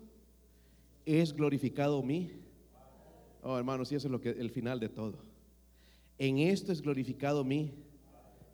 es 1.06 1.34
glorificado 1.34 2.03
mí. 2.03 2.32
Oh, 3.41 3.58
hermanos, 3.58 3.91
y 3.91 3.95
eso 3.95 4.08
es 4.08 4.12
lo 4.12 4.21
que 4.21 4.30
el 4.30 4.51
final 4.51 4.80
de 4.80 4.89
todo. 4.89 5.26
En 6.17 6.39
esto 6.39 6.71
es 6.71 6.82
glorificado 6.82 7.43
mi 7.43 7.73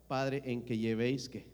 Padre, 0.06 0.42
en 0.44 0.62
que 0.62 0.76
llevéis 0.76 1.28
que. 1.28 1.46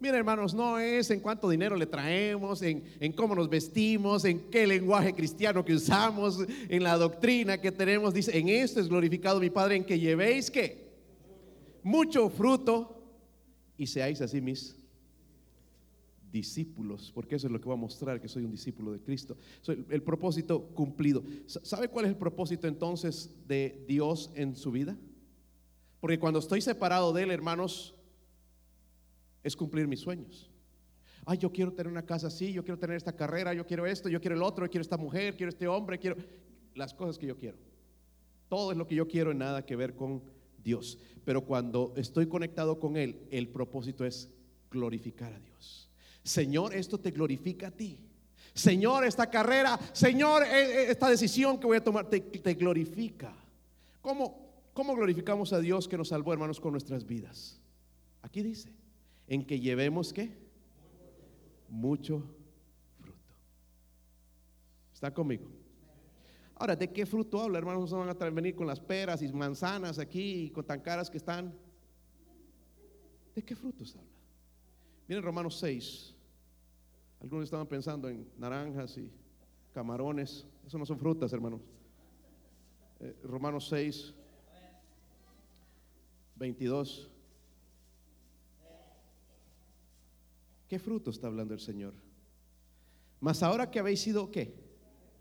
Mira, 0.00 0.16
hermanos, 0.16 0.54
no 0.54 0.78
es 0.78 1.10
en 1.10 1.20
cuánto 1.20 1.50
dinero 1.50 1.76
le 1.76 1.84
traemos, 1.84 2.62
en, 2.62 2.82
en, 3.00 3.12
cómo 3.12 3.34
nos 3.34 3.50
vestimos, 3.50 4.24
en 4.24 4.50
qué 4.50 4.66
lenguaje 4.66 5.12
cristiano 5.12 5.62
que 5.62 5.74
usamos, 5.74 6.38
en 6.70 6.82
la 6.82 6.96
doctrina 6.96 7.60
que 7.60 7.70
tenemos. 7.70 8.14
Dice, 8.14 8.36
en 8.38 8.48
esto 8.48 8.80
es 8.80 8.88
glorificado 8.88 9.40
mi 9.40 9.50
Padre, 9.50 9.76
en 9.76 9.84
que 9.84 9.98
llevéis 9.98 10.50
que 10.50 10.88
mucho 11.82 12.30
fruto 12.30 12.96
y 13.76 13.86
seáis 13.86 14.22
así 14.22 14.40
mis 14.40 14.76
discípulos, 16.32 17.10
porque 17.14 17.34
eso 17.34 17.46
es 17.46 17.52
lo 17.52 17.60
que 17.60 17.68
va 17.68 17.74
a 17.74 17.78
mostrar 17.78 18.20
que 18.20 18.28
soy 18.28 18.44
un 18.44 18.52
discípulo 18.52 18.92
de 18.92 19.00
Cristo. 19.00 19.36
Soy 19.60 19.84
el 19.90 20.02
propósito 20.02 20.68
cumplido. 20.74 21.22
¿Sabe 21.46 21.88
cuál 21.88 22.06
es 22.06 22.12
el 22.12 22.16
propósito 22.16 22.66
entonces 22.68 23.34
de 23.46 23.84
Dios 23.86 24.30
en 24.34 24.56
su 24.56 24.70
vida? 24.70 24.96
Porque 26.00 26.18
cuando 26.18 26.38
estoy 26.38 26.60
separado 26.60 27.12
de 27.12 27.22
Él, 27.22 27.30
hermanos, 27.30 27.94
es 29.42 29.56
cumplir 29.56 29.86
mis 29.86 30.00
sueños. 30.00 30.50
Ay, 31.26 31.38
yo 31.38 31.52
quiero 31.52 31.72
tener 31.72 31.90
una 31.90 32.04
casa 32.04 32.28
así, 32.28 32.52
yo 32.52 32.64
quiero 32.64 32.78
tener 32.78 32.96
esta 32.96 33.12
carrera, 33.12 33.52
yo 33.52 33.66
quiero 33.66 33.86
esto, 33.86 34.08
yo 34.08 34.20
quiero 34.20 34.36
el 34.36 34.42
otro, 34.42 34.64
yo 34.64 34.70
quiero 34.70 34.82
esta 34.82 34.96
mujer, 34.96 35.36
quiero 35.36 35.50
este 35.50 35.68
hombre, 35.68 35.98
quiero 35.98 36.16
las 36.74 36.94
cosas 36.94 37.18
que 37.18 37.26
yo 37.26 37.36
quiero. 37.36 37.58
Todo 38.48 38.72
es 38.72 38.78
lo 38.78 38.86
que 38.86 38.94
yo 38.94 39.06
quiero, 39.06 39.32
nada 39.34 39.64
que 39.64 39.76
ver 39.76 39.94
con 39.94 40.22
Dios. 40.64 40.98
Pero 41.24 41.42
cuando 41.42 41.92
estoy 41.96 42.26
conectado 42.26 42.80
con 42.80 42.96
Él, 42.96 43.26
el 43.30 43.48
propósito 43.48 44.04
es 44.04 44.30
glorificar 44.70 45.32
a 45.32 45.38
Dios. 45.38 45.88
Señor, 46.22 46.74
esto 46.74 46.98
te 46.98 47.10
glorifica 47.10 47.68
a 47.68 47.70
ti. 47.70 47.98
Señor, 48.54 49.04
esta 49.04 49.30
carrera, 49.30 49.78
Señor, 49.92 50.42
e, 50.42 50.48
e, 50.48 50.90
esta 50.90 51.08
decisión 51.08 51.58
que 51.58 51.66
voy 51.66 51.76
a 51.76 51.84
tomar 51.84 52.08
te, 52.08 52.54
glorifica. 52.54 53.32
¿Cómo, 54.00 54.49
¿Cómo 54.80 54.96
glorificamos 54.96 55.52
a 55.52 55.60
Dios 55.60 55.86
que 55.86 55.98
nos 55.98 56.08
salvó, 56.08 56.32
hermanos, 56.32 56.58
con 56.58 56.72
nuestras 56.72 57.04
vidas? 57.04 57.60
Aquí 58.22 58.42
dice, 58.42 58.72
en 59.26 59.46
que 59.46 59.60
llevemos 59.60 60.10
qué? 60.10 60.34
Mucho 61.68 62.24
fruto. 62.98 63.34
¿Está 64.94 65.12
conmigo? 65.12 65.50
Ahora, 66.54 66.76
¿de 66.76 66.90
qué 66.90 67.04
fruto 67.04 67.42
habla, 67.42 67.58
hermanos? 67.58 67.92
No 67.92 67.98
van 67.98 68.08
a 68.08 68.30
venir 68.30 68.54
con 68.54 68.66
las 68.66 68.80
peras 68.80 69.20
y 69.20 69.30
manzanas 69.34 69.98
aquí, 69.98 70.48
con 70.48 70.64
tan 70.64 70.80
caras 70.80 71.10
que 71.10 71.18
están. 71.18 71.54
¿De 73.34 73.42
qué 73.42 73.54
frutos 73.54 73.94
habla? 73.96 74.08
Miren 75.08 75.22
Romanos 75.22 75.58
6. 75.58 76.14
Algunos 77.20 77.44
estaban 77.44 77.66
pensando 77.66 78.08
en 78.08 78.26
naranjas 78.38 78.96
y 78.96 79.10
camarones. 79.74 80.46
Eso 80.66 80.78
no 80.78 80.86
son 80.86 80.98
frutas, 80.98 81.34
hermanos. 81.34 81.60
Eh, 83.00 83.14
Romanos 83.24 83.68
6, 83.68 84.14
22. 86.40 87.08
¿Qué 90.66 90.78
fruto 90.78 91.10
está 91.10 91.28
hablando 91.28 91.54
el 91.54 91.60
Señor? 91.60 91.94
Mas 93.20 93.42
ahora 93.42 93.70
que 93.70 93.78
habéis 93.78 94.00
sido, 94.00 94.30
¿qué? 94.32 94.54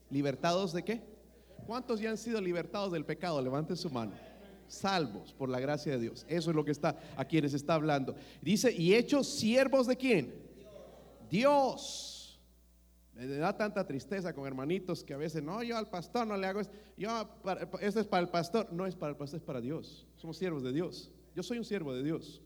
¿Libertados 0.09 0.73
de 0.73 0.83
qué? 0.83 1.03
¿Cuántos 1.67 1.99
ya 1.99 2.09
han 2.09 2.17
sido 2.17 2.41
libertados 2.41 2.91
del 2.91 3.05
pecado? 3.05 3.39
Levanten 3.41 3.77
su 3.77 3.91
mano 3.91 4.13
salvos 4.69 5.33
por 5.33 5.49
la 5.49 5.59
gracia 5.59 5.93
de 5.93 5.99
Dios. 5.99 6.25
Eso 6.29 6.51
es 6.51 6.55
lo 6.55 6.63
que 6.63 6.71
está 6.71 6.97
a 7.17 7.25
quienes 7.25 7.53
está 7.53 7.73
hablando. 7.73 8.15
Dice, 8.41 8.71
y 8.71 8.93
hechos 8.93 9.27
siervos 9.27 9.87
de 9.87 9.97
quién? 9.97 10.33
Dios. 11.29 12.18
Me 13.19 13.37
da 13.37 13.55
tanta 13.55 13.85
tristeza 13.85 14.33
con 14.33 14.47
hermanitos 14.47 15.03
que 15.03 15.13
a 15.13 15.17
veces, 15.17 15.43
no, 15.43 15.61
yo 15.61 15.77
al 15.77 15.89
pastor 15.89 16.25
no 16.25 16.37
le 16.37 16.47
hago 16.47 16.61
esto. 16.61 16.73
Yo, 16.97 17.09
esto 17.81 17.99
es 17.99 18.07
para 18.07 18.21
el 18.23 18.29
pastor. 18.29 18.71
No 18.71 18.85
es 18.85 18.95
para 18.95 19.11
el 19.11 19.17
pastor, 19.17 19.39
es 19.39 19.45
para 19.45 19.59
Dios. 19.59 20.07
Somos 20.15 20.37
siervos 20.37 20.63
de 20.63 20.71
Dios. 20.71 21.11
Yo 21.35 21.43
soy 21.43 21.57
un 21.57 21.65
siervo 21.65 21.93
de 21.93 22.03
Dios. 22.03 22.41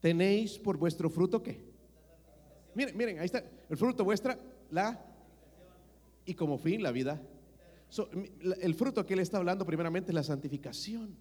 ¿Tenéis 0.00 0.58
por 0.58 0.76
vuestro 0.76 1.10
fruto 1.10 1.42
qué? 1.42 1.64
Miren, 2.74 2.96
miren, 2.96 3.18
ahí 3.18 3.26
está. 3.26 3.42
El 3.68 3.76
fruto 3.76 4.04
vuestra, 4.04 4.38
la. 4.70 5.04
Y 6.24 6.34
como 6.34 6.58
fin, 6.58 6.82
la 6.82 6.92
vida 6.92 7.20
el 8.60 8.74
fruto 8.74 9.06
que 9.06 9.14
él 9.14 9.20
está 9.20 9.38
hablando 9.38 9.64
primeramente 9.64 10.10
es 10.10 10.14
la 10.14 10.22
santificación. 10.22 11.16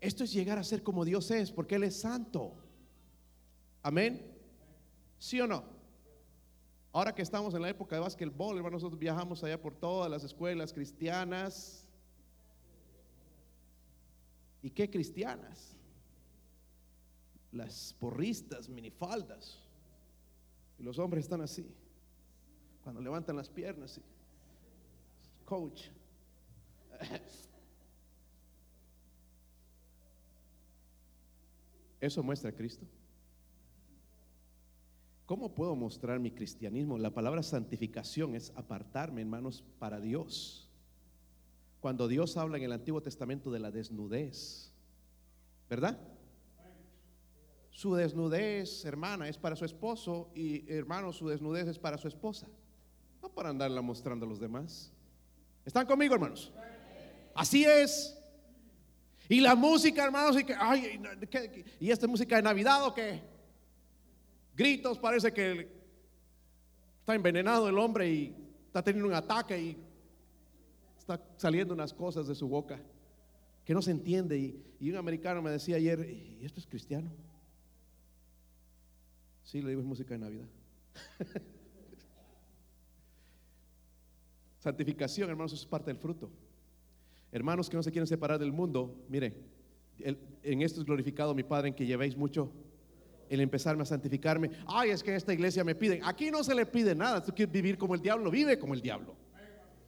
Esto 0.00 0.24
es 0.24 0.32
llegar 0.32 0.58
a 0.58 0.64
ser 0.64 0.82
como 0.82 1.04
Dios 1.04 1.30
es, 1.30 1.50
porque 1.50 1.76
Él 1.76 1.84
es 1.84 2.00
santo. 2.00 2.56
Amén. 3.82 4.22
¿Sí 5.18 5.40
o 5.40 5.46
no? 5.46 5.64
Ahora 6.94 7.12
que 7.12 7.22
estamos 7.22 7.52
en 7.54 7.62
la 7.62 7.68
época 7.68 7.96
de 7.96 8.02
básquetbol, 8.02 8.56
hermano, 8.56 8.76
nosotros 8.76 9.00
viajamos 9.00 9.42
allá 9.42 9.60
por 9.60 9.74
todas 9.74 10.08
las 10.08 10.22
escuelas 10.22 10.72
cristianas. 10.72 11.88
¿Y 14.62 14.70
qué 14.70 14.88
cristianas? 14.88 15.74
Las 17.50 17.96
porristas, 17.98 18.68
minifaldas. 18.68 19.58
Y 20.78 20.84
los 20.84 21.00
hombres 21.00 21.24
están 21.24 21.40
así. 21.40 21.66
Cuando 22.84 23.00
levantan 23.00 23.34
las 23.34 23.48
piernas 23.48 24.00
coach. 25.44 25.88
¿Eso 32.00 32.22
muestra 32.22 32.50
a 32.50 32.52
Cristo? 32.52 32.86
¿Cómo 35.26 35.54
puedo 35.54 35.74
mostrar 35.74 36.20
mi 36.20 36.30
cristianismo? 36.30 36.98
La 36.98 37.10
palabra 37.10 37.42
santificación 37.42 38.34
es 38.34 38.52
apartarme, 38.56 39.22
hermanos, 39.22 39.64
para 39.78 39.98
Dios. 39.98 40.68
Cuando 41.80 42.08
Dios 42.08 42.36
habla 42.36 42.58
en 42.58 42.64
el 42.64 42.72
Antiguo 42.72 43.00
Testamento 43.00 43.50
de 43.50 43.58
la 43.58 43.70
desnudez, 43.70 44.70
¿verdad? 45.68 45.98
Su 47.70 47.94
desnudez, 47.94 48.84
hermana, 48.84 49.28
es 49.28 49.38
para 49.38 49.56
su 49.56 49.64
esposo 49.64 50.30
y 50.34 50.70
hermano, 50.70 51.12
su 51.12 51.28
desnudez 51.28 51.68
es 51.68 51.78
para 51.78 51.96
su 51.96 52.06
esposa. 52.06 52.46
No 53.22 53.30
para 53.30 53.48
andarla 53.48 53.80
mostrando 53.80 54.26
a 54.26 54.28
los 54.28 54.38
demás. 54.38 54.92
¿Están 55.64 55.86
conmigo, 55.86 56.14
hermanos? 56.14 56.52
Así 57.34 57.64
es. 57.64 58.16
Y 59.26 59.40
la 59.40 59.54
música, 59.54 60.04
hermanos, 60.04 60.38
y, 60.38 60.44
que, 60.44 60.54
ay, 60.54 61.00
y 61.80 61.90
esta 61.90 62.06
música 62.06 62.36
de 62.36 62.42
Navidad 62.42 62.84
o 62.86 62.94
qué? 62.94 63.33
Gritos, 64.56 64.98
parece 64.98 65.32
que 65.32 65.68
está 67.00 67.14
envenenado 67.14 67.68
el 67.68 67.78
hombre 67.78 68.08
y 68.10 68.34
está 68.66 68.82
teniendo 68.82 69.08
un 69.08 69.14
ataque 69.14 69.60
y 69.60 69.76
está 70.98 71.20
saliendo 71.36 71.74
unas 71.74 71.92
cosas 71.92 72.26
de 72.26 72.34
su 72.34 72.48
boca 72.48 72.80
que 73.64 73.74
no 73.74 73.82
se 73.82 73.90
entiende. 73.90 74.38
Y, 74.38 74.90
un 74.90 74.96
americano 74.96 75.42
me 75.42 75.50
decía 75.50 75.76
ayer, 75.76 76.00
¿y 76.08 76.44
esto 76.44 76.60
es 76.60 76.66
cristiano? 76.66 77.10
Sí, 79.42 79.60
le 79.62 79.70
digo, 79.70 79.80
es 79.80 79.86
música 79.86 80.14
de 80.14 80.18
Navidad. 80.18 80.46
Santificación, 84.60 85.28
hermanos, 85.30 85.52
es 85.52 85.66
parte 85.66 85.90
del 85.90 85.98
fruto. 85.98 86.30
Hermanos 87.32 87.68
que 87.68 87.76
no 87.76 87.82
se 87.82 87.90
quieren 87.90 88.06
separar 88.06 88.38
del 88.38 88.52
mundo, 88.52 89.04
mire, 89.08 89.34
en 89.98 90.62
esto 90.62 90.80
es 90.80 90.86
glorificado 90.86 91.34
mi 91.34 91.42
Padre 91.42 91.68
en 91.68 91.74
que 91.74 91.86
llevéis 91.86 92.16
mucho 92.16 92.52
el 93.28 93.40
empezarme 93.40 93.82
a 93.82 93.86
santificarme. 93.86 94.50
Ay, 94.66 94.90
es 94.90 95.02
que 95.02 95.10
en 95.10 95.16
esta 95.16 95.32
iglesia 95.32 95.64
me 95.64 95.74
piden. 95.74 96.04
Aquí 96.04 96.30
no 96.30 96.44
se 96.44 96.54
le 96.54 96.66
pide 96.66 96.94
nada. 96.94 97.22
Tú 97.22 97.34
quieres 97.34 97.52
vivir 97.52 97.78
como 97.78 97.94
el 97.94 98.00
diablo, 98.00 98.30
vive 98.30 98.58
como 98.58 98.74
el 98.74 98.80
diablo. 98.80 99.16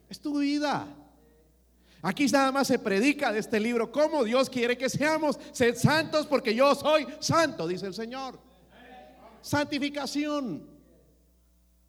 Es 0.09 0.19
tu 0.19 0.39
vida. 0.39 0.87
Aquí 2.01 2.27
nada 2.27 2.51
más 2.51 2.67
se 2.67 2.79
predica 2.79 3.31
de 3.31 3.39
este 3.39 3.59
libro 3.59 3.91
cómo 3.91 4.23
Dios 4.23 4.49
quiere 4.49 4.77
que 4.77 4.89
seamos. 4.89 5.39
Sed 5.51 5.75
santos 5.75 6.27
porque 6.27 6.53
yo 6.53 6.73
soy 6.75 7.07
santo, 7.19 7.67
dice 7.67 7.87
el 7.87 7.93
Señor. 7.93 8.39
Santificación. 9.41 10.69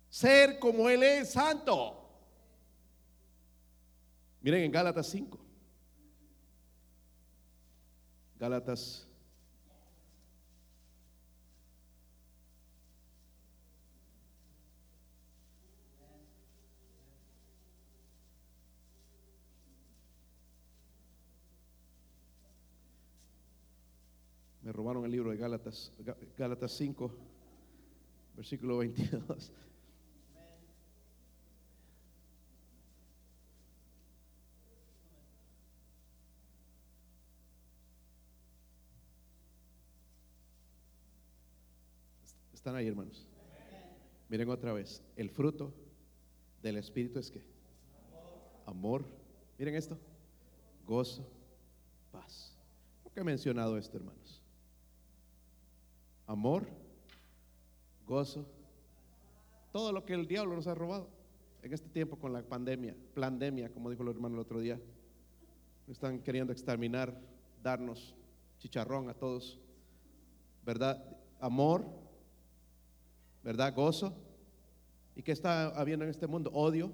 Ser 0.08 0.58
como 0.58 0.88
Él 0.88 1.02
es 1.02 1.32
santo. 1.32 1.94
Miren 4.40 4.64
en 4.64 4.72
Gálatas 4.72 5.08
5. 5.08 5.38
Gálatas 8.38 9.07
Me 24.68 24.72
robaron 24.72 25.02
el 25.06 25.10
libro 25.10 25.30
de 25.30 25.38
Gálatas, 25.38 25.90
Gálatas 26.36 26.72
5, 26.72 27.10
versículo 28.36 28.76
22. 28.76 29.50
¿Están 42.52 42.76
ahí, 42.76 42.86
hermanos? 42.88 43.26
Miren 44.28 44.50
otra 44.50 44.74
vez. 44.74 45.02
El 45.16 45.30
fruto 45.30 45.72
del 46.60 46.76
Espíritu 46.76 47.18
es 47.18 47.30
que 47.30 47.42
amor. 48.66 49.06
Miren 49.56 49.76
esto. 49.76 49.96
Gozo, 50.86 51.26
paz. 52.12 52.54
¿Por 53.02 53.12
qué 53.12 53.20
he 53.20 53.24
mencionado 53.24 53.78
esto, 53.78 53.96
hermanos? 53.96 54.42
Amor, 56.28 56.68
gozo, 58.06 58.44
todo 59.72 59.92
lo 59.92 60.04
que 60.04 60.12
el 60.12 60.28
diablo 60.28 60.54
nos 60.54 60.66
ha 60.66 60.74
robado 60.74 61.08
en 61.62 61.72
este 61.72 61.88
tiempo 61.88 62.18
con 62.18 62.34
la 62.34 62.42
pandemia, 62.42 62.94
pandemia, 63.14 63.72
como 63.72 63.88
dijo 63.88 64.02
el 64.02 64.10
hermano 64.10 64.34
el 64.34 64.42
otro 64.42 64.60
día. 64.60 64.78
Están 65.86 66.18
queriendo 66.18 66.52
exterminar, 66.52 67.18
darnos 67.62 68.14
chicharrón 68.58 69.08
a 69.08 69.14
todos, 69.14 69.58
¿verdad? 70.66 71.02
Amor, 71.40 71.86
¿verdad? 73.42 73.74
Gozo. 73.74 74.12
¿Y 75.16 75.22
qué 75.22 75.32
está 75.32 75.68
habiendo 75.68 76.04
en 76.04 76.10
este 76.10 76.26
mundo? 76.26 76.50
Odio. 76.52 76.92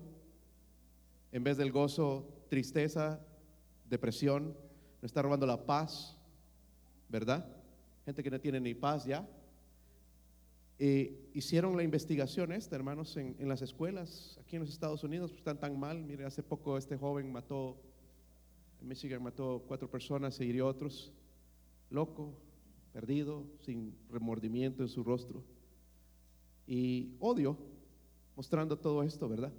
En 1.32 1.42
vez 1.42 1.56
del 1.56 1.72
gozo, 1.72 2.24
tristeza, 2.48 3.18
depresión. 3.90 4.56
Nos 5.02 5.10
está 5.10 5.22
robando 5.22 5.44
la 5.44 5.66
paz, 5.66 6.16
¿verdad? 7.08 7.63
Gente 8.04 8.22
que 8.22 8.30
no 8.30 8.40
tiene 8.40 8.60
ni 8.60 8.74
paz 8.74 9.04
ya. 9.04 9.26
hicieron 10.78 11.76
la 11.76 11.82
investigación 11.82 12.52
esta, 12.52 12.76
hermanos, 12.76 13.16
en, 13.16 13.48
las 13.48 13.62
escuelas 13.62 14.38
aquí 14.42 14.56
en 14.56 14.62
los 14.62 14.70
Estados 14.70 15.02
Unidos, 15.04 15.30
pues, 15.30 15.38
están 15.38 15.58
tan 15.58 15.78
mal. 15.78 16.02
Mire, 16.04 16.24
hace 16.24 16.42
poco 16.42 16.76
este 16.76 16.96
joven 16.96 17.32
mató, 17.32 17.80
en 18.80 18.88
Michigan 18.88 19.22
mató 19.22 19.64
cuatro 19.66 19.90
personas, 19.90 20.34
se 20.34 20.44
hirió 20.44 20.66
otros. 20.66 21.12
Loco. 21.90 22.34
perdido, 22.92 23.44
sin 23.60 23.96
remordimiento 24.10 24.82
en 24.82 24.88
su 24.88 25.02
rostro. 25.02 25.42
Y 26.66 27.16
odio 27.18 27.58
mostrando 28.36 28.78
todo 28.78 29.02
esto, 29.02 29.28
¿verdad? 29.28 29.52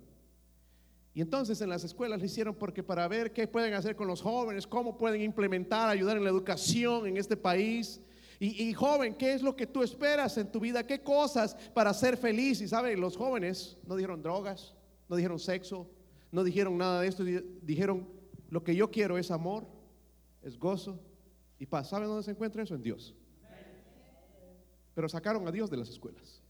Y 1.13 1.21
entonces 1.21 1.61
en 1.61 1.69
las 1.69 1.83
escuelas 1.83 2.19
lo 2.19 2.25
hicieron 2.25 2.55
porque 2.55 2.83
para 2.83 3.07
ver 3.07 3.31
qué 3.31 3.47
pueden 3.47 3.73
hacer 3.73 3.95
con 3.95 4.07
los 4.07 4.21
jóvenes, 4.21 4.67
cómo 4.67 4.97
pueden 4.97 5.21
implementar, 5.21 5.89
ayudar 5.89 6.17
en 6.17 6.25
la 6.25 6.29
educación 6.29 7.07
en 7.07 7.15
este 7.15 7.37
país. 7.37 8.01
Y, 8.39 8.73
joven, 8.73 9.15
¿qué 9.15 9.33
es 9.33 9.41
lo 9.41 9.55
que 9.55 9.65
tú 9.65 9.81
esperas 9.81 10.37
en 10.37 10.51
tu 10.51 10.59
vida? 10.59 10.85
¿Qué 10.85 11.01
cosas 11.01 11.55
para 11.73 11.93
ser 11.93 12.17
feliz? 12.17 12.59
Y 12.61 12.67
saben, 12.67 12.99
los 12.99 13.15
jóvenes 13.15 13.77
no 13.87 13.95
dijeron 13.95 14.21
drogas, 14.21 14.75
no 15.07 15.15
dijeron 15.15 15.39
sexo, 15.39 15.89
no 16.31 16.43
dijeron 16.43 16.77
nada 16.77 17.01
de 17.01 17.07
esto, 17.07 17.23
dijeron, 17.61 18.07
lo 18.49 18.63
que 18.63 18.75
yo 18.75 18.91
quiero 18.91 19.17
es 19.17 19.31
amor, 19.31 19.65
es 20.41 20.59
gozo 20.59 20.99
y 21.59 21.65
paz. 21.65 21.89
¿Saben 21.89 22.07
dónde 22.07 22.23
se 22.23 22.31
encuentra 22.31 22.63
eso? 22.63 22.75
En 22.75 22.83
Dios. 22.83 23.15
Pero 24.93 25.09
sacaron 25.09 25.47
a 25.47 25.51
Dios 25.51 25.69
de 25.69 25.77
las 25.77 25.89
escuelas. 25.89 26.41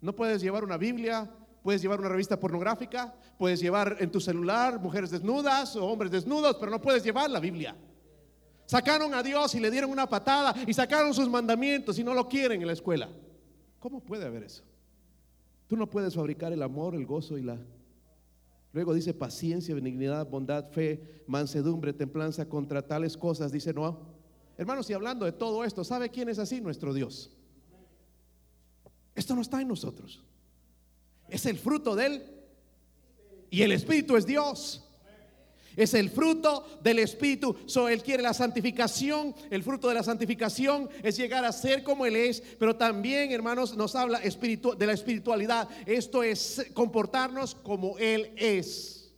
No 0.00 0.14
puedes 0.14 0.40
llevar 0.40 0.64
una 0.64 0.76
Biblia, 0.76 1.28
puedes 1.62 1.82
llevar 1.82 1.98
una 1.98 2.08
revista 2.08 2.38
pornográfica, 2.38 3.14
puedes 3.36 3.60
llevar 3.60 3.96
en 4.00 4.10
tu 4.10 4.20
celular 4.20 4.80
mujeres 4.80 5.10
desnudas 5.10 5.74
o 5.76 5.86
hombres 5.86 6.10
desnudos, 6.10 6.56
pero 6.56 6.70
no 6.70 6.80
puedes 6.80 7.02
llevar 7.02 7.30
la 7.30 7.40
Biblia. 7.40 7.76
Sacaron 8.68 9.14
a 9.14 9.22
Dios 9.22 9.54
y 9.54 9.60
le 9.60 9.70
dieron 9.70 9.90
una 9.90 10.06
patada 10.06 10.54
y 10.66 10.74
sacaron 10.74 11.14
sus 11.14 11.26
mandamientos 11.26 11.98
y 11.98 12.04
no 12.04 12.12
lo 12.12 12.28
quieren 12.28 12.60
en 12.60 12.66
la 12.66 12.74
escuela. 12.74 13.08
¿Cómo 13.78 14.00
puede 14.00 14.26
haber 14.26 14.42
eso? 14.42 14.62
Tú 15.66 15.74
no 15.74 15.88
puedes 15.88 16.14
fabricar 16.14 16.52
el 16.52 16.62
amor, 16.62 16.94
el 16.94 17.06
gozo 17.06 17.38
y 17.38 17.42
la... 17.42 17.58
Luego 18.74 18.92
dice 18.92 19.14
paciencia, 19.14 19.74
benignidad, 19.74 20.28
bondad, 20.28 20.68
fe, 20.70 21.22
mansedumbre, 21.26 21.94
templanza 21.94 22.46
contra 22.46 22.86
tales 22.86 23.16
cosas, 23.16 23.52
dice 23.52 23.72
no. 23.72 24.00
Hermanos, 24.58 24.90
y 24.90 24.92
hablando 24.92 25.24
de 25.24 25.32
todo 25.32 25.64
esto, 25.64 25.82
¿sabe 25.82 26.10
quién 26.10 26.28
es 26.28 26.38
así? 26.38 26.60
Nuestro 26.60 26.92
Dios. 26.92 27.30
Esto 29.14 29.34
no 29.34 29.40
está 29.40 29.62
en 29.62 29.68
nosotros. 29.68 30.22
Es 31.30 31.46
el 31.46 31.56
fruto 31.56 31.96
de 31.96 32.04
Él. 32.04 32.22
Y 33.48 33.62
el 33.62 33.72
Espíritu 33.72 34.14
es 34.14 34.26
Dios. 34.26 34.87
Es 35.76 35.94
el 35.94 36.10
fruto 36.10 36.66
del 36.82 36.98
Espíritu. 36.98 37.56
So, 37.66 37.88
él 37.88 38.02
quiere 38.02 38.22
la 38.22 38.34
santificación. 38.34 39.34
El 39.50 39.62
fruto 39.62 39.88
de 39.88 39.94
la 39.94 40.02
santificación 40.02 40.88
es 41.02 41.16
llegar 41.16 41.44
a 41.44 41.52
ser 41.52 41.82
como 41.82 42.04
Él 42.06 42.16
es. 42.16 42.40
Pero 42.58 42.76
también, 42.76 43.30
hermanos, 43.32 43.76
nos 43.76 43.94
habla 43.94 44.20
de 44.20 44.86
la 44.86 44.92
espiritualidad. 44.92 45.68
Esto 45.86 46.22
es 46.22 46.66
comportarnos 46.74 47.54
como 47.54 47.96
Él 47.98 48.32
es. 48.36 49.14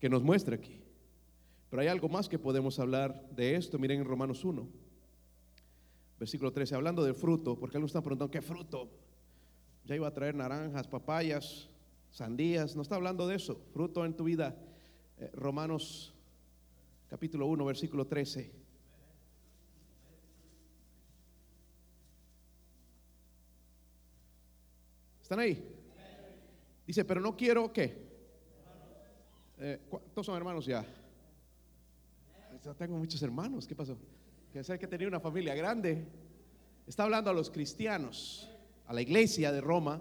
Que 0.00 0.08
nos 0.08 0.22
muestra 0.22 0.54
aquí. 0.54 0.78
Pero 1.70 1.82
hay 1.82 1.88
algo 1.88 2.08
más 2.08 2.28
que 2.28 2.38
podemos 2.38 2.78
hablar 2.78 3.28
de 3.30 3.56
esto. 3.56 3.78
Miren 3.78 4.00
en 4.00 4.06
Romanos 4.06 4.44
1, 4.44 4.66
versículo 6.18 6.52
13, 6.52 6.74
hablando 6.74 7.04
del 7.04 7.14
fruto, 7.14 7.58
porque 7.58 7.76
algunos 7.76 7.90
están 7.90 8.02
preguntando, 8.02 8.30
¿qué 8.30 8.40
fruto? 8.40 8.88
Ya 9.84 9.96
iba 9.96 10.08
a 10.08 10.14
traer 10.14 10.34
naranjas, 10.34 10.86
papayas, 10.86 11.68
sandías. 12.10 12.74
No 12.74 12.82
está 12.82 12.94
hablando 12.94 13.26
de 13.26 13.36
eso. 13.36 13.60
Fruto 13.72 14.04
en 14.04 14.14
tu 14.14 14.24
vida. 14.24 14.56
Eh, 15.20 15.30
Romanos 15.34 16.14
capítulo 17.08 17.46
1, 17.46 17.64
versículo 17.64 18.06
13. 18.06 18.52
¿Están 25.22 25.40
ahí? 25.40 25.76
Dice, 26.86 27.04
pero 27.04 27.20
no 27.20 27.36
quiero 27.36 27.72
que. 27.72 28.08
Eh, 29.58 29.80
¿Cuántos 29.90 30.24
son 30.24 30.36
hermanos 30.36 30.64
ya? 30.64 30.86
tengo 32.78 32.96
muchos 32.96 33.20
hermanos. 33.22 33.66
¿Qué 33.66 33.74
pasó? 33.74 33.98
Que 34.52 34.62
sé 34.62 34.78
que 34.78 34.86
tenía 34.86 35.08
una 35.08 35.20
familia 35.20 35.54
grande. 35.54 36.06
Está 36.86 37.02
hablando 37.02 37.30
a 37.30 37.34
los 37.34 37.50
cristianos, 37.50 38.48
a 38.86 38.92
la 38.92 39.02
iglesia 39.02 39.50
de 39.50 39.60
Roma 39.60 40.00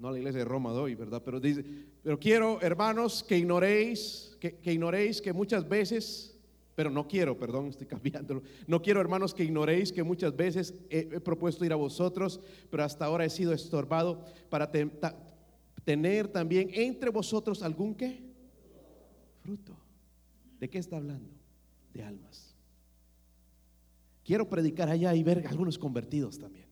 no 0.00 0.08
a 0.08 0.12
la 0.12 0.18
iglesia 0.18 0.38
de 0.38 0.44
Roma 0.46 0.72
doy, 0.72 0.94
¿verdad? 0.94 1.22
Pero 1.22 1.38
dice, 1.38 1.62
pero 2.02 2.18
quiero, 2.18 2.60
hermanos, 2.62 3.22
que 3.22 3.36
ignoréis, 3.36 4.34
que, 4.40 4.58
ignoréis 4.64 5.20
que 5.20 5.34
muchas 5.34 5.68
veces, 5.68 6.38
pero 6.74 6.90
no 6.90 7.06
quiero, 7.06 7.38
perdón, 7.38 7.68
estoy 7.68 7.86
cambiándolo, 7.86 8.42
no 8.66 8.80
quiero, 8.80 9.00
hermanos, 9.00 9.34
que 9.34 9.44
ignoréis 9.44 9.92
que 9.92 10.02
muchas 10.02 10.34
veces 10.34 10.74
he, 10.88 11.20
propuesto 11.20 11.66
ir 11.66 11.72
a 11.74 11.76
vosotros, 11.76 12.40
pero 12.70 12.82
hasta 12.82 13.04
ahora 13.04 13.26
he 13.26 13.30
sido 13.30 13.52
estorbado 13.52 14.24
para 14.48 14.70
tener 15.84 16.28
también 16.28 16.70
entre 16.72 17.10
vosotros 17.10 17.62
algún 17.62 17.94
qué? 17.94 18.22
Fruto. 19.42 19.76
¿De 20.58 20.70
qué 20.70 20.78
está 20.78 20.96
hablando? 20.96 21.30
De 21.92 22.02
almas. 22.02 22.54
Quiero 24.24 24.48
predicar 24.48 24.88
allá 24.88 25.14
y 25.14 25.22
ver 25.22 25.46
algunos 25.46 25.78
convertidos 25.78 26.38
también. 26.38 26.69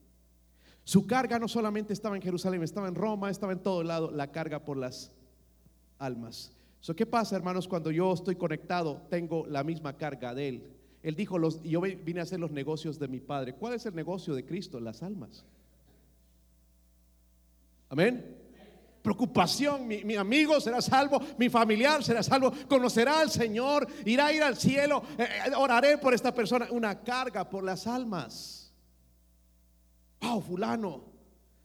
Su 0.89 1.05
carga 1.05 1.37
no 1.37 1.47
solamente 1.47 1.93
estaba 1.93 2.15
en 2.15 2.21
Jerusalén, 2.23 2.63
estaba 2.63 2.87
en 2.87 2.95
Roma, 2.95 3.29
estaba 3.29 3.53
en 3.53 3.59
todo 3.59 3.83
lado, 3.83 4.09
la 4.09 4.31
carga 4.31 4.65
por 4.65 4.75
las 4.75 5.11
almas. 5.99 6.51
¿Qué 6.97 7.05
pasa, 7.05 7.35
hermanos, 7.35 7.67
cuando 7.67 7.91
yo 7.91 8.11
estoy 8.11 8.37
conectado, 8.37 9.03
tengo 9.07 9.45
la 9.45 9.63
misma 9.63 9.97
carga 9.97 10.33
de 10.33 10.49
Él? 10.49 10.63
Él 11.03 11.15
dijo, 11.15 11.37
los, 11.37 11.61
yo 11.61 11.79
vine 11.79 12.21
a 12.21 12.23
hacer 12.23 12.39
los 12.39 12.49
negocios 12.49 12.97
de 12.97 13.07
mi 13.07 13.19
Padre. 13.19 13.53
¿Cuál 13.53 13.75
es 13.75 13.85
el 13.85 13.93
negocio 13.93 14.33
de 14.33 14.43
Cristo? 14.43 14.79
Las 14.79 15.03
almas. 15.03 15.45
Amén. 17.89 18.37
Preocupación, 19.03 19.87
mi, 19.87 20.15
amigo 20.15 20.59
será 20.59 20.81
salvo, 20.81 21.21
mi 21.37 21.49
familiar 21.49 22.03
será 22.03 22.23
salvo, 22.23 22.51
conocerá 22.67 23.19
al 23.19 23.29
Señor, 23.29 23.87
irá 24.05 24.25
a 24.25 24.33
ir 24.33 24.41
al 24.41 24.57
cielo, 24.57 25.03
eh, 25.19 25.27
eh, 25.49 25.51
oraré 25.55 25.99
por 25.99 26.15
esta 26.15 26.33
persona. 26.33 26.67
Una 26.71 27.03
carga 27.03 27.47
por 27.47 27.63
las 27.63 27.85
almas. 27.85 28.58
Oh, 30.21 30.41
fulano. 30.41 31.03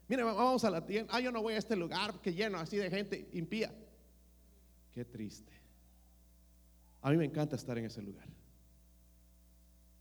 Mire, 0.08 0.22
vamos 0.22 0.64
a 0.64 0.70
la 0.70 0.84
tienda. 0.84 1.12
Ah, 1.14 1.20
yo 1.20 1.32
no 1.32 1.42
voy 1.42 1.54
a 1.54 1.58
este 1.58 1.76
lugar 1.76 2.20
que 2.20 2.32
lleno 2.32 2.58
así 2.58 2.76
de 2.76 2.90
gente 2.90 3.28
impía. 3.32 3.72
Qué 4.92 5.04
triste. 5.04 5.52
A 7.02 7.10
mí 7.10 7.16
me 7.16 7.24
encanta 7.24 7.56
estar 7.56 7.76
en 7.78 7.86
ese 7.86 8.02
lugar. 8.02 8.28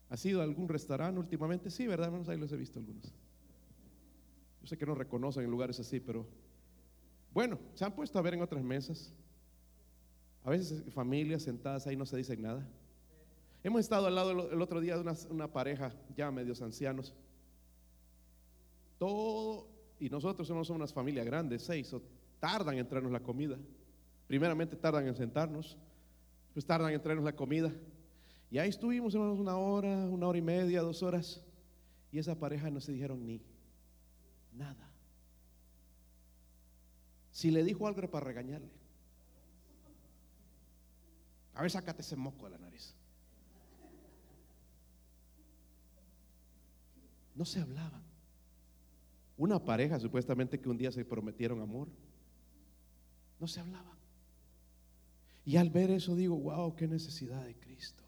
¿Ha 0.10 0.18
sido 0.18 0.42
algún 0.42 0.70
restaurante 0.70 1.20
últimamente? 1.20 1.72
Sí, 1.72 1.88
¿verdad, 1.88 2.08
hermanos? 2.08 2.30
Ahí 2.30 2.38
los 2.38 2.52
he 2.52 2.58
visto 2.58 2.80
algunos. 2.80 3.14
Yo 4.62 4.68
sé 4.68 4.78
que 4.78 4.86
no 4.86 4.94
reconocen 4.94 5.44
en 5.44 5.52
lugares 5.52 5.80
así, 5.80 6.00
pero 6.00 6.28
bueno, 7.34 7.58
se 7.74 7.84
han 7.84 7.94
puesto 7.94 8.20
a 8.20 8.22
ver 8.22 8.36
en 8.36 8.42
otras 8.42 8.64
mesas. 8.64 9.12
A 10.44 10.50
veces 10.50 10.84
familias 10.94 11.44
sentadas 11.44 11.88
ahí 11.88 11.96
no 11.96 12.06
se 12.06 12.18
dicen 12.18 12.42
nada. 12.42 12.68
Hemos 13.64 13.80
estado 13.82 14.08
al 14.08 14.16
lado 14.16 14.52
el 14.52 14.62
otro 14.62 14.82
día 14.82 14.96
de 14.96 15.02
una, 15.02 15.16
una 15.30 15.52
pareja 15.52 15.94
ya 16.16 16.30
medios 16.32 16.62
ancianos 16.62 17.14
y 20.00 20.10
nosotros 20.10 20.48
somos 20.48 20.70
unas 20.70 20.94
familias 20.94 21.26
grandes, 21.26 21.64
seis, 21.64 21.96
tardan 22.40 22.78
en 22.78 22.88
traernos 22.88 23.12
la 23.12 23.22
comida. 23.22 23.58
Primeramente 24.28 24.76
tardan 24.76 25.08
en 25.08 25.16
sentarnos, 25.16 25.78
pues 26.54 26.66
tardan 26.66 26.92
en 26.92 27.02
traernos 27.02 27.26
la 27.26 27.36
comida. 27.36 27.72
Y 28.52 28.58
ahí 28.58 28.70
estuvimos, 28.70 29.14
hermanos, 29.14 29.40
una 29.40 29.58
hora, 29.58 29.90
una 29.90 30.28
hora 30.28 30.38
y 30.38 30.42
media, 30.42 30.82
dos 30.82 31.02
horas. 31.04 31.42
Y 32.12 32.20
esa 32.20 32.36
pareja 32.36 32.70
no 32.70 32.80
se 32.80 32.92
dijeron 32.92 33.26
ni 33.26 33.42
nada. 34.54 34.92
Si 37.32 37.50
le 37.50 37.64
dijo 37.64 37.88
algo 37.88 38.00
era 38.00 38.12
para 38.12 38.26
regañarle. 38.28 38.70
A 41.56 41.62
ver, 41.62 41.72
sácate 41.72 42.02
ese 42.02 42.16
moco 42.16 42.46
de 42.46 42.52
la 42.52 42.58
nariz. 42.60 42.94
No 47.36 47.46
se 47.46 47.60
hablaban. 47.60 48.13
Una 49.38 49.64
pareja 49.64 50.00
supuestamente 50.00 50.60
que 50.60 50.70
un 50.70 50.78
día 50.78 50.92
se 50.92 51.04
prometieron 51.06 51.62
amor. 51.62 51.88
No 53.40 53.48
se 53.48 53.60
hablaban. 53.60 53.98
Y 55.46 55.58
al 55.58 55.70
ver 55.70 55.92
eso 55.92 56.16
digo, 56.16 56.38
wow, 56.38 56.76
qué 56.76 56.88
necesidad 56.88 57.44
de 57.46 57.56
Cristo. 57.56 58.04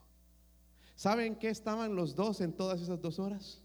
¿Saben 0.96 1.36
qué 1.36 1.50
estaban 1.50 1.96
los 1.96 2.16
dos 2.16 2.40
en 2.42 2.54
todas 2.54 2.82
esas 2.82 3.02
dos 3.02 3.20
horas? 3.20 3.62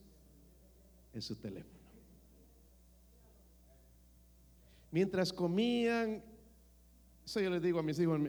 En 1.14 1.22
su 1.22 1.36
teléfono. 1.36 1.78
Mientras 4.90 5.32
comían, 5.32 6.24
eso 7.24 7.40
yo 7.40 7.50
les 7.50 7.62
digo 7.62 7.78
a 7.78 7.82
mis 7.82 7.98
hijos, 8.00 8.20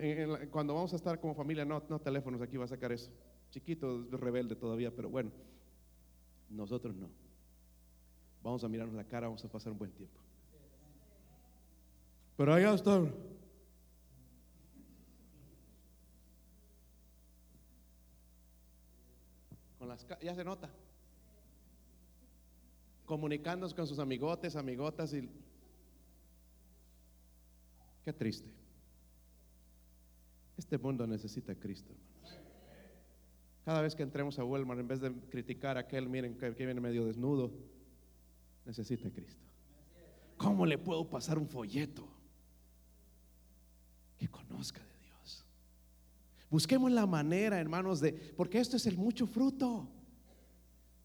cuando 0.51 0.75
vamos 0.75 0.93
a 0.93 0.95
estar 0.95 1.19
como 1.19 1.33
familia, 1.33 1.65
no, 1.65 1.81
no 1.89 1.99
teléfonos, 1.99 2.39
aquí 2.41 2.57
va 2.57 2.65
a 2.65 2.67
sacar 2.67 2.91
eso. 2.91 3.09
Chiquito, 3.49 4.07
rebelde 4.11 4.55
todavía, 4.55 4.95
pero 4.95 5.09
bueno, 5.09 5.31
nosotros 6.49 6.95
no. 6.95 7.09
Vamos 8.43 8.63
a 8.63 8.67
mirarnos 8.67 8.95
la 8.95 9.03
cara, 9.03 9.27
vamos 9.27 9.43
a 9.45 9.47
pasar 9.47 9.71
un 9.71 9.77
buen 9.77 9.91
tiempo. 9.91 10.19
Pero 12.37 12.53
allá 12.53 12.73
está. 12.73 12.99
Con 19.77 19.87
las, 19.87 20.07
ya 20.21 20.33
se 20.33 20.43
nota. 20.43 20.69
Comunicándose 23.05 23.75
con 23.75 23.85
sus 23.85 23.99
amigotes, 23.99 24.55
amigotas 24.55 25.13
y 25.13 25.29
qué 28.03 28.13
triste. 28.13 28.49
Este 30.57 30.77
mundo 30.77 31.05
necesita 31.05 31.51
a 31.51 31.55
Cristo, 31.55 31.91
hermanos. 31.91 32.39
Cada 33.65 33.81
vez 33.81 33.95
que 33.95 34.03
entremos 34.03 34.39
a 34.39 34.43
Walmart, 34.43 34.79
en 34.79 34.87
vez 34.87 34.99
de 34.99 35.13
criticar 35.29 35.77
a 35.77 35.81
aquel, 35.81 36.09
miren 36.09 36.37
que 36.37 36.49
viene 36.51 36.81
medio 36.81 37.05
desnudo, 37.05 37.51
necesita 38.65 39.09
Cristo. 39.09 39.45
¿Cómo 40.37 40.65
le 40.65 40.77
puedo 40.77 41.07
pasar 41.07 41.37
un 41.37 41.47
folleto 41.47 42.07
que 44.17 44.27
conozca 44.27 44.79
de 44.79 44.97
Dios? 45.05 45.45
Busquemos 46.49 46.91
la 46.91 47.05
manera, 47.05 47.59
hermanos, 47.59 47.99
de, 47.99 48.13
porque 48.13 48.59
esto 48.59 48.77
es 48.77 48.85
el 48.87 48.97
mucho 48.97 49.27
fruto. 49.27 49.87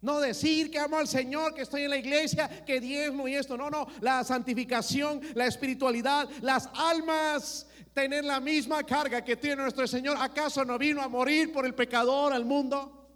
No 0.01 0.21
decir 0.21 0.71
que 0.71 0.79
amo 0.79 0.99
al 0.99 1.09
Señor, 1.09 1.55
que 1.55 1.63
estoy 1.63 1.83
en 1.83 1.91
la 1.91 1.97
iglesia, 1.97 2.65
que 2.65 2.81
diezmo 2.81 3.27
y 3.29 3.35
esto. 3.35 3.57
No, 3.57 3.71
no. 3.71 3.87
La 4.01 4.23
santificación, 4.25 5.21
la 5.35 5.47
espiritualidad, 5.47 6.29
las 6.43 6.69
almas, 6.75 7.67
tener 7.93 8.25
la 8.25 8.41
misma 8.41 8.85
carga 8.85 9.25
que 9.25 9.37
tiene 9.37 9.63
nuestro 9.63 9.87
Señor. 9.87 10.17
¿Acaso 10.19 10.65
no 10.65 10.79
vino 10.79 11.03
a 11.03 11.09
morir 11.09 11.53
por 11.53 11.67
el 11.67 11.75
pecador 11.75 12.33
al 12.33 12.45
mundo? 12.45 13.09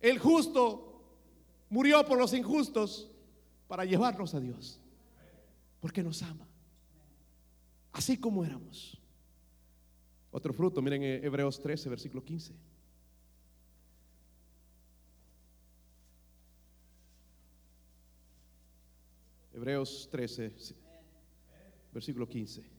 El 0.00 0.18
justo 0.18 0.93
murió 1.74 2.06
por 2.06 2.16
los 2.16 2.32
injustos 2.32 3.10
para 3.66 3.84
llevarnos 3.84 4.32
a 4.32 4.38
Dios. 4.38 4.78
Porque 5.80 6.04
nos 6.04 6.22
ama. 6.22 6.46
Así 7.92 8.16
como 8.16 8.44
éramos. 8.44 8.96
Otro 10.30 10.52
fruto, 10.52 10.80
miren 10.80 11.02
Hebreos 11.02 11.60
13, 11.60 11.88
versículo 11.88 12.24
15. 12.24 12.54
Hebreos 19.52 20.08
13, 20.12 20.52
versículo 21.92 22.28
15. 22.28 22.73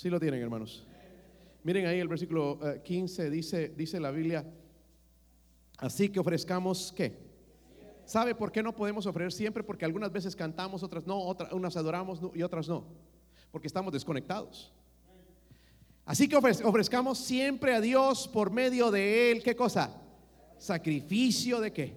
Si 0.00 0.08
lo 0.08 0.18
tienen, 0.18 0.40
hermanos. 0.40 0.82
Miren 1.62 1.84
ahí 1.84 2.00
el 2.00 2.08
versículo 2.08 2.58
15 2.82 3.26
eh, 3.26 3.28
dice, 3.28 3.68
dice 3.76 4.00
la 4.00 4.10
Biblia, 4.10 4.50
así 5.76 6.08
que 6.08 6.18
ofrezcamos 6.18 6.90
qué. 6.96 7.18
¿Sabe 8.06 8.34
por 8.34 8.50
qué 8.50 8.62
no 8.62 8.74
podemos 8.74 9.04
ofrecer 9.04 9.30
siempre? 9.30 9.62
Porque 9.62 9.84
algunas 9.84 10.10
veces 10.10 10.34
cantamos, 10.34 10.82
otras 10.82 11.06
no, 11.06 11.18
otras, 11.18 11.52
unas 11.52 11.76
adoramos 11.76 12.18
y 12.34 12.42
otras 12.42 12.66
no. 12.66 12.86
Porque 13.50 13.66
estamos 13.66 13.92
desconectados. 13.92 14.72
Así 16.06 16.26
que 16.26 16.36
ofrezcamos 16.36 17.18
siempre 17.18 17.74
a 17.74 17.82
Dios 17.82 18.26
por 18.26 18.50
medio 18.50 18.90
de 18.90 19.30
Él. 19.30 19.42
¿Qué 19.42 19.54
cosa? 19.54 20.00
Sacrificio 20.56 21.60
de 21.60 21.74
qué? 21.74 21.94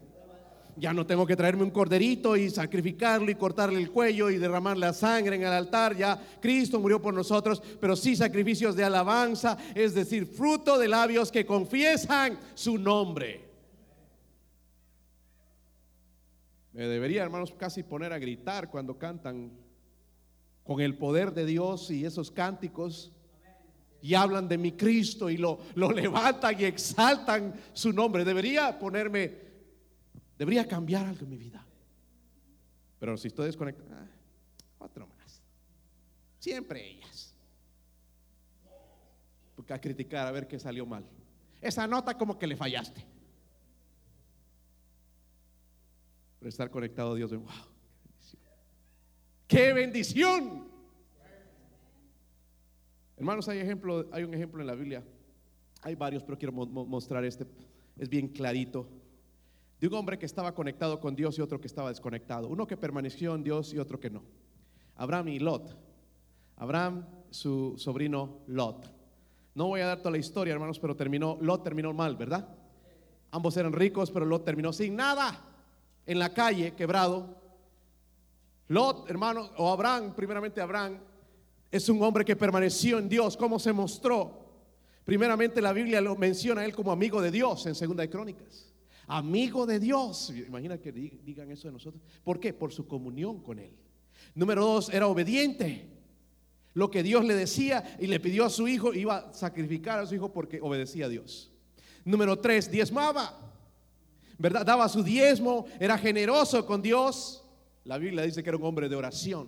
Ya 0.76 0.91
no 0.93 1.05
tengo 1.05 1.28
que 1.28 1.36
traerme 1.36 1.63
un 1.63 1.71
corderito 1.71 2.36
y 2.36 2.49
sacrificarlo 2.49 3.30
y 3.30 3.36
cortarle 3.36 3.80
el 3.80 3.91
cuello 3.91 4.30
y 4.30 4.38
derramar 4.38 4.78
la 4.78 4.93
sangre 4.93 5.36
en 5.36 5.43
el 5.43 5.53
altar. 5.53 5.95
Ya 5.95 6.19
Cristo 6.41 6.80
murió 6.80 7.01
por 7.01 7.13
nosotros, 7.13 7.61
pero 7.80 7.95
sí 7.95 8.15
sacrificios 8.15 8.76
de 8.76 8.84
alabanza, 8.84 9.57
es 9.76 9.93
decir, 9.93 10.26
fruto 10.26 10.78
de 10.78 10.88
labios 10.88 11.32
que 11.32 11.45
confiesan 11.45 12.39
su 12.55 12.78
nombre. 12.78 13.41
Me 16.74 16.88
debería, 16.88 17.21
hermanos, 17.21 17.53
casi 17.53 17.84
poner 17.84 18.11
a 18.13 18.17
gritar 18.17 18.71
cuando 18.71 18.97
cantan 18.97 19.51
con 20.63 20.82
el 20.82 20.97
poder 20.97 21.34
de 21.34 21.45
Dios 21.45 21.91
y 21.91 22.03
esos 22.03 22.32
cánticos 22.32 23.11
y 24.01 24.15
hablan 24.15 24.49
de 24.49 24.57
mi 24.57 24.74
Cristo 24.74 25.30
y 25.30 25.38
lo, 25.38 25.59
lo 25.76 25.91
levantan 25.91 26.59
y 26.59 26.65
exaltan 26.65 27.53
su 27.74 27.93
nombre. 27.93 28.26
Debería 28.26 28.78
ponerme, 28.78 29.34
debería 30.38 30.67
cambiar 30.67 31.05
algo 31.05 31.23
en 31.23 31.29
mi 31.29 31.38
vida. 31.38 31.65
Pero 32.99 33.17
si 33.17 33.27
estoy 33.27 33.47
desconectado, 33.47 33.89
ah, 33.91 34.07
otro 34.79 35.07
más. 35.07 35.41
Siempre 36.39 36.89
ellas. 36.89 37.36
Porque 39.55 39.73
a 39.73 39.79
criticar 39.79 40.25
a 40.27 40.31
ver 40.31 40.47
qué 40.47 40.59
salió 40.59 40.86
mal. 40.86 41.05
Esa 41.61 41.88
nota 41.88 42.17
como 42.17 42.38
que 42.38 42.47
le 42.47 42.55
fallaste. 42.55 43.05
Pero 46.39 46.49
estar 46.49 46.69
conectado 46.69 47.13
a 47.13 47.15
Dios, 47.15 47.31
wow, 47.31 47.47
qué 47.47 47.97
bendición. 48.03 48.41
Qué 49.47 49.73
bendición. 49.73 50.73
Hermanos, 53.15 53.47
hay, 53.47 53.59
ejemplo, 53.59 54.09
hay 54.11 54.23
un 54.23 54.34
ejemplo 54.34 54.59
en 54.59 54.67
la 54.67 54.75
Biblia. 54.75 55.03
Hay 55.81 55.95
varios, 55.95 56.23
pero 56.23 56.38
quiero 56.38 56.53
mostrar 56.53 57.23
este. 57.23 57.45
Es 57.97 58.09
bien 58.09 58.27
clarito. 58.27 58.89
De 59.84 59.89
un 59.89 59.95
hombre 59.95 60.17
que 60.17 60.25
estaba 60.25 60.55
conectado 60.55 60.97
con 61.01 61.13
Dios 61.13 61.38
y 61.38 61.41
otro 61.41 61.59
que 61.59 61.67
estaba 61.67 61.89
desconectado. 61.89 62.47
Uno 62.47 62.65
que 62.65 62.77
permaneció 62.77 63.36
en 63.36 63.43
Dios 63.43 63.73
y 63.73 63.79
otro 63.79 63.99
que 63.99 64.09
no. 64.09 64.23
Abraham 64.95 65.27
y 65.27 65.39
Lot. 65.39 65.75
Abraham, 66.55 67.05
su 67.31 67.73
sobrino 67.75 68.43
Lot. 68.47 68.89
No 69.53 69.67
voy 69.67 69.81
a 69.81 69.88
dar 69.88 69.97
toda 69.97 70.11
la 70.11 70.19
historia, 70.19 70.53
hermanos, 70.53 70.79
pero 70.79 70.95
terminó, 70.95 71.38
Lot 71.41 71.65
terminó 71.65 71.91
mal, 71.91 72.15
¿verdad? 72.15 72.47
Ambos 73.31 73.57
eran 73.57 73.73
ricos, 73.73 74.09
pero 74.09 74.25
Lot 74.25 74.45
terminó 74.45 74.71
sin 74.71 74.95
nada. 74.95 75.38
En 76.05 76.17
la 76.17 76.34
calle, 76.34 76.73
quebrado. 76.75 77.36
Lot, 78.69 79.09
hermano, 79.09 79.49
o 79.57 79.69
Abraham, 79.69 80.15
primeramente 80.15 80.61
Abraham, 80.61 80.97
es 81.69 81.89
un 81.89 82.01
hombre 82.01 82.23
que 82.23 82.38
permaneció 82.38 82.99
en 82.99 83.09
Dios. 83.09 83.36
¿Cómo 83.36 83.59
se 83.59 83.73
mostró? 83.73 84.45
Primeramente 85.03 85.61
la 85.61 85.73
Biblia 85.73 85.99
lo 85.99 86.15
menciona 86.15 86.61
a 86.61 86.65
él 86.65 86.73
como 86.73 86.89
amigo 86.89 87.21
de 87.21 87.31
Dios 87.31 87.65
en 87.65 87.75
Segunda 87.75 88.03
de 88.03 88.09
Crónicas. 88.09 88.72
Amigo 89.14 89.68
de 89.68 89.80
Dios. 89.80 90.34
Imagina 90.47 90.80
que 90.80 90.91
digan 90.91 91.51
eso 91.51 91.68
de 91.68 91.74
nosotros. 91.74 92.01
¿Por 92.24 92.39
qué? 92.39 92.51
Por 92.51 92.74
su 92.74 92.88
comunión 92.88 93.43
con 93.43 93.59
él. 93.59 93.72
Número 94.34 94.66
dos, 94.66 94.89
era 94.89 95.07
obediente. 95.07 95.88
Lo 96.74 96.89
que 96.89 97.03
Dios 97.03 97.24
le 97.24 97.36
decía 97.36 97.95
y 97.99 98.07
le 98.07 98.20
pidió 98.20 98.43
a 98.43 98.49
su 98.49 98.68
hijo, 98.68 98.91
iba 98.91 99.18
a 99.18 99.34
sacrificar 99.34 99.99
a 99.99 100.07
su 100.07 100.16
hijo 100.16 100.34
porque 100.34 100.59
obedecía 100.59 101.05
a 101.05 101.09
Dios. 101.09 101.51
Número 102.03 102.39
tres, 102.39 102.72
diezmaba. 102.72 103.53
¿Verdad? 104.39 104.66
Daba 104.66 104.89
su 104.89 105.03
diezmo, 105.03 105.68
era 105.80 105.95
generoso 105.95 106.66
con 106.66 106.82
Dios. 106.82 107.45
La 107.84 107.99
Biblia 107.99 108.24
dice 108.24 108.41
que 108.41 108.49
era 108.49 108.57
un 108.57 108.64
hombre 108.64 108.89
de 108.89 108.95
oración. 108.95 109.47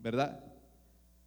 ¿Verdad? 0.00 0.51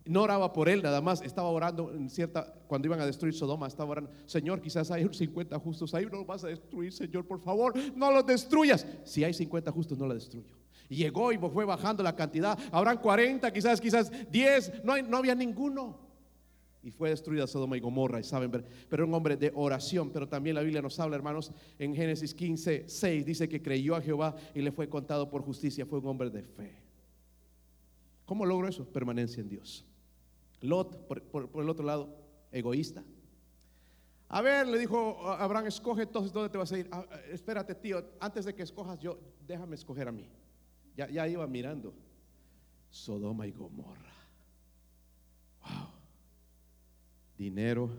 No 0.05 0.21
oraba 0.21 0.53
por 0.53 0.69
él 0.69 0.83
nada 0.83 1.01
más, 1.01 1.23
estaba 1.23 1.49
orando 1.49 1.91
en 1.91 2.09
cierta, 2.11 2.53
cuando 2.67 2.87
iban 2.87 3.01
a 3.01 3.07
destruir 3.07 3.33
Sodoma, 3.33 3.65
estaba 3.65 3.89
orando, 3.89 4.11
Señor, 4.27 4.61
quizás 4.61 4.91
hay 4.91 5.07
50 5.11 5.57
justos, 5.57 5.95
ahí 5.95 6.05
no 6.05 6.17
los 6.17 6.27
vas 6.27 6.43
a 6.43 6.47
destruir, 6.47 6.93
Señor, 6.93 7.25
por 7.25 7.39
favor, 7.39 7.73
no 7.95 8.11
los 8.11 8.25
destruyas. 8.25 8.85
Si 9.03 9.23
hay 9.23 9.33
50 9.33 9.71
justos, 9.71 9.97
no 9.97 10.05
la 10.05 10.13
destruyo. 10.13 10.55
Y 10.89 10.97
llegó 10.97 11.31
y 11.31 11.39
fue 11.39 11.65
bajando 11.65 12.03
la 12.03 12.15
cantidad, 12.15 12.57
habrán 12.71 12.99
40, 12.99 13.51
quizás, 13.51 13.81
quizás 13.81 14.11
10, 14.31 14.83
no, 14.83 14.93
hay, 14.93 15.01
no 15.01 15.17
había 15.17 15.33
ninguno. 15.33 15.97
Y 16.83 16.91
fue 16.91 17.09
destruida 17.09 17.47
Sodoma 17.47 17.75
y 17.75 17.79
Gomorra, 17.79 18.19
y 18.19 18.23
saben 18.23 18.51
pero 18.87 19.07
un 19.07 19.13
hombre 19.15 19.35
de 19.37 19.51
oración, 19.55 20.11
pero 20.11 20.29
también 20.29 20.55
la 20.55 20.61
Biblia 20.61 20.83
nos 20.83 20.99
habla, 20.99 21.15
hermanos, 21.15 21.51
en 21.79 21.95
Génesis 21.95 22.35
15, 22.35 22.83
6, 22.87 23.25
dice 23.25 23.49
que 23.49 23.59
creyó 23.59 23.95
a 23.95 24.01
Jehová 24.01 24.35
y 24.53 24.61
le 24.61 24.71
fue 24.71 24.87
contado 24.87 25.31
por 25.31 25.41
justicia, 25.41 25.87
fue 25.87 25.97
un 25.97 26.05
hombre 26.05 26.29
de 26.29 26.43
fe. 26.43 26.75
¿Cómo 28.25 28.45
logró 28.45 28.67
eso? 28.67 28.85
Permanencia 28.85 29.41
en 29.41 29.49
Dios. 29.49 29.83
Lot, 30.65 31.07
por, 31.07 31.49
el 31.61 31.69
otro 31.69 31.85
lado, 31.85 32.15
egoísta. 32.51 33.03
A 34.27 34.41
ver, 34.41 34.67
le 34.67 34.79
dijo 34.79 35.27
Abraham, 35.29 35.67
escoge 35.67 36.03
entonces 36.03 36.33
dónde 36.33 36.49
te 36.49 36.57
vas 36.57 36.71
a 36.71 36.77
ir. 36.77 36.89
Ah, 36.91 37.05
espérate, 37.31 37.75
tío, 37.75 38.03
antes 38.19 38.45
de 38.45 38.53
que 38.55 38.63
escojas 38.63 38.99
yo, 38.99 39.19
déjame 39.47 39.75
escoger 39.75 40.07
a 40.07 40.11
mí. 40.11 40.27
Ya, 40.95 41.09
ya 41.09 41.27
iba 41.27 41.45
mirando. 41.47 41.93
Sodoma 42.89 43.45
y 43.45 43.51
Gomorra. 43.51 44.13
Wow. 45.61 45.87
Dinero, 47.37 47.89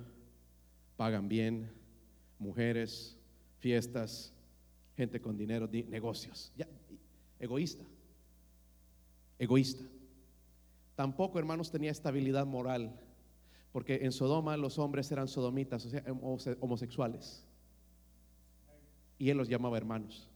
pagan 0.97 1.29
bien, 1.29 1.71
mujeres, 2.39 3.17
fiestas, 3.59 4.33
gente 4.97 5.21
con 5.21 5.37
dinero, 5.37 5.69
negocios. 5.69 6.53
Ya, 6.57 6.67
egoísta. 7.39 7.85
Egoísta. 9.39 9.85
Tampoco, 10.97 11.39
hermanos, 11.39 11.71
tenía 11.71 11.91
estabilidad 11.91 12.47
moral, 12.47 12.99
porque 13.71 14.01
en 14.03 14.13
Sodoma 14.13 14.57
los 14.57 14.79
hombres 14.79 15.13
eran 15.13 15.29
sodomitas, 15.29 15.85
o 15.85 15.91
sea, 15.91 16.03
homosexuales. 16.61 17.47
Y 19.19 19.29
él 19.29 19.37
los 19.37 19.49
llamaba 19.49 19.77
hermanos. 19.77 20.29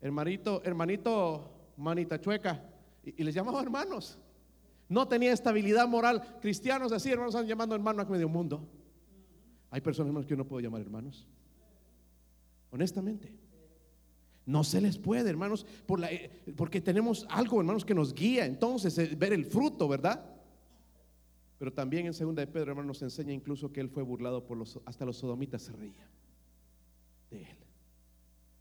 Hermanito, 0.00 0.62
hermanito, 0.64 1.72
manita 1.76 2.18
chueca, 2.18 2.62
y, 3.04 3.22
les 3.22 3.34
llamaba 3.34 3.60
hermanos. 3.60 4.18
No 4.88 5.06
tenía 5.06 5.32
estabilidad 5.32 5.86
moral. 5.86 6.38
Cristianos 6.40 6.90
así, 6.92 7.10
hermanos, 7.10 7.34
están 7.34 7.46
llamando 7.46 7.74
hermanos 7.74 8.06
a 8.06 8.10
medio 8.10 8.28
mundo. 8.28 8.66
Hay 9.70 9.82
personas, 9.82 10.08
hermanos, 10.08 10.26
que 10.26 10.30
yo 10.30 10.36
no 10.36 10.46
puedo 10.46 10.60
llamar 10.60 10.80
hermanos. 10.80 11.26
Honestamente. 12.70 13.43
No 14.46 14.62
se 14.62 14.80
les 14.80 14.98
puede, 14.98 15.30
hermanos, 15.30 15.66
eh, 16.10 16.30
porque 16.56 16.80
tenemos 16.80 17.26
algo, 17.30 17.60
hermanos, 17.60 17.84
que 17.84 17.94
nos 17.94 18.12
guía 18.12 18.44
entonces 18.44 18.96
eh, 18.98 19.14
ver 19.16 19.32
el 19.32 19.46
fruto, 19.46 19.88
¿verdad? 19.88 20.24
Pero 21.58 21.72
también 21.72 22.06
en 22.06 22.14
segunda 22.14 22.40
de 22.40 22.46
Pedro, 22.46 22.72
hermanos, 22.72 23.00
nos 23.00 23.02
enseña 23.02 23.32
incluso 23.32 23.72
que 23.72 23.80
él 23.80 23.88
fue 23.88 24.02
burlado 24.02 24.44
por 24.44 24.58
los, 24.58 24.78
hasta 24.84 25.06
los 25.06 25.16
sodomitas 25.16 25.62
se 25.62 25.72
reían 25.72 26.10
de 27.30 27.42
él. 27.42 27.56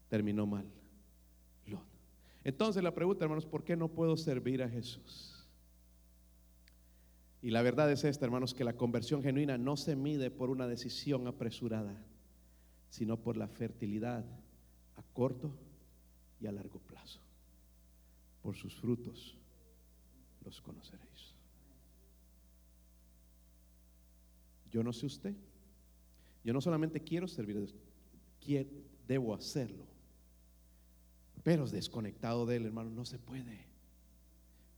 terminó 0.10 0.46
mal. 0.46 0.66
Entonces 2.44 2.84
la 2.84 2.94
pregunta, 2.94 3.24
hermanos, 3.24 3.46
¿por 3.46 3.64
qué 3.64 3.76
no 3.76 3.88
puedo 3.88 4.18
servir 4.18 4.62
a 4.64 4.70
Jesús? 4.70 5.48
Y 7.42 7.52
la 7.52 7.62
verdad 7.62 7.92
es 7.92 8.04
esta, 8.04 8.26
hermanos, 8.26 8.54
que 8.54 8.64
la 8.64 8.76
conversión 8.76 9.24
genuina 9.24 9.58
no 9.58 9.78
se 9.78 9.96
mide 9.96 10.30
por 10.30 10.50
una 10.50 10.68
decisión 10.68 11.28
apresurada, 11.28 11.96
sino 12.90 13.18
por 13.18 13.38
la 13.38 13.48
fertilidad 13.48 14.26
a 14.96 15.04
corto 15.14 15.52
y 16.44 16.48
a 16.48 16.52
largo 16.52 16.80
plazo. 16.80 17.20
Por 18.42 18.56
sus 18.56 18.76
frutos 18.76 19.38
los 20.44 20.60
conoceréis. 20.62 21.34
Yo 24.70 24.84
no 24.84 24.92
sé 24.92 25.06
usted. 25.06 25.34
Yo 26.44 26.52
no 26.52 26.60
solamente 26.60 27.00
quiero 27.00 27.28
servir 27.28 27.58
Dios, 27.58 27.74
debo 29.08 29.34
hacerlo. 29.34 29.86
Pero 31.44 31.64
desconectado 31.72 32.46
de 32.46 32.58
Él, 32.58 32.66
hermano, 32.66 32.90
no 32.90 33.06
se 33.06 33.18
puede. 33.18 33.66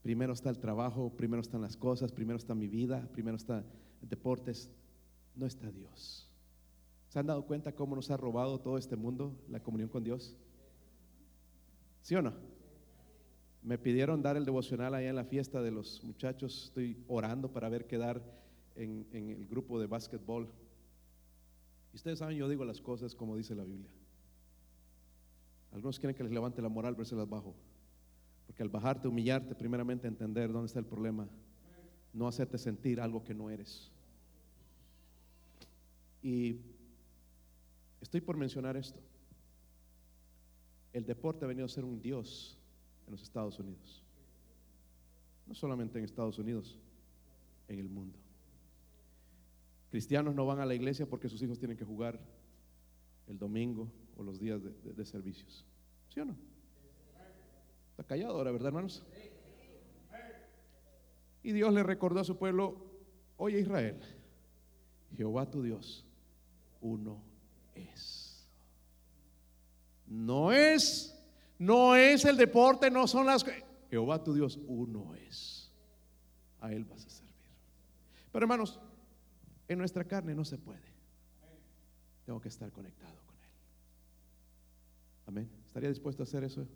Primero 0.02 0.32
está 0.32 0.50
el 0.50 0.58
trabajo, 0.58 1.10
primero 1.16 1.42
están 1.42 1.62
las 1.62 1.76
cosas, 1.76 2.12
primero 2.12 2.36
está 2.36 2.54
mi 2.54 2.68
vida, 2.68 3.08
primero 3.12 3.36
está 3.36 3.64
deportes. 4.02 4.70
No 5.34 5.46
está 5.46 5.70
Dios. 5.70 6.30
¿Se 7.08 7.18
han 7.18 7.26
dado 7.26 7.44
cuenta 7.44 7.74
cómo 7.74 7.96
nos 7.96 8.10
ha 8.10 8.16
robado 8.16 8.60
todo 8.60 8.78
este 8.78 8.94
mundo 8.94 9.36
la 9.48 9.60
comunión 9.60 9.88
con 9.88 10.04
Dios? 10.04 10.36
¿Sí 12.06 12.14
o 12.14 12.22
no? 12.22 12.32
Me 13.64 13.78
pidieron 13.78 14.22
dar 14.22 14.36
el 14.36 14.44
devocional 14.44 14.94
allá 14.94 15.08
en 15.08 15.16
la 15.16 15.24
fiesta 15.24 15.60
de 15.60 15.72
los 15.72 16.04
muchachos. 16.04 16.66
Estoy 16.66 17.02
orando 17.08 17.50
para 17.50 17.68
ver 17.68 17.88
quedar 17.88 18.22
en, 18.76 19.08
en 19.10 19.30
el 19.30 19.48
grupo 19.48 19.80
de 19.80 19.88
básquetbol. 19.88 20.48
Y 21.92 21.96
ustedes 21.96 22.20
saben, 22.20 22.36
yo 22.36 22.48
digo 22.48 22.64
las 22.64 22.80
cosas 22.80 23.12
como 23.12 23.36
dice 23.36 23.56
la 23.56 23.64
Biblia. 23.64 23.90
Algunos 25.72 25.98
quieren 25.98 26.14
que 26.14 26.22
les 26.22 26.30
levante 26.30 26.62
la 26.62 26.68
moral, 26.68 26.94
pero 26.94 27.06
se 27.06 27.16
las 27.16 27.28
bajo. 27.28 27.56
Porque 28.46 28.62
al 28.62 28.68
bajarte, 28.68 29.08
humillarte, 29.08 29.56
primeramente 29.56 30.06
entender 30.06 30.52
dónde 30.52 30.66
está 30.66 30.78
el 30.78 30.86
problema, 30.86 31.28
no 32.12 32.28
hacerte 32.28 32.56
sentir 32.56 33.00
algo 33.00 33.24
que 33.24 33.34
no 33.34 33.50
eres. 33.50 33.90
Y 36.22 36.60
estoy 38.00 38.20
por 38.20 38.36
mencionar 38.36 38.76
esto. 38.76 39.00
El 40.96 41.04
deporte 41.04 41.44
ha 41.44 41.48
venido 41.48 41.66
a 41.66 41.68
ser 41.68 41.84
un 41.84 42.00
dios 42.00 42.56
en 43.06 43.12
los 43.12 43.20
Estados 43.20 43.58
Unidos. 43.58 44.02
No 45.46 45.54
solamente 45.54 45.98
en 45.98 46.06
Estados 46.06 46.38
Unidos, 46.38 46.78
en 47.68 47.78
el 47.80 47.90
mundo. 47.90 48.18
Cristianos 49.90 50.34
no 50.34 50.46
van 50.46 50.58
a 50.58 50.64
la 50.64 50.74
iglesia 50.74 51.04
porque 51.04 51.28
sus 51.28 51.42
hijos 51.42 51.58
tienen 51.58 51.76
que 51.76 51.84
jugar 51.84 52.18
el 53.26 53.38
domingo 53.38 53.92
o 54.16 54.22
los 54.22 54.40
días 54.40 54.62
de, 54.64 55.04
servicios. 55.04 55.66
¿Sí 56.08 56.20
o 56.20 56.24
no? 56.24 56.34
Está 57.90 58.02
callado 58.04 58.38
ahora, 58.38 58.50
¿verdad, 58.50 58.68
hermanos? 58.68 59.04
Y 61.42 61.52
Dios 61.52 61.74
le 61.74 61.82
recordó 61.82 62.20
a 62.20 62.24
su 62.24 62.38
pueblo, 62.38 62.74
oye 63.36 63.60
Israel, 63.60 64.00
Jehová 65.14 65.50
tu 65.50 65.62
Dios, 65.62 66.06
uno 66.80 67.20
es. 67.74 68.15
No 70.06 70.52
es, 70.52 71.18
no 71.58 71.96
es 71.96 72.24
el 72.24 72.36
deporte, 72.36 72.90
no 72.90 73.06
son 73.06 73.26
las... 73.26 73.44
Jehová 73.90 74.22
tu 74.22 74.34
Dios, 74.34 74.58
uno 74.66 75.14
es. 75.14 75.70
A 76.60 76.72
Él 76.72 76.84
vas 76.84 77.06
a 77.06 77.10
servir. 77.10 77.34
Pero 78.32 78.44
hermanos, 78.44 78.80
en 79.68 79.78
nuestra 79.78 80.04
carne 80.04 80.34
no 80.34 80.44
se 80.44 80.58
puede. 80.58 80.94
Tengo 82.24 82.40
que 82.40 82.48
estar 82.48 82.70
conectado 82.72 83.16
con 83.26 83.36
Él. 83.36 83.50
Amén. 85.26 85.50
¿Estaría 85.66 85.88
dispuesto 85.88 86.22
a 86.22 86.24
hacer 86.24 86.44
eso? 86.44 86.66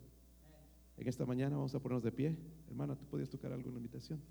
En 0.97 1.07
esta 1.07 1.25
mañana 1.25 1.55
vamos 1.55 1.73
a 1.73 1.79
ponernos 1.79 2.03
de 2.03 2.11
pie. 2.11 2.37
Hermana, 2.67 2.95
¿tú 2.95 3.05
podías 3.05 3.29
tocar 3.29 3.51
alguna 3.51 3.77
invitación? 3.77 4.21